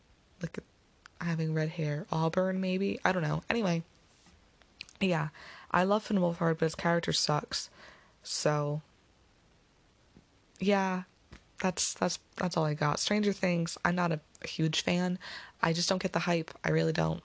like 0.42 0.58
having 1.20 1.54
red 1.54 1.70
hair. 1.70 2.06
Auburn 2.10 2.60
maybe? 2.60 2.98
I 3.04 3.12
don't 3.12 3.22
know. 3.22 3.42
Anyway. 3.48 3.82
Yeah. 5.00 5.28
I 5.70 5.84
love 5.84 6.04
Finn 6.04 6.18
Wolfhard, 6.18 6.58
but 6.58 6.66
his 6.66 6.74
character 6.74 7.12
sucks. 7.12 7.70
So 8.22 8.82
yeah, 10.58 11.02
that's 11.60 11.94
that's 11.94 12.18
that's 12.36 12.56
all 12.56 12.64
I 12.64 12.74
got. 12.74 12.98
Stranger 12.98 13.32
Things, 13.32 13.78
I'm 13.84 13.94
not 13.94 14.12
a, 14.12 14.20
huge 14.46 14.80
fan. 14.80 15.18
I 15.60 15.74
just 15.74 15.86
don't 15.86 16.00
get 16.00 16.14
the 16.14 16.20
hype. 16.20 16.50
I 16.64 16.70
really 16.70 16.94
don't. 16.94 17.22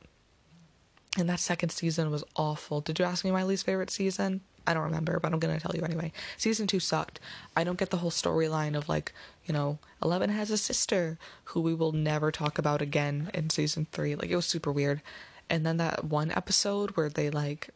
And 1.17 1.29
that 1.29 1.39
second 1.39 1.69
season 1.69 2.11
was 2.11 2.25
awful. 2.35 2.81
Did 2.81 2.99
you 2.99 3.05
ask 3.05 3.23
me 3.23 3.31
my 3.31 3.43
least 3.43 3.65
favorite 3.65 3.89
season? 3.89 4.41
I 4.67 4.73
don't 4.73 4.83
remember, 4.83 5.19
but 5.19 5.31
I'm 5.31 5.39
gonna 5.39 5.59
tell 5.59 5.75
you 5.75 5.83
anyway. 5.83 6.11
Season 6.37 6.67
two 6.67 6.79
sucked. 6.79 7.19
I 7.55 7.63
don't 7.63 7.77
get 7.77 7.89
the 7.89 7.97
whole 7.97 8.11
storyline 8.11 8.75
of 8.75 8.89
like, 8.89 9.13
you 9.45 9.53
know, 9.53 9.79
Eleven 10.01 10.29
has 10.29 10.49
a 10.49 10.57
sister 10.57 11.17
who 11.45 11.61
we 11.61 11.73
will 11.73 11.91
never 11.91 12.31
talk 12.31 12.57
about 12.57 12.81
again 12.81 13.29
in 13.33 13.49
season 13.49 13.87
three. 13.91 14.15
Like 14.15 14.29
it 14.29 14.35
was 14.35 14.45
super 14.45 14.71
weird. 14.71 15.01
And 15.49 15.65
then 15.65 15.77
that 15.77 16.05
one 16.05 16.31
episode 16.31 16.91
where 16.91 17.09
they 17.09 17.29
like 17.29 17.69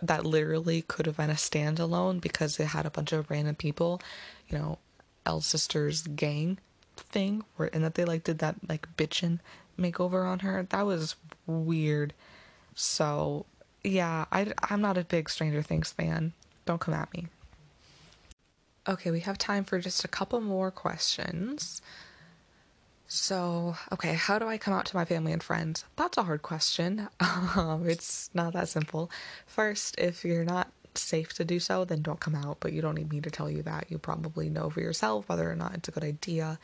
that 0.00 0.24
literally 0.24 0.82
could 0.82 1.06
have 1.06 1.18
been 1.18 1.30
a 1.30 1.34
standalone 1.34 2.20
because 2.20 2.58
it 2.58 2.68
had 2.68 2.86
a 2.86 2.90
bunch 2.90 3.12
of 3.12 3.28
random 3.30 3.54
people, 3.54 4.00
you 4.48 4.56
know, 4.56 4.78
L 5.26 5.40
Sisters 5.40 6.02
gang 6.02 6.58
thing, 6.96 7.44
where 7.56 7.70
and 7.74 7.84
that 7.84 7.94
they 7.94 8.04
like 8.04 8.24
did 8.24 8.38
that 8.38 8.56
like 8.68 8.88
bitchin' 8.96 9.40
makeover 9.78 10.26
on 10.26 10.40
her. 10.40 10.66
That 10.70 10.86
was 10.86 11.16
weird. 11.46 12.14
So 12.74 13.44
yeah, 13.84 14.26
I 14.30 14.52
I'm 14.62 14.80
not 14.80 14.98
a 14.98 15.04
big 15.04 15.28
Stranger 15.28 15.62
Things 15.62 15.92
fan. 15.92 16.32
Don't 16.64 16.80
come 16.80 16.94
at 16.94 17.12
me. 17.12 17.26
Okay, 18.88 19.10
we 19.10 19.20
have 19.20 19.38
time 19.38 19.64
for 19.64 19.78
just 19.78 20.04
a 20.04 20.08
couple 20.08 20.40
more 20.40 20.70
questions. 20.70 21.80
So, 23.06 23.76
okay, 23.92 24.14
how 24.14 24.38
do 24.38 24.48
I 24.48 24.56
come 24.56 24.72
out 24.72 24.86
to 24.86 24.96
my 24.96 25.04
family 25.04 25.32
and 25.32 25.42
friends? 25.42 25.84
That's 25.96 26.16
a 26.16 26.22
hard 26.22 26.42
question. 26.42 27.08
Um, 27.54 27.86
it's 27.86 28.30
not 28.32 28.54
that 28.54 28.68
simple. 28.68 29.10
First, 29.46 29.98
if 29.98 30.24
you're 30.24 30.44
not 30.44 30.72
safe 30.94 31.34
to 31.34 31.44
do 31.44 31.60
so, 31.60 31.84
then 31.84 32.00
don't 32.00 32.20
come 32.20 32.34
out. 32.34 32.58
But 32.60 32.72
you 32.72 32.80
don't 32.80 32.94
need 32.94 33.10
me 33.10 33.20
to 33.20 33.30
tell 33.30 33.50
you 33.50 33.62
that. 33.62 33.86
You 33.90 33.98
probably 33.98 34.48
know 34.48 34.70
for 34.70 34.80
yourself 34.80 35.28
whether 35.28 35.50
or 35.50 35.54
not 35.54 35.74
it's 35.74 35.88
a 35.88 35.92
good 35.92 36.04
idea. 36.04 36.58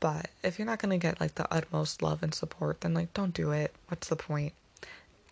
But 0.00 0.30
if 0.42 0.58
you're 0.58 0.66
not 0.66 0.78
going 0.78 0.98
to 0.98 1.06
get 1.06 1.20
like 1.20 1.34
the 1.34 1.52
utmost 1.52 2.02
love 2.02 2.22
and 2.22 2.34
support, 2.34 2.80
then 2.80 2.94
like 2.94 3.12
don't 3.12 3.34
do 3.34 3.50
it. 3.50 3.74
What's 3.88 4.08
the 4.08 4.16
point? 4.16 4.54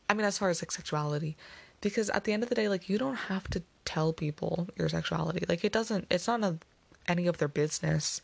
I 0.08 0.14
mean, 0.14 0.24
as 0.24 0.38
far 0.38 0.50
as 0.50 0.62
like 0.62 0.70
sexuality, 0.70 1.36
because 1.80 2.10
at 2.10 2.24
the 2.24 2.32
end 2.32 2.42
of 2.42 2.48
the 2.48 2.54
day, 2.54 2.68
like 2.68 2.88
you 2.88 2.98
don't 2.98 3.14
have 3.14 3.48
to 3.50 3.62
tell 3.84 4.12
people 4.12 4.68
your 4.76 4.88
sexuality. 4.88 5.44
Like 5.48 5.64
it 5.64 5.72
doesn't, 5.72 6.06
it's 6.10 6.26
not 6.26 6.42
a, 6.42 6.58
any 7.08 7.26
of 7.26 7.38
their 7.38 7.48
business. 7.48 8.20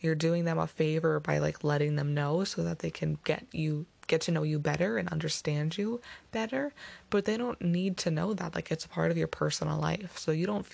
You're 0.00 0.14
doing 0.14 0.44
them 0.44 0.58
a 0.58 0.66
favor 0.66 1.20
by 1.20 1.38
like 1.38 1.64
letting 1.64 1.96
them 1.96 2.14
know 2.14 2.44
so 2.44 2.62
that 2.62 2.80
they 2.80 2.90
can 2.90 3.18
get 3.24 3.46
you 3.52 3.86
get 4.06 4.20
to 4.20 4.30
know 4.30 4.44
you 4.44 4.58
better 4.58 4.98
and 4.98 5.08
understand 5.08 5.76
you 5.76 6.00
better 6.30 6.72
but 7.10 7.24
they 7.24 7.36
don't 7.36 7.60
need 7.60 7.96
to 7.96 8.10
know 8.10 8.34
that 8.34 8.54
like 8.54 8.70
it's 8.70 8.84
a 8.84 8.88
part 8.88 9.10
of 9.10 9.16
your 9.16 9.26
personal 9.26 9.78
life 9.78 10.16
so 10.16 10.30
you 10.30 10.46
don't 10.46 10.64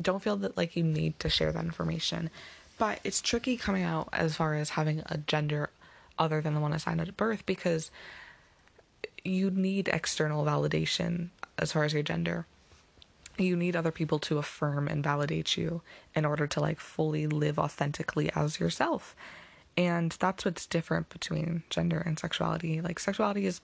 don't 0.00 0.22
feel 0.22 0.36
that 0.36 0.56
like 0.56 0.76
you 0.76 0.84
need 0.84 1.18
to 1.18 1.28
share 1.28 1.50
that 1.50 1.64
information 1.64 2.30
But 2.78 3.00
it's 3.04 3.20
tricky 3.20 3.56
coming 3.56 3.82
out 3.82 4.08
as 4.12 4.36
far 4.36 4.54
as 4.54 4.70
having 4.70 5.02
a 5.06 5.18
gender 5.18 5.70
other 6.18 6.40
than 6.40 6.54
the 6.54 6.60
one 6.60 6.72
assigned 6.72 7.00
at 7.00 7.16
birth 7.16 7.44
because 7.44 7.90
you 9.24 9.50
need 9.50 9.88
external 9.88 10.44
validation 10.44 11.28
as 11.58 11.72
far 11.72 11.84
as 11.84 11.92
your 11.92 12.02
gender. 12.02 12.46
You 13.38 13.56
need 13.56 13.76
other 13.76 13.92
people 13.92 14.18
to 14.20 14.38
affirm 14.38 14.88
and 14.88 15.02
validate 15.02 15.56
you 15.56 15.82
in 16.14 16.24
order 16.24 16.46
to 16.46 16.60
like 16.60 16.80
fully 16.80 17.26
live 17.26 17.58
authentically 17.58 18.30
as 18.34 18.60
yourself. 18.60 19.16
And 19.76 20.12
that's 20.18 20.44
what's 20.44 20.66
different 20.66 21.08
between 21.08 21.62
gender 21.70 21.98
and 21.98 22.18
sexuality. 22.18 22.80
Like, 22.80 22.98
sexuality 22.98 23.46
is 23.46 23.60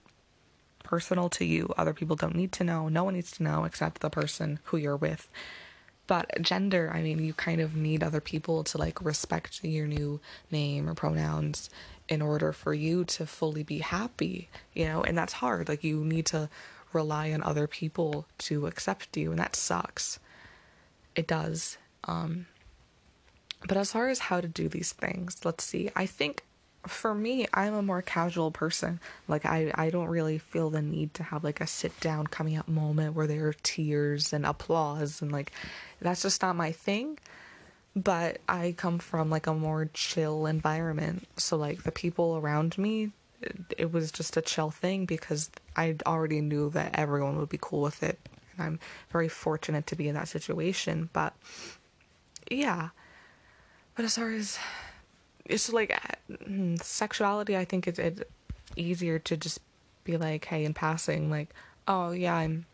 personal 0.83 1.29
to 1.29 1.45
you. 1.45 1.73
Other 1.77 1.93
people 1.93 2.15
don't 2.15 2.35
need 2.35 2.51
to 2.53 2.63
know. 2.63 2.87
No 2.87 3.03
one 3.03 3.13
needs 3.13 3.31
to 3.31 3.43
know 3.43 3.65
except 3.65 4.01
the 4.01 4.09
person 4.09 4.59
who 4.65 4.77
you're 4.77 4.97
with. 4.97 5.29
But 6.07 6.41
gender, 6.41 6.91
I 6.93 7.01
mean, 7.01 7.23
you 7.23 7.33
kind 7.33 7.61
of 7.61 7.75
need 7.75 8.01
other 8.01 8.21
people 8.21 8.63
to 8.65 8.77
like 8.77 9.03
respect 9.03 9.63
your 9.63 9.87
new 9.87 10.19
name 10.49 10.89
or 10.89 10.93
pronouns 10.93 11.69
in 12.07 12.21
order 12.21 12.53
for 12.53 12.73
you 12.73 13.03
to 13.03 13.25
fully 13.25 13.63
be 13.63 13.79
happy, 13.79 14.49
you 14.73 14.85
know, 14.85 15.03
and 15.03 15.17
that's 15.17 15.33
hard. 15.33 15.67
Like, 15.67 15.83
you 15.83 16.05
need 16.05 16.25
to 16.27 16.49
rely 16.93 17.31
on 17.31 17.43
other 17.43 17.67
people 17.67 18.25
to 18.37 18.65
accept 18.65 19.17
you, 19.17 19.31
and 19.31 19.39
that 19.39 19.55
sucks. 19.55 20.19
It 21.15 21.27
does. 21.27 21.77
Um, 22.05 22.45
but 23.67 23.75
as 23.77 23.91
far 23.91 24.07
as 24.07 24.19
how 24.19 24.39
to 24.39 24.47
do 24.47 24.69
these 24.69 24.93
things, 24.93 25.43
let's 25.43 25.63
see. 25.63 25.89
I 25.95 26.05
think 26.05 26.43
for 26.87 27.13
me, 27.13 27.47
I'm 27.53 27.73
a 27.73 27.81
more 27.81 28.01
casual 28.01 28.51
person. 28.51 28.99
Like 29.27 29.45
I, 29.45 29.71
I 29.75 29.89
don't 29.89 30.07
really 30.07 30.37
feel 30.37 30.69
the 30.69 30.81
need 30.81 31.13
to 31.15 31.23
have 31.23 31.43
like 31.43 31.61
a 31.61 31.67
sit 31.67 31.97
down 31.99 32.27
coming 32.27 32.57
up 32.57 32.67
moment 32.67 33.15
where 33.15 33.27
there 33.27 33.47
are 33.47 33.55
tears 33.63 34.33
and 34.33 34.45
applause 34.45 35.21
and 35.21 35.31
like 35.31 35.51
that's 36.01 36.21
just 36.21 36.41
not 36.41 36.55
my 36.55 36.71
thing. 36.71 37.19
But 37.95 38.39
I 38.47 38.75
come 38.77 38.99
from 38.99 39.29
like 39.29 39.47
a 39.47 39.53
more 39.53 39.89
chill 39.93 40.45
environment. 40.45 41.27
So 41.37 41.57
like 41.57 41.83
the 41.83 41.91
people 41.91 42.37
around 42.37 42.77
me, 42.77 43.11
it, 43.77 43.91
was 43.91 44.11
just 44.11 44.37
a 44.37 44.41
chill 44.41 44.69
thing 44.69 45.05
because 45.05 45.49
I 45.75 45.95
already 46.05 46.41
knew 46.41 46.69
that 46.71 46.97
everyone 46.97 47.37
would 47.37 47.49
be 47.49 47.59
cool 47.59 47.81
with 47.81 48.03
it. 48.03 48.19
And 48.53 48.65
I'm 48.65 48.79
very 49.09 49.29
fortunate 49.29 49.87
to 49.87 49.95
be 49.95 50.07
in 50.07 50.15
that 50.15 50.27
situation. 50.27 51.09
But 51.13 51.33
yeah. 52.51 52.89
But 53.95 54.05
as 54.05 54.15
far 54.15 54.29
as 54.29 54.59
it's 55.47 55.71
like 55.71 55.97
mm, 56.29 56.81
sexuality, 56.81 57.57
I 57.57 57.65
think 57.65 57.87
it's, 57.87 57.99
it's 57.99 58.21
easier 58.75 59.19
to 59.19 59.37
just 59.37 59.59
be 60.03 60.17
like, 60.17 60.45
hey, 60.45 60.65
in 60.65 60.73
passing, 60.73 61.29
like, 61.29 61.53
oh 61.87 62.11
yeah, 62.11 62.35
I'm, 62.35 62.65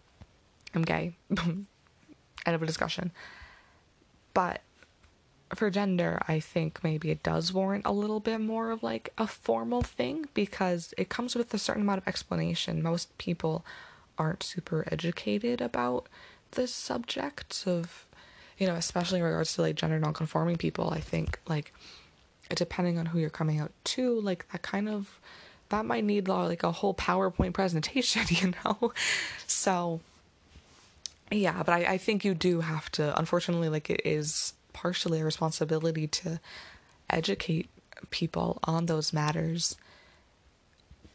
I'm 0.74 0.84
gay. 0.84 1.16
End 1.30 1.66
of 2.46 2.62
a 2.62 2.66
discussion. 2.66 3.12
But 4.34 4.62
for 5.56 5.70
gender, 5.70 6.22
I 6.28 6.40
think 6.40 6.84
maybe 6.84 7.12
it 7.12 7.24
does 7.24 7.54
warrant 7.54 7.86
a 7.86 7.92
little 7.92 8.20
bit 8.20 8.40
more 8.40 8.72
of 8.72 8.84
like 8.84 9.14
a 9.18 9.28
formal 9.28 9.82
thing 9.82 10.28
because 10.34 10.94
it 10.98 11.10
comes 11.10 11.36
with 11.36 11.54
a 11.54 11.58
certain 11.58 11.84
amount 11.84 12.00
of 12.00 12.08
explanation. 12.08 12.82
Most 12.82 13.16
people 13.18 13.66
aren't 14.18 14.44
super 14.44 14.86
educated 14.92 15.62
about 15.62 16.08
the 16.52 16.68
subject 16.68 17.64
of, 17.66 18.06
you 18.58 18.68
know, 18.68 18.76
especially 18.76 19.20
in 19.20 19.26
regards 19.26 19.54
to 19.56 19.62
like 19.62 19.76
gender 19.76 20.00
nonconforming 20.00 20.58
people. 20.58 20.90
I 20.90 21.00
think 21.00 21.40
like 21.48 21.74
depending 22.50 22.98
on 22.98 23.08
who 23.08 23.20
you're 23.20 23.30
coming 23.30 23.60
out 23.60 23.72
to, 23.86 24.20
like 24.22 24.46
that 24.52 24.62
kind 24.62 24.90
of 24.90 25.20
that 25.70 25.86
might 25.86 26.04
need 26.04 26.30
uh, 26.30 26.46
like 26.46 26.64
a 26.64 26.72
whole 26.72 26.94
PowerPoint 26.94 27.54
presentation, 27.54 28.24
you 28.30 28.54
know? 28.64 28.94
So 29.48 30.02
yeah, 31.32 31.64
but 31.64 31.74
I, 31.74 31.94
I 31.94 31.98
think 31.98 32.24
you 32.24 32.34
do 32.34 32.62
have 32.62 32.92
to 32.94 33.18
unfortunately 33.18 33.70
like 33.70 33.90
it 33.90 34.02
is 34.06 34.54
partially 34.74 35.22
a 35.22 35.26
responsibility 35.26 36.08
to 36.08 36.40
educate 37.10 37.70
people 38.10 38.60
on 38.64 38.86
those 38.86 39.14
matters 39.14 39.76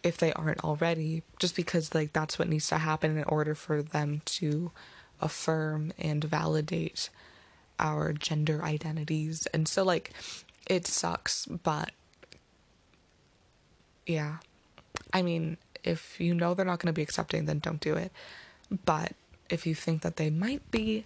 if 0.03 0.17
they 0.17 0.33
aren't 0.33 0.65
already, 0.65 1.23
just 1.39 1.57
because 1.57 1.95
like 1.95 2.13
that's 2.13 2.39
what 2.39 2.49
needs 2.49 2.69
to 2.69 2.79
happen 2.79 3.17
in 3.17 3.25
order 3.25 3.55
for 3.55 3.83
them 3.83 4.23
to 4.25 4.71
affirm 5.21 5.93
and 5.99 6.23
validate 6.25 7.11
our 7.79 8.13
gender 8.13 8.63
identities. 8.63 9.47
And 9.53 9.69
so 9.69 9.85
like 9.85 10.13
it 10.69 10.87
sucks, 10.87 11.47
but 11.47 11.91
yeah. 14.07 14.37
I 15.13 15.23
mean, 15.23 15.57
if 15.85 16.21
you 16.21 16.35
know 16.35 16.55
they're 16.55 16.67
not 16.67 16.81
going 16.81 16.93
to 16.93 16.97
be 16.97 17.03
accepting, 17.03 17.47
then 17.47 17.59
don't 17.59 17.81
do 17.81 17.95
it. 17.95 18.13
But 18.85 19.13
if 19.49 19.67
you 19.67 19.75
think 19.75 20.03
that 20.03 20.17
they 20.17 20.31
might 20.31 20.71
be, 20.71 21.05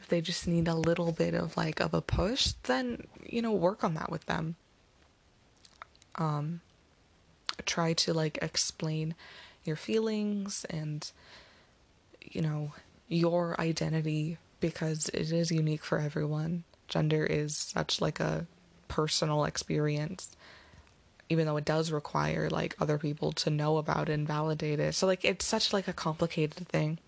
if 0.00 0.08
they 0.08 0.20
just 0.20 0.48
need 0.48 0.68
a 0.68 0.74
little 0.74 1.12
bit 1.12 1.34
of 1.34 1.56
like 1.56 1.80
of 1.80 1.94
a 1.94 2.00
push, 2.00 2.52
then 2.64 3.06
you 3.26 3.42
know, 3.42 3.52
work 3.52 3.84
on 3.84 3.94
that 3.94 4.10
with 4.10 4.26
them. 4.26 4.56
Um 6.16 6.60
try 7.66 7.92
to 7.92 8.12
like 8.12 8.38
explain 8.42 9.14
your 9.64 9.76
feelings 9.76 10.64
and 10.70 11.10
you 12.22 12.40
know, 12.40 12.72
your 13.08 13.60
identity 13.60 14.38
because 14.60 15.08
it 15.10 15.32
is 15.32 15.50
unique 15.50 15.84
for 15.84 15.98
everyone. 15.98 16.64
Gender 16.88 17.24
is 17.24 17.56
such 17.56 18.00
like 18.00 18.20
a 18.20 18.46
personal 18.92 19.44
experience 19.44 20.36
even 21.28 21.46
though 21.46 21.56
it 21.56 21.64
does 21.64 21.90
require 21.90 22.50
like 22.50 22.76
other 22.78 22.98
people 22.98 23.32
to 23.32 23.48
know 23.48 23.78
about 23.78 24.10
it 24.10 24.12
and 24.12 24.26
validate 24.26 24.78
it. 24.78 24.94
So 24.94 25.06
like 25.06 25.24
it's 25.24 25.46
such 25.46 25.72
like 25.72 25.88
a 25.88 25.92
complicated 25.94 26.68
thing. 26.68 26.98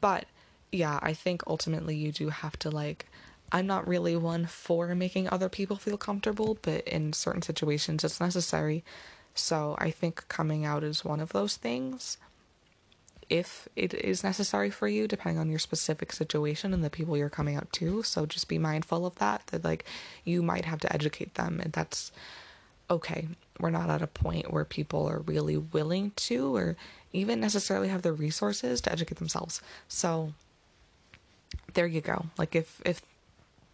But 0.00 0.24
yeah 0.72 0.98
i 1.02 1.12
think 1.12 1.42
ultimately 1.46 1.96
you 1.96 2.12
do 2.12 2.28
have 2.28 2.56
to 2.58 2.70
like 2.70 3.06
i'm 3.50 3.66
not 3.66 3.86
really 3.88 4.16
one 4.16 4.46
for 4.46 4.94
making 4.94 5.28
other 5.28 5.48
people 5.48 5.76
feel 5.76 5.96
comfortable 5.96 6.58
but 6.62 6.86
in 6.86 7.12
certain 7.12 7.42
situations 7.42 8.04
it's 8.04 8.20
necessary. 8.20 8.84
So 9.34 9.76
i 9.78 9.90
think 9.90 10.26
coming 10.28 10.64
out 10.64 10.84
is 10.84 11.04
one 11.04 11.20
of 11.20 11.32
those 11.32 11.56
things 11.56 12.18
if 13.30 13.68
it 13.76 13.94
is 13.94 14.24
necessary 14.24 14.68
for 14.68 14.88
you, 14.88 15.06
depending 15.06 15.38
on 15.38 15.48
your 15.48 15.60
specific 15.60 16.12
situation 16.12 16.74
and 16.74 16.84
the 16.84 16.90
people 16.90 17.16
you're 17.16 17.30
coming 17.30 17.56
out 17.56 17.72
to. 17.74 18.02
So 18.02 18.26
just 18.26 18.48
be 18.48 18.58
mindful 18.58 19.06
of 19.06 19.14
that, 19.16 19.46
that 19.46 19.64
like 19.64 19.84
you 20.24 20.42
might 20.42 20.64
have 20.64 20.80
to 20.80 20.92
educate 20.92 21.34
them, 21.34 21.60
and 21.62 21.72
that's 21.72 22.10
okay. 22.90 23.28
We're 23.58 23.70
not 23.70 23.88
at 23.88 24.02
a 24.02 24.06
point 24.08 24.52
where 24.52 24.64
people 24.64 25.08
are 25.08 25.20
really 25.20 25.56
willing 25.56 26.10
to 26.16 26.56
or 26.56 26.76
even 27.12 27.40
necessarily 27.40 27.88
have 27.88 28.02
the 28.02 28.12
resources 28.12 28.80
to 28.82 28.92
educate 28.92 29.18
themselves. 29.18 29.62
So 29.86 30.32
there 31.74 31.86
you 31.86 32.00
go. 32.00 32.26
Like 32.36 32.54
if 32.56 32.82
if 32.84 33.00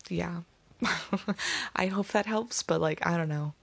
yeah. 0.09 0.41
I 1.77 1.87
hope 1.87 2.09
that 2.09 2.27
helps, 2.27 2.63
but 2.63 2.81
like 2.81 3.07
I 3.07 3.17
don't 3.17 3.31
know. 3.31 3.55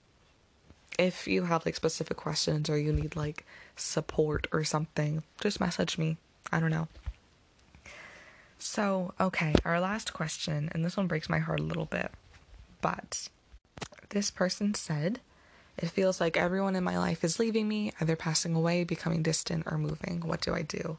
If 0.99 1.27
you 1.27 1.43
have 1.43 1.65
like 1.65 1.75
specific 1.75 2.17
questions 2.17 2.69
or 2.69 2.77
you 2.77 2.93
need 2.93 3.15
like 3.15 3.45
support 3.75 4.47
or 4.51 4.63
something, 4.63 5.23
just 5.41 5.59
message 5.59 5.97
me. 5.97 6.17
I 6.51 6.59
don't 6.59 6.71
know. 6.71 6.87
So, 8.59 9.13
okay, 9.19 9.53
our 9.65 9.81
last 9.81 10.13
question, 10.13 10.69
and 10.71 10.85
this 10.85 10.95
one 10.95 11.07
breaks 11.07 11.29
my 11.29 11.39
heart 11.39 11.59
a 11.59 11.63
little 11.63 11.85
bit, 11.85 12.11
but 12.79 13.27
this 14.09 14.31
person 14.31 14.73
said, 14.73 15.19
It 15.77 15.89
feels 15.89 16.21
like 16.21 16.37
everyone 16.37 16.75
in 16.75 16.83
my 16.83 16.97
life 16.97 17.25
is 17.25 17.39
leaving 17.39 17.67
me, 17.67 17.91
either 17.99 18.15
passing 18.15 18.55
away, 18.55 18.85
becoming 18.85 19.21
distant, 19.21 19.63
or 19.65 19.77
moving. 19.77 20.21
What 20.21 20.39
do 20.39 20.53
I 20.53 20.61
do? 20.61 20.97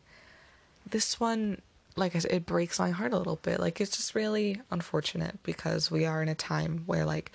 This 0.87 1.19
one, 1.19 1.63
like 1.97 2.15
I 2.15 2.19
said, 2.19 2.33
it 2.33 2.45
breaks 2.45 2.79
my 2.79 2.91
heart 2.91 3.15
a 3.15 3.19
little 3.19 3.37
bit. 3.37 3.61
Like, 3.61 3.81
it's 3.81 3.97
just 3.97 4.15
really 4.15 4.61
unfortunate 4.71 5.43
because 5.43 5.91
we 5.91 6.05
are 6.05 6.23
in 6.23 6.29
a 6.29 6.35
time 6.35 6.83
where, 6.85 7.07
like, 7.07 7.33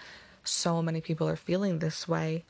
so 0.50 0.82
many 0.82 1.02
people 1.02 1.28
are 1.28 1.36
feeling 1.36 1.80
this 1.80 2.08
way 2.08 2.43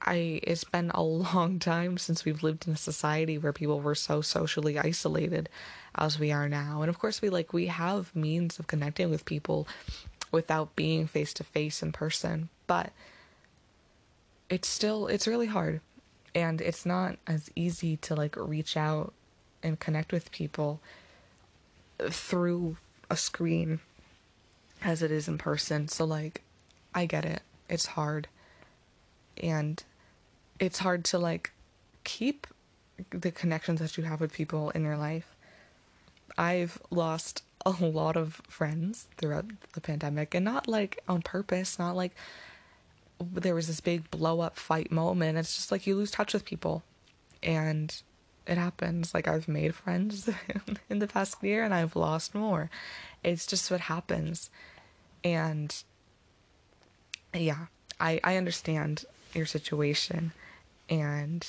I 0.00 0.40
it's 0.42 0.64
been 0.64 0.90
a 0.94 1.02
long 1.34 1.58
time 1.58 1.98
since 1.98 2.24
we've 2.24 2.42
lived 2.42 2.66
in 2.66 2.74
a 2.74 2.76
society 2.76 3.38
where 3.38 3.52
people 3.52 3.80
were 3.80 3.94
so 3.94 4.20
socially 4.20 4.78
isolated 4.78 5.48
as 5.94 6.18
we 6.18 6.30
are 6.32 6.48
now. 6.48 6.82
And 6.82 6.88
of 6.88 6.98
course 6.98 7.20
we 7.20 7.28
like 7.28 7.52
we 7.52 7.66
have 7.66 8.14
means 8.14 8.58
of 8.58 8.66
connecting 8.66 9.10
with 9.10 9.24
people 9.24 9.66
without 10.32 10.76
being 10.76 11.06
face 11.06 11.32
to 11.34 11.44
face 11.44 11.82
in 11.82 11.92
person, 11.92 12.48
but 12.66 12.92
it's 14.48 14.68
still 14.68 15.08
it's 15.08 15.26
really 15.26 15.46
hard 15.46 15.80
and 16.34 16.60
it's 16.60 16.86
not 16.86 17.16
as 17.26 17.50
easy 17.56 17.96
to 17.96 18.14
like 18.14 18.36
reach 18.36 18.76
out 18.76 19.12
and 19.62 19.80
connect 19.80 20.12
with 20.12 20.30
people 20.30 20.80
through 22.10 22.76
a 23.10 23.16
screen 23.16 23.80
as 24.82 25.02
it 25.02 25.10
is 25.10 25.28
in 25.28 25.38
person. 25.38 25.88
So 25.88 26.04
like 26.04 26.42
I 26.94 27.06
get 27.06 27.24
it. 27.24 27.42
It's 27.68 27.86
hard 27.86 28.28
and 29.42 29.82
it's 30.58 30.78
hard 30.78 31.04
to 31.06 31.18
like 31.18 31.52
keep 32.04 32.46
the 33.10 33.30
connections 33.30 33.80
that 33.80 33.96
you 33.98 34.04
have 34.04 34.20
with 34.20 34.32
people 34.32 34.70
in 34.70 34.82
your 34.82 34.96
life. 34.96 35.34
I've 36.38 36.80
lost 36.90 37.42
a 37.64 37.70
lot 37.84 38.16
of 38.16 38.40
friends 38.48 39.08
throughout 39.16 39.46
the 39.72 39.80
pandemic 39.80 40.34
and 40.34 40.44
not 40.44 40.68
like 40.68 41.02
on 41.08 41.22
purpose, 41.22 41.78
not 41.78 41.96
like 41.96 42.12
there 43.20 43.54
was 43.54 43.66
this 43.66 43.80
big 43.80 44.10
blow 44.10 44.40
up 44.40 44.56
fight 44.56 44.92
moment. 44.92 45.38
It's 45.38 45.56
just 45.56 45.72
like 45.72 45.86
you 45.86 45.96
lose 45.96 46.10
touch 46.10 46.32
with 46.32 46.44
people 46.44 46.82
and 47.42 48.02
it 48.46 48.58
happens. 48.58 49.14
Like 49.14 49.28
I've 49.28 49.48
made 49.48 49.74
friends 49.74 50.28
in 50.90 50.98
the 50.98 51.06
past 51.06 51.42
year 51.42 51.64
and 51.64 51.74
I've 51.74 51.96
lost 51.96 52.34
more. 52.34 52.70
It's 53.22 53.46
just 53.46 53.70
what 53.70 53.80
happens. 53.80 54.50
And 55.24 55.74
yeah, 57.34 57.66
I 58.00 58.20
I 58.22 58.36
understand 58.36 59.04
your 59.34 59.46
situation 59.46 60.32
and 60.88 61.46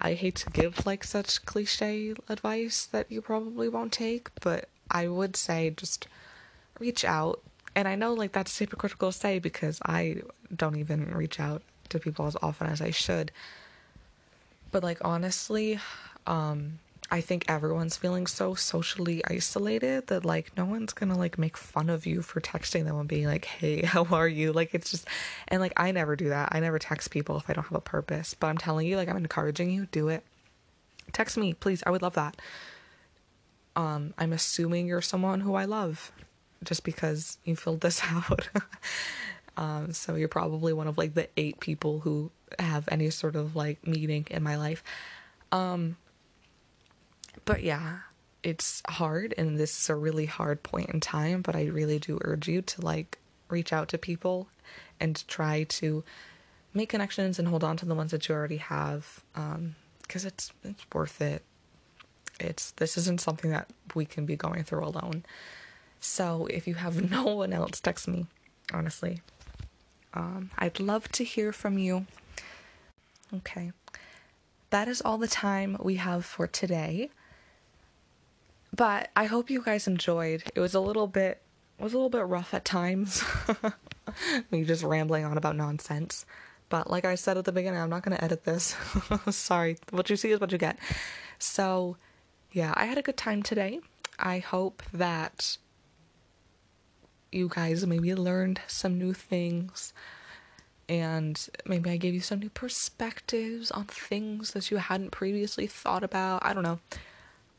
I 0.00 0.14
hate 0.14 0.36
to 0.36 0.50
give 0.50 0.84
like 0.84 1.04
such 1.04 1.44
cliche 1.44 2.14
advice 2.28 2.86
that 2.86 3.10
you 3.10 3.22
probably 3.22 3.68
won't 3.68 3.92
take, 3.92 4.30
but 4.40 4.68
I 4.90 5.06
would 5.08 5.36
say 5.36 5.70
just 5.70 6.08
reach 6.78 7.04
out. 7.04 7.40
And 7.74 7.86
I 7.86 7.94
know 7.94 8.12
like 8.12 8.32
that's 8.32 8.58
hypocritical 8.58 9.12
to 9.12 9.18
say 9.18 9.38
because 9.38 9.78
I 9.86 10.22
don't 10.54 10.76
even 10.76 11.14
reach 11.14 11.38
out 11.38 11.62
to 11.90 12.00
people 12.00 12.26
as 12.26 12.36
often 12.42 12.66
as 12.66 12.80
I 12.80 12.90
should. 12.90 13.30
But 14.72 14.82
like 14.82 14.98
honestly, 15.04 15.78
um 16.26 16.78
I 17.12 17.20
think 17.20 17.44
everyone's 17.46 17.98
feeling 17.98 18.26
so 18.26 18.54
socially 18.54 19.22
isolated 19.26 20.06
that 20.06 20.24
like 20.24 20.56
no 20.56 20.64
one's 20.64 20.94
gonna 20.94 21.18
like 21.18 21.36
make 21.36 21.58
fun 21.58 21.90
of 21.90 22.06
you 22.06 22.22
for 22.22 22.40
texting 22.40 22.86
them 22.86 22.98
and 22.98 23.06
being 23.06 23.26
like, 23.26 23.44
hey, 23.44 23.82
how 23.84 24.04
are 24.04 24.26
you? 24.26 24.50
Like 24.50 24.74
it's 24.74 24.90
just, 24.90 25.06
and 25.48 25.60
like 25.60 25.74
I 25.76 25.92
never 25.92 26.16
do 26.16 26.30
that. 26.30 26.48
I 26.52 26.60
never 26.60 26.78
text 26.78 27.10
people 27.10 27.36
if 27.36 27.50
I 27.50 27.52
don't 27.52 27.64
have 27.64 27.76
a 27.76 27.82
purpose. 27.82 28.32
But 28.32 28.46
I'm 28.46 28.56
telling 28.56 28.86
you, 28.86 28.96
like 28.96 29.10
I'm 29.10 29.18
encouraging 29.18 29.70
you, 29.70 29.86
do 29.92 30.08
it. 30.08 30.24
Text 31.12 31.36
me, 31.36 31.52
please. 31.52 31.82
I 31.86 31.90
would 31.90 32.00
love 32.00 32.14
that. 32.14 32.40
Um, 33.76 34.14
I'm 34.16 34.32
assuming 34.32 34.86
you're 34.86 35.02
someone 35.02 35.40
who 35.40 35.54
I 35.54 35.66
love 35.66 36.12
just 36.64 36.82
because 36.82 37.36
you 37.44 37.56
filled 37.56 37.82
this 37.82 38.00
out. 38.10 38.48
Um, 39.56 39.92
so 39.92 40.14
you're 40.14 40.28
probably 40.28 40.72
one 40.72 40.86
of 40.86 40.98
like 40.98 41.14
the 41.14 41.28
eight 41.36 41.60
people 41.60 42.00
who 42.00 42.30
have 42.58 42.88
any 42.90 43.10
sort 43.10 43.36
of 43.36 43.56
like 43.56 43.86
meaning 43.86 44.26
in 44.30 44.42
my 44.42 44.56
life. 44.56 44.82
Um, 45.50 45.96
but 47.44 47.62
yeah, 47.62 47.98
it's 48.42 48.82
hard 48.88 49.34
and 49.36 49.58
this 49.58 49.78
is 49.78 49.90
a 49.90 49.94
really 49.94 50.26
hard 50.26 50.62
point 50.62 50.90
in 50.90 51.00
time, 51.00 51.42
but 51.42 51.54
I 51.54 51.66
really 51.66 51.98
do 51.98 52.18
urge 52.22 52.48
you 52.48 52.62
to 52.62 52.80
like 52.80 53.18
reach 53.48 53.72
out 53.72 53.88
to 53.88 53.98
people 53.98 54.48
and 54.98 55.22
try 55.28 55.64
to 55.64 56.02
make 56.72 56.88
connections 56.88 57.38
and 57.38 57.48
hold 57.48 57.62
on 57.62 57.76
to 57.76 57.86
the 57.86 57.94
ones 57.94 58.12
that 58.12 58.28
you 58.28 58.34
already 58.34 58.56
have 58.56 59.20
um 59.34 59.74
because 60.02 60.24
it's 60.24 60.52
it's 60.64 60.84
worth 60.92 61.20
it. 61.20 61.42
It's 62.40 62.72
this 62.72 62.98
isn't 62.98 63.20
something 63.20 63.50
that 63.50 63.70
we 63.94 64.04
can 64.04 64.26
be 64.26 64.36
going 64.36 64.64
through 64.64 64.84
alone. 64.84 65.24
So 66.00 66.46
if 66.46 66.66
you 66.66 66.74
have 66.74 67.10
no 67.10 67.24
one 67.24 67.52
else, 67.52 67.80
text 67.80 68.08
me, 68.08 68.26
honestly. 68.72 69.22
Um, 70.14 70.50
I'd 70.58 70.80
love 70.80 71.10
to 71.12 71.24
hear 71.24 71.52
from 71.52 71.78
you. 71.78 72.06
Okay. 73.34 73.72
That 74.70 74.88
is 74.88 75.02
all 75.02 75.18
the 75.18 75.28
time 75.28 75.76
we 75.80 75.96
have 75.96 76.24
for 76.24 76.46
today. 76.46 77.10
But 78.74 79.10
I 79.14 79.26
hope 79.26 79.50
you 79.50 79.62
guys 79.62 79.86
enjoyed. 79.86 80.44
It 80.54 80.60
was 80.60 80.74
a 80.74 80.80
little 80.80 81.06
bit 81.06 81.42
it 81.78 81.82
was 81.82 81.94
a 81.94 81.96
little 81.96 82.10
bit 82.10 82.26
rough 82.26 82.54
at 82.54 82.64
times. 82.64 83.24
Me 84.50 84.62
just 84.64 84.84
rambling 84.84 85.24
on 85.24 85.36
about 85.36 85.56
nonsense. 85.56 86.24
But 86.68 86.88
like 86.88 87.04
I 87.04 87.16
said 87.16 87.36
at 87.36 87.44
the 87.44 87.52
beginning, 87.52 87.80
I'm 87.80 87.90
not 87.90 88.02
going 88.02 88.16
to 88.16 88.22
edit 88.22 88.44
this. 88.44 88.76
Sorry. 89.30 89.76
What 89.90 90.08
you 90.08 90.16
see 90.16 90.30
is 90.30 90.40
what 90.40 90.52
you 90.52 90.58
get. 90.58 90.78
So, 91.38 91.96
yeah, 92.52 92.72
I 92.76 92.84
had 92.84 92.98
a 92.98 93.02
good 93.02 93.16
time 93.16 93.42
today. 93.42 93.80
I 94.18 94.38
hope 94.38 94.82
that 94.92 95.58
you 97.32 97.48
guys 97.48 97.86
maybe 97.86 98.14
learned 98.14 98.60
some 98.66 98.98
new 98.98 99.12
things 99.12 99.92
and 100.88 101.48
maybe 101.64 101.90
I 101.90 101.96
gave 101.96 102.14
you 102.14 102.20
some 102.20 102.40
new 102.40 102.50
perspectives 102.50 103.70
on 103.70 103.84
things 103.84 104.52
that 104.52 104.70
you 104.70 104.76
hadn't 104.76 105.10
previously 105.10 105.66
thought 105.66 106.04
about. 106.04 106.44
I 106.44 106.52
don't 106.52 106.64
know. 106.64 106.80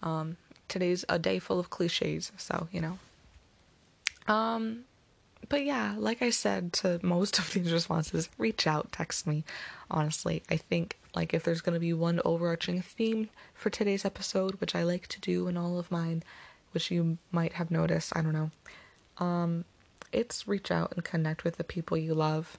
Um, 0.03 0.37
today's 0.67 1.03
a 1.09 1.17
day 1.17 1.39
full 1.39 1.59
of 1.59 1.69
cliches, 1.69 2.31
so 2.37 2.67
you 2.71 2.81
know. 2.81 2.99
Um, 4.27 4.85
but 5.49 5.65
yeah, 5.65 5.95
like 5.97 6.21
I 6.21 6.29
said 6.29 6.73
to 6.73 6.99
most 7.01 7.39
of 7.39 7.51
these 7.53 7.71
responses, 7.71 8.29
reach 8.37 8.67
out, 8.67 8.91
text 8.91 9.25
me. 9.25 9.43
Honestly, 9.89 10.43
I 10.49 10.57
think 10.57 10.97
like 11.15 11.33
if 11.33 11.43
there's 11.43 11.61
gonna 11.61 11.79
be 11.79 11.93
one 11.93 12.21
overarching 12.25 12.81
theme 12.81 13.29
for 13.53 13.69
today's 13.69 14.05
episode, 14.05 14.59
which 14.61 14.75
I 14.75 14.83
like 14.83 15.07
to 15.07 15.21
do 15.21 15.47
in 15.47 15.57
all 15.57 15.79
of 15.79 15.91
mine, 15.91 16.23
which 16.71 16.91
you 16.91 17.17
might 17.31 17.53
have 17.53 17.71
noticed, 17.71 18.13
I 18.15 18.21
don't 18.21 18.33
know. 18.33 18.51
Um, 19.17 19.65
it's 20.11 20.47
reach 20.47 20.71
out 20.71 20.93
and 20.93 21.03
connect 21.03 21.43
with 21.43 21.57
the 21.57 21.63
people 21.63 21.97
you 21.97 22.13
love, 22.13 22.57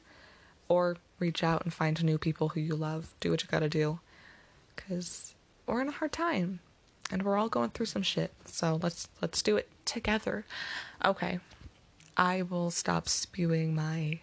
or 0.68 0.96
reach 1.18 1.42
out 1.42 1.62
and 1.64 1.72
find 1.72 2.02
new 2.02 2.18
people 2.18 2.50
who 2.50 2.61
you 2.61 2.74
love. 2.74 3.14
Do 3.20 3.30
what 3.30 3.42
you 3.42 3.48
gotta 3.50 3.68
do, 3.68 4.00
cause 4.76 5.34
we're 5.66 5.80
in 5.80 5.88
a 5.88 5.92
hard 5.92 6.12
time 6.12 6.61
and 7.11 7.22
we're 7.22 7.36
all 7.36 7.48
going 7.48 7.70
through 7.70 7.86
some 7.86 8.02
shit. 8.02 8.32
So 8.44 8.78
let's 8.82 9.09
let's 9.20 9.42
do 9.42 9.57
it 9.57 9.68
together. 9.84 10.44
Okay. 11.05 11.40
I 12.16 12.42
will 12.42 12.70
stop 12.70 13.09
spewing 13.09 13.74
my 13.74 14.20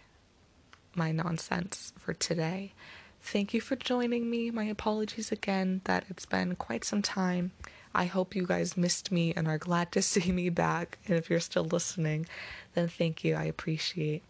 my 0.94 1.12
nonsense 1.12 1.92
for 1.98 2.14
today. 2.14 2.72
Thank 3.20 3.54
you 3.54 3.60
for 3.60 3.76
joining 3.76 4.28
me. 4.28 4.50
My 4.50 4.64
apologies 4.64 5.30
again 5.30 5.80
that 5.84 6.04
it's 6.08 6.26
been 6.26 6.56
quite 6.56 6.84
some 6.84 7.02
time. 7.02 7.52
I 7.94 8.06
hope 8.06 8.34
you 8.34 8.46
guys 8.46 8.76
missed 8.76 9.12
me 9.12 9.32
and 9.34 9.46
are 9.46 9.58
glad 9.58 9.92
to 9.92 10.02
see 10.12 10.32
me 10.32 10.48
back. 10.48 10.98
And 11.06 11.16
if 11.16 11.30
you're 11.30 11.40
still 11.40 11.64
listening, 11.64 12.26
then 12.74 12.88
thank 12.88 13.24
you. 13.24 13.34
I 13.34 13.44
appreciate 13.44 14.22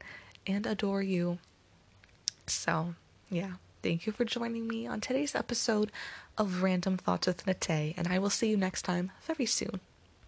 and 0.46 0.66
adore 0.66 1.02
you. 1.02 1.38
So, 2.46 2.94
yeah. 3.30 3.52
Thank 3.82 4.06
you 4.06 4.12
for 4.12 4.24
joining 4.24 4.68
me 4.68 4.86
on 4.86 5.00
today's 5.00 5.34
episode 5.34 5.90
of 6.38 6.62
Random 6.62 6.96
Thoughts 6.96 7.26
with 7.26 7.46
Natté, 7.46 7.94
and 7.96 8.06
I 8.06 8.20
will 8.20 8.30
see 8.30 8.48
you 8.48 8.56
next 8.56 8.82
time 8.82 9.10
very 9.26 9.44
soon. 9.44 9.80